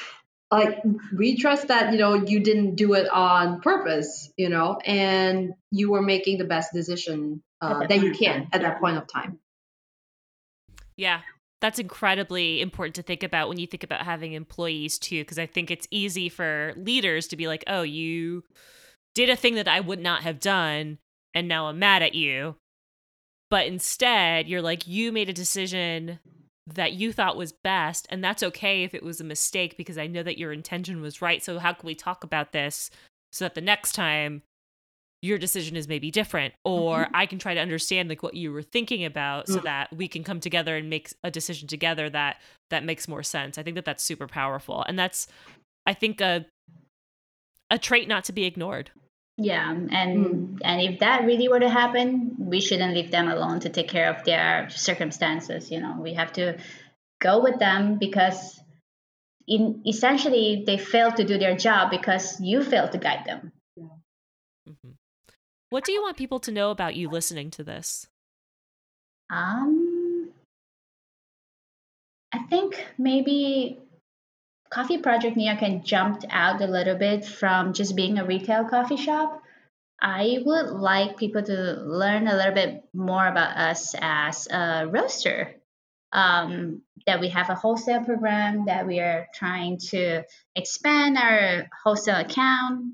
like 0.51 0.81
we 1.17 1.35
trust 1.35 1.67
that 1.67 1.91
you 1.91 1.99
know 1.99 2.13
you 2.13 2.39
didn't 2.39 2.75
do 2.75 2.93
it 2.93 3.09
on 3.09 3.59
purpose 3.61 4.31
you 4.37 4.49
know 4.49 4.77
and 4.85 5.53
you 5.71 5.91
were 5.91 6.01
making 6.01 6.37
the 6.37 6.45
best 6.45 6.71
decision 6.73 7.41
uh, 7.61 7.85
that 7.87 8.01
you 8.01 8.13
can 8.13 8.47
at 8.53 8.61
that 8.61 8.79
point 8.79 8.97
of 8.97 9.07
time 9.07 9.39
yeah 10.95 11.21
that's 11.63 11.79
incredibly 11.79 12.59
important 12.59 12.93
to 12.93 13.01
think 13.01 13.23
about 13.23 13.47
when 13.47 13.57
you 13.57 13.65
think 13.65 13.85
about 13.85 14.01
having 14.01 14.33
employees 14.33 14.99
too 14.99 15.21
because 15.21 15.39
i 15.39 15.45
think 15.45 15.71
it's 15.71 15.87
easy 15.91 16.27
for 16.27 16.73
leaders 16.75 17.25
to 17.25 17.37
be 17.37 17.47
like 17.47 17.63
oh 17.67 17.83
you 17.83 18.43
did 19.15 19.29
a 19.29 19.35
thing 19.37 19.55
that 19.55 19.69
i 19.69 19.79
would 19.79 20.01
not 20.01 20.23
have 20.23 20.41
done 20.41 20.97
and 21.33 21.47
now 21.47 21.67
i'm 21.67 21.79
mad 21.79 22.03
at 22.03 22.13
you. 22.13 22.55
But 23.49 23.65
instead 23.65 24.49
you're 24.49 24.61
like 24.61 24.87
you 24.87 25.13
made 25.13 25.29
a 25.29 25.33
decision 25.33 26.19
that 26.67 26.93
you 26.93 27.13
thought 27.13 27.37
was 27.37 27.53
best 27.53 28.07
and 28.09 28.21
that's 28.21 28.43
okay 28.43 28.83
if 28.83 28.93
it 28.93 29.03
was 29.03 29.21
a 29.21 29.23
mistake 29.23 29.77
because 29.77 29.97
i 29.97 30.05
know 30.05 30.23
that 30.23 30.37
your 30.37 30.51
intention 30.51 31.01
was 31.01 31.21
right 31.21 31.41
so 31.41 31.59
how 31.59 31.71
can 31.71 31.87
we 31.87 31.95
talk 31.95 32.25
about 32.25 32.51
this 32.51 32.89
so 33.31 33.45
that 33.45 33.55
the 33.55 33.61
next 33.61 33.93
time 33.93 34.41
your 35.23 35.37
decision 35.37 35.77
is 35.77 35.87
maybe 35.87 36.11
different 36.11 36.53
or 36.65 37.05
mm-hmm. 37.05 37.15
i 37.15 37.25
can 37.25 37.39
try 37.39 37.53
to 37.53 37.59
understand 37.59 38.09
like 38.09 38.21
what 38.21 38.33
you 38.33 38.51
were 38.51 38.61
thinking 38.61 39.05
about 39.05 39.47
so 39.47 39.59
mm. 39.59 39.63
that 39.63 39.91
we 39.95 40.07
can 40.07 40.23
come 40.23 40.39
together 40.39 40.75
and 40.75 40.89
make 40.89 41.13
a 41.23 41.31
decision 41.31 41.67
together 41.67 42.09
that 42.09 42.41
that 42.69 42.83
makes 42.83 43.07
more 43.07 43.23
sense 43.23 43.57
i 43.57 43.63
think 43.63 43.75
that 43.75 43.85
that's 43.85 44.03
super 44.03 44.27
powerful 44.27 44.83
and 44.87 44.99
that's 44.99 45.27
i 45.85 45.93
think 45.93 46.21
a 46.21 46.45
a 47.69 47.79
trait 47.79 48.07
not 48.07 48.23
to 48.23 48.33
be 48.33 48.43
ignored 48.43 48.91
yeah 49.37 49.71
and 49.71 49.89
mm. 49.89 50.59
and 50.63 50.81
if 50.81 50.99
that 50.99 51.25
really 51.25 51.47
were 51.47 51.59
to 51.59 51.69
happen 51.69 52.35
we 52.37 52.59
shouldn't 52.59 52.93
leave 52.93 53.09
them 53.09 53.27
alone 53.27 53.59
to 53.59 53.69
take 53.69 53.87
care 53.87 54.13
of 54.13 54.23
their 54.25 54.69
circumstances 54.69 55.71
you 55.71 55.79
know 55.79 55.95
we 55.99 56.13
have 56.13 56.33
to 56.33 56.57
go 57.21 57.41
with 57.41 57.57
them 57.57 57.97
because 57.97 58.59
in 59.47 59.81
essentially 59.87 60.63
they 60.65 60.77
failed 60.77 61.15
to 61.15 61.23
do 61.23 61.37
their 61.37 61.55
job 61.55 61.89
because 61.89 62.39
you 62.39 62.63
failed 62.63 62.91
to 62.91 62.97
guide 62.97 63.25
them. 63.25 63.51
What 65.73 65.85
do 65.85 65.91
you 65.91 66.03
want 66.03 66.17
people 66.17 66.39
to 66.41 66.51
know 66.51 66.69
about 66.69 66.95
you 66.95 67.09
listening 67.09 67.49
to 67.49 67.63
this? 67.63 68.05
Um, 69.31 70.29
I 72.31 72.43
think 72.43 72.85
maybe 72.99 73.79
Coffee 74.69 74.99
Project 74.99 75.35
New 75.35 75.47
York 75.47 75.57
can 75.57 75.83
jumped 75.83 76.27
out 76.29 76.61
a 76.61 76.67
little 76.67 76.95
bit 76.95 77.25
from 77.25 77.73
just 77.73 77.95
being 77.95 78.19
a 78.19 78.23
retail 78.23 78.65
coffee 78.65 78.97
shop. 78.97 79.41
I 79.99 80.43
would 80.45 80.69
like 80.69 81.17
people 81.17 81.41
to 81.41 81.53
learn 81.81 82.27
a 82.27 82.35
little 82.35 82.53
bit 82.53 82.83
more 82.93 83.25
about 83.25 83.57
us 83.57 83.95
as 83.99 84.47
a 84.51 84.85
roaster. 84.87 85.55
Um, 86.11 86.83
that 87.07 87.19
we 87.19 87.29
have 87.29 87.49
a 87.49 87.55
wholesale 87.55 88.03
program, 88.03 88.65
that 88.67 88.85
we 88.85 88.99
are 88.99 89.25
trying 89.33 89.79
to 89.89 90.23
expand 90.55 91.17
our 91.17 91.67
wholesale 91.83 92.19
account, 92.19 92.93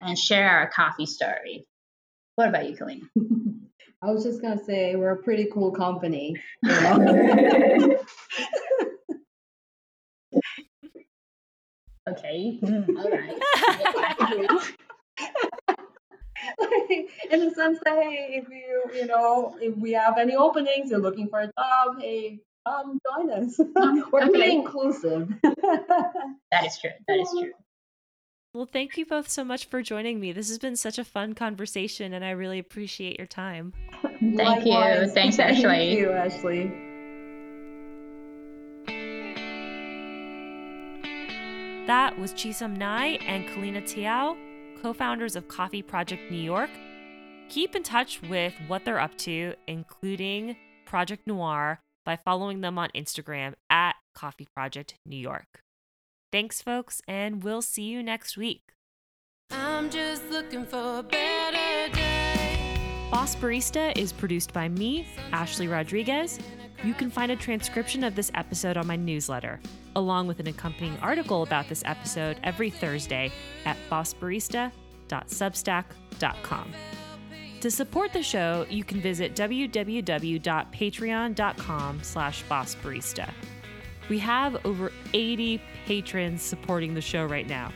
and 0.00 0.16
share 0.16 0.48
our 0.48 0.70
coffee 0.70 1.06
story. 1.06 1.66
What 2.40 2.48
about 2.48 2.70
you, 2.70 2.74
Kaleena? 2.74 3.02
I 4.02 4.10
was 4.10 4.24
just 4.24 4.40
gonna 4.40 4.64
say 4.64 4.96
we're 4.96 5.10
a 5.10 5.22
pretty 5.22 5.48
cool 5.52 5.72
company. 5.72 6.34
You 6.62 6.70
know? 6.70 6.94
okay. 12.08 12.58
Mm, 12.62 12.96
all 12.96 13.10
right. 13.10 13.38
in 17.30 17.40
the 17.40 17.50
sense 17.54 17.78
that 17.84 18.02
hey, 18.02 18.42
if 18.42 18.48
you 18.48 18.84
you 18.94 19.06
know 19.06 19.58
if 19.60 19.76
we 19.76 19.92
have 19.92 20.16
any 20.16 20.34
openings, 20.34 20.90
you're 20.90 20.98
looking 20.98 21.28
for 21.28 21.40
a 21.40 21.52
job, 21.58 22.00
hey, 22.00 22.40
um, 22.64 22.98
join 23.06 23.30
us. 23.32 23.60
Um, 23.60 24.02
We're 24.10 24.22
okay. 24.22 24.30
pretty 24.30 24.52
inclusive. 24.52 25.28
That 25.42 26.64
is 26.64 26.78
true. 26.78 26.90
That 27.06 27.18
is 27.18 27.28
true. 27.38 27.52
Well, 28.52 28.66
thank 28.66 28.96
you 28.96 29.06
both 29.06 29.28
so 29.28 29.44
much 29.44 29.66
for 29.66 29.80
joining 29.80 30.18
me. 30.18 30.32
This 30.32 30.48
has 30.48 30.58
been 30.58 30.74
such 30.74 30.98
a 30.98 31.04
fun 31.04 31.34
conversation, 31.34 32.12
and 32.12 32.24
I 32.24 32.30
really 32.30 32.58
appreciate 32.58 33.16
your 33.16 33.28
time. 33.28 33.72
Thank 34.02 34.20
you. 34.20 34.36
Likewise. 34.72 35.12
Thanks, 35.12 35.36
Thank 35.36 35.64
Ashley. 35.64 35.96
you, 35.96 36.10
Ashley. 36.10 36.72
That 41.86 42.18
was 42.18 42.32
ChiSum 42.32 42.76
Ngai 42.76 43.22
and 43.22 43.46
Kaleena 43.46 43.82
Teoh, 43.82 44.36
co 44.82 44.92
founders 44.94 45.36
of 45.36 45.46
Coffee 45.46 45.82
Project 45.82 46.28
New 46.28 46.42
York. 46.42 46.70
Keep 47.50 47.76
in 47.76 47.84
touch 47.84 48.20
with 48.22 48.54
what 48.66 48.84
they're 48.84 49.00
up 49.00 49.16
to, 49.18 49.54
including 49.68 50.56
Project 50.86 51.24
Noir, 51.24 51.80
by 52.04 52.16
following 52.16 52.62
them 52.62 52.78
on 52.78 52.88
Instagram 52.96 53.54
at 53.70 53.94
Coffee 54.16 54.48
Project 54.56 54.94
New 55.06 55.16
York. 55.16 55.62
Thanks, 56.32 56.62
folks, 56.62 57.02
and 57.08 57.42
we'll 57.42 57.62
see 57.62 57.82
you 57.84 58.02
next 58.02 58.36
week. 58.36 58.62
I'm 59.50 59.88
just 59.90 60.28
looking 60.30 60.64
for 60.64 60.98
a 60.98 61.02
better 61.02 61.92
day. 61.92 62.76
Boss 63.10 63.34
Barista 63.34 63.96
is 63.98 64.12
produced 64.12 64.52
by 64.52 64.68
me, 64.68 65.08
Ashley 65.32 65.66
Rodriguez. 65.66 66.38
You 66.84 66.94
can 66.94 67.10
find 67.10 67.32
a 67.32 67.36
transcription 67.36 68.04
of 68.04 68.14
this 68.14 68.30
episode 68.34 68.76
on 68.76 68.86
my 68.86 68.94
newsletter, 68.96 69.58
along 69.96 70.28
with 70.28 70.38
an 70.40 70.46
accompanying 70.46 70.96
article 71.00 71.42
about 71.42 71.68
this 71.68 71.82
episode 71.84 72.38
every 72.44 72.70
Thursday 72.70 73.32
at 73.64 73.76
bossbarista.substack.com. 73.90 76.72
To 77.60 77.70
support 77.70 78.12
the 78.14 78.22
show, 78.22 78.64
you 78.70 78.84
can 78.84 79.02
visit 79.02 79.34
www.patreon.com 79.34 82.02
slash 82.02 82.44
bossbarista. 82.44 83.30
We 84.10 84.18
have 84.18 84.66
over 84.66 84.90
80 85.14 85.62
patrons 85.86 86.42
supporting 86.42 86.94
the 86.94 87.00
show 87.00 87.24
right 87.24 87.46
now, 87.46 87.72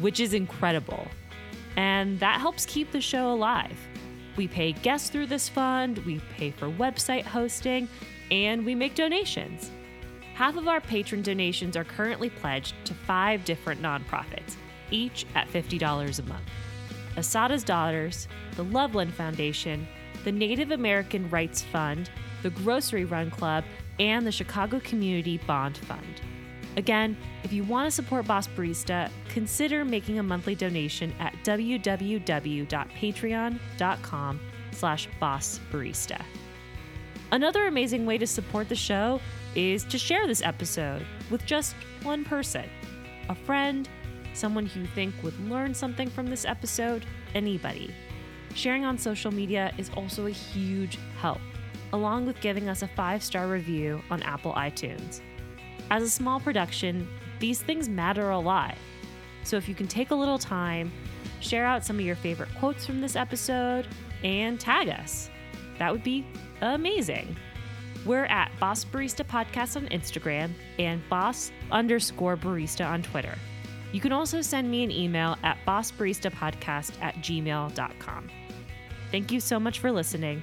which 0.00 0.18
is 0.18 0.34
incredible. 0.34 1.06
And 1.76 2.18
that 2.18 2.40
helps 2.40 2.66
keep 2.66 2.90
the 2.90 3.00
show 3.00 3.32
alive. 3.32 3.78
We 4.36 4.48
pay 4.48 4.72
guests 4.72 5.10
through 5.10 5.26
this 5.26 5.48
fund, 5.48 5.98
we 5.98 6.20
pay 6.36 6.50
for 6.50 6.68
website 6.68 7.22
hosting, 7.22 7.88
and 8.32 8.66
we 8.66 8.74
make 8.74 8.96
donations. 8.96 9.70
Half 10.34 10.56
of 10.56 10.66
our 10.66 10.80
patron 10.80 11.22
donations 11.22 11.76
are 11.76 11.84
currently 11.84 12.30
pledged 12.30 12.74
to 12.86 12.94
five 12.94 13.44
different 13.44 13.80
nonprofits, 13.80 14.56
each 14.90 15.24
at 15.36 15.48
$50 15.48 16.18
a 16.18 16.22
month 16.24 16.46
Assata's 17.16 17.62
Daughters, 17.62 18.26
the 18.56 18.64
Loveland 18.64 19.14
Foundation, 19.14 19.86
the 20.24 20.32
Native 20.32 20.72
American 20.72 21.30
Rights 21.30 21.62
Fund, 21.62 22.10
the 22.42 22.50
Grocery 22.50 23.04
Run 23.04 23.30
Club, 23.30 23.64
and 24.00 24.26
the 24.26 24.32
Chicago 24.32 24.80
Community 24.80 25.38
Bond 25.46 25.76
Fund. 25.76 26.20
Again, 26.76 27.16
if 27.44 27.52
you 27.52 27.62
want 27.64 27.86
to 27.86 27.90
support 27.90 28.26
Boss 28.26 28.48
Barista, 28.48 29.10
consider 29.28 29.84
making 29.84 30.18
a 30.18 30.22
monthly 30.22 30.54
donation 30.54 31.12
at 31.20 31.34
www.patreon.com 31.44 34.40
slash 34.72 35.08
bossbarista. 35.20 36.22
Another 37.32 37.66
amazing 37.66 38.06
way 38.06 38.18
to 38.18 38.26
support 38.26 38.68
the 38.68 38.74
show 38.74 39.20
is 39.54 39.84
to 39.84 39.98
share 39.98 40.26
this 40.26 40.42
episode 40.42 41.06
with 41.30 41.44
just 41.44 41.74
one 42.02 42.24
person 42.24 42.64
a 43.28 43.34
friend, 43.34 43.88
someone 44.32 44.66
who 44.66 44.80
you 44.80 44.86
think 44.86 45.14
would 45.22 45.38
learn 45.48 45.72
something 45.72 46.10
from 46.10 46.26
this 46.26 46.44
episode, 46.44 47.06
anybody. 47.34 47.94
Sharing 48.54 48.84
on 48.84 48.98
social 48.98 49.30
media 49.30 49.72
is 49.78 49.90
also 49.96 50.26
a 50.26 50.30
huge 50.30 50.98
help, 51.18 51.38
along 51.92 52.26
with 52.26 52.40
giving 52.40 52.68
us 52.68 52.82
a 52.82 52.88
five 52.88 53.22
star 53.22 53.48
review 53.48 54.02
on 54.10 54.22
Apple 54.22 54.52
iTunes. 54.54 55.20
As 55.90 56.02
a 56.02 56.10
small 56.10 56.40
production, 56.40 57.08
these 57.38 57.62
things 57.62 57.88
matter 57.88 58.30
a 58.30 58.38
lot. 58.38 58.74
So 59.44 59.56
if 59.56 59.68
you 59.68 59.74
can 59.74 59.88
take 59.88 60.10
a 60.10 60.14
little 60.14 60.38
time, 60.38 60.92
share 61.40 61.64
out 61.66 61.84
some 61.84 61.98
of 61.98 62.04
your 62.04 62.16
favorite 62.16 62.50
quotes 62.58 62.86
from 62.86 63.00
this 63.00 63.16
episode, 63.16 63.86
and 64.22 64.60
tag 64.60 64.88
us, 64.88 65.30
that 65.78 65.90
would 65.90 66.04
be 66.04 66.26
amazing. 66.60 67.36
We're 68.04 68.26
at 68.26 68.50
Boss 68.58 68.84
Barista 68.84 69.26
Podcast 69.26 69.76
on 69.76 69.86
Instagram 69.88 70.52
and 70.78 71.06
Boss 71.08 71.52
underscore 71.70 72.36
barista 72.36 72.86
on 72.86 73.02
Twitter. 73.02 73.36
You 73.92 74.00
can 74.00 74.12
also 74.12 74.40
send 74.40 74.70
me 74.70 74.84
an 74.84 74.90
email 74.90 75.36
at 75.42 75.58
bossbaristapodcast 75.66 76.92
at 77.02 77.14
gmail.com. 77.16 78.30
Thank 79.10 79.32
you 79.32 79.40
so 79.40 79.58
much 79.58 79.80
for 79.80 79.90
listening, 79.90 80.42